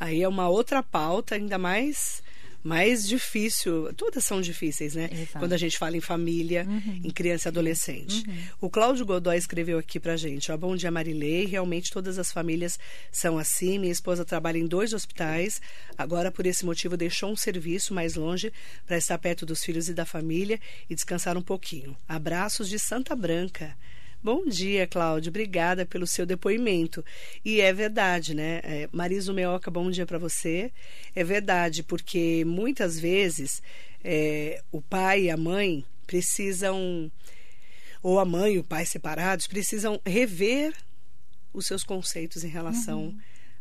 aí 0.00 0.22
é 0.22 0.28
uma 0.28 0.48
outra 0.48 0.82
pauta, 0.82 1.34
ainda 1.34 1.58
mais 1.58 2.22
mais 2.64 3.06
difícil. 3.06 3.92
Todas 3.92 4.24
são 4.24 4.40
difíceis, 4.40 4.94
né? 4.94 5.10
Exato. 5.12 5.38
Quando 5.38 5.52
a 5.52 5.58
gente 5.58 5.76
fala 5.76 5.98
em 5.98 6.00
família, 6.00 6.66
uhum. 6.66 7.02
em 7.04 7.10
criança 7.10 7.48
e 7.48 7.50
adolescente. 7.50 8.26
Uhum. 8.26 8.36
O 8.62 8.70
Cláudio 8.70 9.04
Godoy 9.04 9.36
escreveu 9.36 9.78
aqui 9.78 10.00
pra 10.00 10.16
gente: 10.16 10.50
ó, 10.50 10.56
Bom 10.56 10.74
dia, 10.74 10.90
Marilei. 10.90 11.44
Realmente 11.44 11.92
todas 11.92 12.18
as 12.18 12.32
famílias 12.32 12.78
são 13.12 13.36
assim. 13.36 13.78
Minha 13.78 13.92
esposa 13.92 14.24
trabalha 14.24 14.56
em 14.56 14.66
dois 14.66 14.94
hospitais. 14.94 15.60
Agora, 15.98 16.32
por 16.32 16.46
esse 16.46 16.64
motivo, 16.64 16.96
deixou 16.96 17.30
um 17.30 17.36
serviço 17.36 17.92
mais 17.92 18.14
longe 18.14 18.50
para 18.86 18.96
estar 18.96 19.18
perto 19.18 19.44
dos 19.44 19.62
filhos 19.62 19.90
e 19.90 19.94
da 19.94 20.06
família 20.06 20.58
e 20.88 20.94
descansar 20.94 21.36
um 21.36 21.42
pouquinho. 21.42 21.94
Abraços 22.08 22.68
de 22.68 22.78
Santa 22.78 23.14
Branca. 23.14 23.76
Bom 24.24 24.46
dia, 24.46 24.86
Cláudio. 24.86 25.28
Obrigada 25.28 25.84
pelo 25.84 26.06
seu 26.06 26.24
depoimento. 26.24 27.04
E 27.44 27.60
é 27.60 27.70
verdade, 27.74 28.32
né? 28.32 28.62
É, 28.64 28.88
Marisa 28.90 29.34
Meoca, 29.34 29.70
bom 29.70 29.90
dia 29.90 30.06
para 30.06 30.16
você. 30.16 30.72
É 31.14 31.22
verdade, 31.22 31.82
porque 31.82 32.42
muitas 32.46 32.98
vezes 32.98 33.62
é, 34.02 34.62
o 34.72 34.80
pai 34.80 35.24
e 35.24 35.30
a 35.30 35.36
mãe 35.36 35.84
precisam, 36.06 37.12
ou 38.02 38.18
a 38.18 38.24
mãe 38.24 38.54
e 38.54 38.58
o 38.58 38.64
pai 38.64 38.86
separados, 38.86 39.46
precisam 39.46 40.00
rever 40.06 40.74
os 41.52 41.66
seus 41.66 41.84
conceitos 41.84 42.44
em 42.44 42.48
relação 42.48 43.08
uhum. 43.08 43.18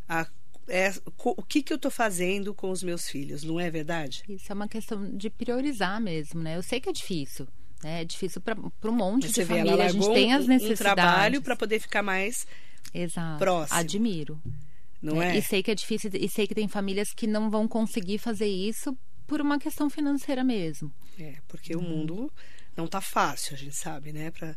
a 0.07 0.25
é, 0.69 0.93
o 1.25 1.43
que, 1.43 1.61
que 1.61 1.73
eu 1.73 1.75
estou 1.75 1.91
fazendo 1.91 2.53
com 2.53 2.71
os 2.71 2.81
meus 2.81 3.09
filhos, 3.09 3.43
não 3.43 3.59
é 3.59 3.69
verdade? 3.69 4.23
Isso 4.29 4.49
é 4.49 4.55
uma 4.55 4.69
questão 4.69 5.11
de 5.11 5.29
priorizar 5.29 5.99
mesmo, 5.99 6.41
né? 6.41 6.55
Eu 6.55 6.63
sei 6.63 6.79
que 6.79 6.87
é 6.87 6.93
difícil, 6.93 7.45
né? 7.83 8.01
É 8.01 8.05
difícil 8.05 8.41
para 8.41 8.57
um 8.57 8.91
monte 8.91 9.27
Você 9.27 9.41
de 9.41 9.47
vê, 9.47 9.57
família. 9.57 9.85
a 9.85 9.87
gente 9.89 10.13
tem 10.13 10.33
as 10.33 10.47
necessidades. 10.47 10.81
Um 10.81 10.83
trabalho 10.83 11.41
para 11.41 11.55
poder 11.55 11.79
ficar 11.79 12.01
mais 12.01 12.47
Exato. 12.93 13.39
próximo. 13.39 13.79
Admiro. 13.79 14.41
Não 15.01 15.21
é, 15.21 15.35
é? 15.35 15.37
E 15.37 15.41
sei 15.41 15.61
que 15.61 15.69
é 15.69 15.75
difícil, 15.75 16.09
e 16.13 16.29
sei 16.29 16.47
que 16.47 16.55
tem 16.55 16.67
famílias 16.67 17.13
que 17.13 17.27
não 17.27 17.49
vão 17.49 17.67
conseguir 17.67 18.17
fazer 18.17 18.47
isso 18.47 18.97
por 19.27 19.41
uma 19.41 19.59
questão 19.59 19.89
financeira 19.89 20.43
mesmo. 20.43 20.91
É, 21.19 21.35
porque 21.47 21.75
hum. 21.75 21.79
o 21.79 21.83
mundo 21.83 22.31
não 22.75 22.87
tá 22.87 23.01
fácil, 23.01 23.53
a 23.53 23.57
gente 23.57 23.75
sabe, 23.75 24.13
né? 24.13 24.31
Para 24.31 24.55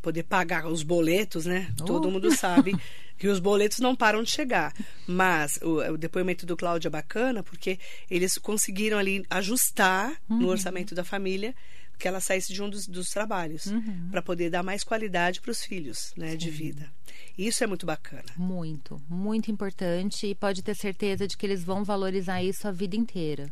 poder 0.00 0.22
pagar 0.22 0.66
os 0.66 0.82
boletos, 0.82 1.46
né? 1.46 1.68
Uh. 1.80 1.84
Todo 1.84 2.10
mundo 2.10 2.30
sabe 2.34 2.72
que 3.18 3.26
os 3.26 3.40
boletos 3.40 3.80
não 3.80 3.96
param 3.96 4.22
de 4.22 4.30
chegar. 4.30 4.72
Mas 5.06 5.58
o, 5.62 5.92
o 5.92 5.98
depoimento 5.98 6.46
do 6.46 6.56
Cláudio 6.56 6.88
é 6.88 6.90
bacana 6.90 7.42
porque 7.42 7.78
eles 8.08 8.38
conseguiram 8.38 8.98
ali 8.98 9.24
ajustar 9.28 10.12
uhum. 10.30 10.38
no 10.38 10.48
orçamento 10.48 10.94
da 10.94 11.04
família 11.04 11.54
que 11.98 12.06
ela 12.06 12.20
saísse 12.20 12.52
de 12.52 12.62
um 12.62 12.70
dos, 12.70 12.86
dos 12.86 13.10
trabalhos 13.10 13.66
uhum. 13.66 14.08
para 14.10 14.22
poder 14.22 14.50
dar 14.50 14.62
mais 14.62 14.84
qualidade 14.84 15.40
para 15.40 15.50
os 15.50 15.62
filhos, 15.62 16.12
né, 16.16 16.32
Sim. 16.32 16.36
de 16.36 16.50
vida. 16.50 16.92
Isso 17.36 17.62
é 17.62 17.66
muito 17.66 17.84
bacana. 17.84 18.24
Muito, 18.36 19.00
muito 19.08 19.50
importante 19.50 20.26
e 20.26 20.34
pode 20.34 20.62
ter 20.62 20.74
certeza 20.74 21.26
de 21.26 21.36
que 21.36 21.44
eles 21.44 21.62
vão 21.62 21.84
valorizar 21.84 22.42
isso 22.42 22.66
a 22.66 22.72
vida 22.72 22.96
inteira. 22.96 23.50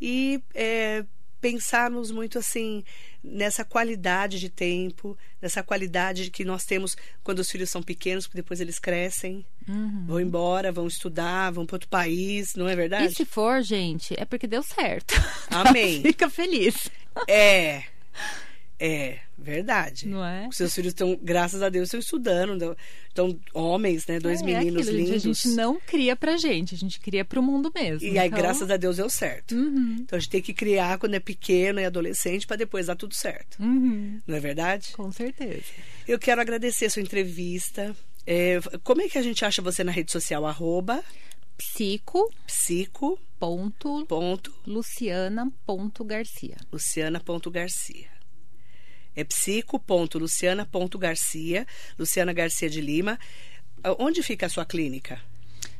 E 0.00 0.42
é, 0.54 1.04
pensarmos 1.42 2.12
muito 2.12 2.38
assim 2.38 2.84
nessa 3.22 3.64
qualidade 3.64 4.38
de 4.38 4.48
tempo, 4.48 5.18
nessa 5.40 5.60
qualidade 5.62 6.30
que 6.30 6.44
nós 6.44 6.64
temos 6.64 6.96
quando 7.22 7.40
os 7.40 7.50
filhos 7.50 7.68
são 7.68 7.82
pequenos, 7.82 8.26
porque 8.26 8.40
depois 8.40 8.60
eles 8.60 8.78
crescem, 8.78 9.44
uhum. 9.68 10.04
vão 10.06 10.20
embora, 10.20 10.70
vão 10.70 10.86
estudar, 10.86 11.50
vão 11.50 11.66
para 11.66 11.76
outro 11.76 11.88
país, 11.88 12.54
não 12.54 12.68
é 12.68 12.76
verdade? 12.76 13.06
E 13.06 13.14
se 13.14 13.24
for, 13.24 13.60
gente, 13.60 14.14
é 14.16 14.24
porque 14.24 14.46
deu 14.46 14.62
certo. 14.62 15.14
Amém. 15.50 16.00
Fica 16.02 16.30
feliz. 16.30 16.88
É. 17.28 17.84
É, 18.84 19.20
verdade. 19.38 20.08
Não 20.08 20.24
é? 20.24 20.48
Os 20.48 20.56
seus 20.56 20.74
filhos 20.74 20.88
estão, 20.88 21.16
graças 21.22 21.62
a 21.62 21.68
Deus, 21.68 21.86
estão 21.86 22.00
estudando. 22.00 22.76
Estão 23.08 23.38
homens, 23.54 24.04
né? 24.08 24.18
Dois 24.18 24.42
é, 24.42 24.44
meninos 24.44 24.88
é 24.88 24.90
aquilo, 24.90 25.04
lindos. 25.04 25.14
A 25.14 25.18
gente 25.18 25.48
não 25.50 25.78
cria 25.78 26.16
pra 26.16 26.36
gente, 26.36 26.74
a 26.74 26.78
gente 26.78 26.98
cria 26.98 27.24
pro 27.24 27.40
mundo 27.40 27.70
mesmo. 27.72 28.08
E 28.08 28.18
aí, 28.18 28.26
então... 28.26 28.40
graças 28.40 28.68
a 28.68 28.76
Deus, 28.76 28.96
deu 28.96 29.08
certo. 29.08 29.54
Uhum. 29.54 29.98
Então 30.00 30.16
a 30.16 30.20
gente 30.20 30.30
tem 30.30 30.42
que 30.42 30.52
criar 30.52 30.98
quando 30.98 31.14
é 31.14 31.20
pequeno 31.20 31.78
e 31.78 31.84
adolescente 31.84 32.44
para 32.44 32.56
depois 32.56 32.86
dar 32.86 32.96
tudo 32.96 33.14
certo. 33.14 33.62
Uhum. 33.62 34.20
Não 34.26 34.36
é 34.36 34.40
verdade? 34.40 34.92
Com 34.94 35.12
certeza. 35.12 35.62
Eu 36.08 36.18
quero 36.18 36.40
agradecer 36.40 36.86
a 36.86 36.90
sua 36.90 37.02
entrevista. 37.02 37.94
É, 38.26 38.58
como 38.82 39.00
é 39.00 39.08
que 39.08 39.16
a 39.16 39.22
gente 39.22 39.44
acha 39.44 39.62
você 39.62 39.84
na 39.84 39.92
rede 39.92 40.10
social? 40.10 40.44
Arroba 40.44 41.04
psico. 41.62 42.28
Psico. 42.46 43.18
Ponto. 43.38 44.04
Ponto. 44.06 44.52
Luciana. 44.66 45.50
Ponto 45.64 46.04
Garcia. 46.04 46.56
Luciana. 46.72 47.20
Ponto 47.20 47.50
Garcia. 47.50 48.10
É 49.14 49.24
psico.luciana.garcia, 49.24 51.66
Luciana 51.98 52.32
Garcia 52.32 52.70
de 52.70 52.80
Lima. 52.80 53.18
Onde 53.98 54.22
fica 54.22 54.46
a 54.46 54.48
sua 54.48 54.64
clínica? 54.64 55.20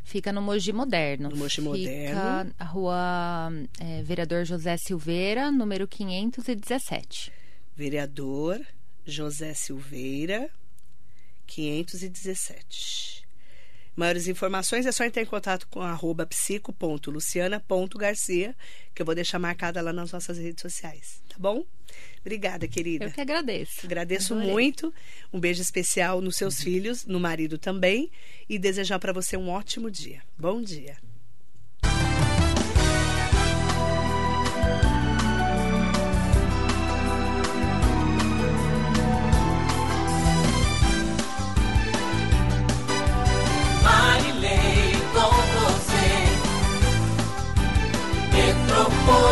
Fica 0.04 0.30
no 0.32 0.42
Mogi 0.42 0.70
Moderno. 0.72 1.30
No 1.30 1.36
Mogi 1.36 1.56
Fica 1.56 1.62
Moderno. 1.62 2.52
a 2.58 2.64
rua 2.64 3.50
é, 3.80 4.02
Vereador 4.02 4.44
José 4.44 4.76
Silveira, 4.76 5.50
número 5.50 5.88
517. 5.88 7.32
Vereador 7.74 8.60
José 9.06 9.54
Silveira, 9.54 10.50
517. 11.46 13.21
Maiores 13.94 14.26
informações 14.26 14.86
é 14.86 14.92
só 14.92 15.04
entrar 15.04 15.20
em 15.22 15.26
contato 15.26 15.68
com 15.68 15.82
arroba 15.82 16.24
psico.luciana.garcia, 16.24 18.56
que 18.94 19.02
eu 19.02 19.06
vou 19.06 19.14
deixar 19.14 19.38
marcada 19.38 19.82
lá 19.82 19.92
nas 19.92 20.12
nossas 20.12 20.38
redes 20.38 20.62
sociais, 20.62 21.22
tá 21.28 21.36
bom? 21.38 21.66
Obrigada, 22.20 22.66
querida. 22.66 23.04
Eu 23.04 23.12
que 23.12 23.20
agradeço. 23.20 23.84
Agradeço 23.84 24.32
Adorei. 24.32 24.50
muito. 24.50 24.94
Um 25.32 25.38
beijo 25.38 25.60
especial 25.60 26.22
nos 26.22 26.36
seus 26.36 26.62
filhos, 26.62 27.04
no 27.04 27.20
marido 27.20 27.58
também, 27.58 28.10
e 28.48 28.58
desejar 28.58 28.98
para 28.98 29.12
você 29.12 29.36
um 29.36 29.50
ótimo 29.50 29.90
dia. 29.90 30.22
Bom 30.38 30.62
dia. 30.62 30.96
Marilei 49.04 49.31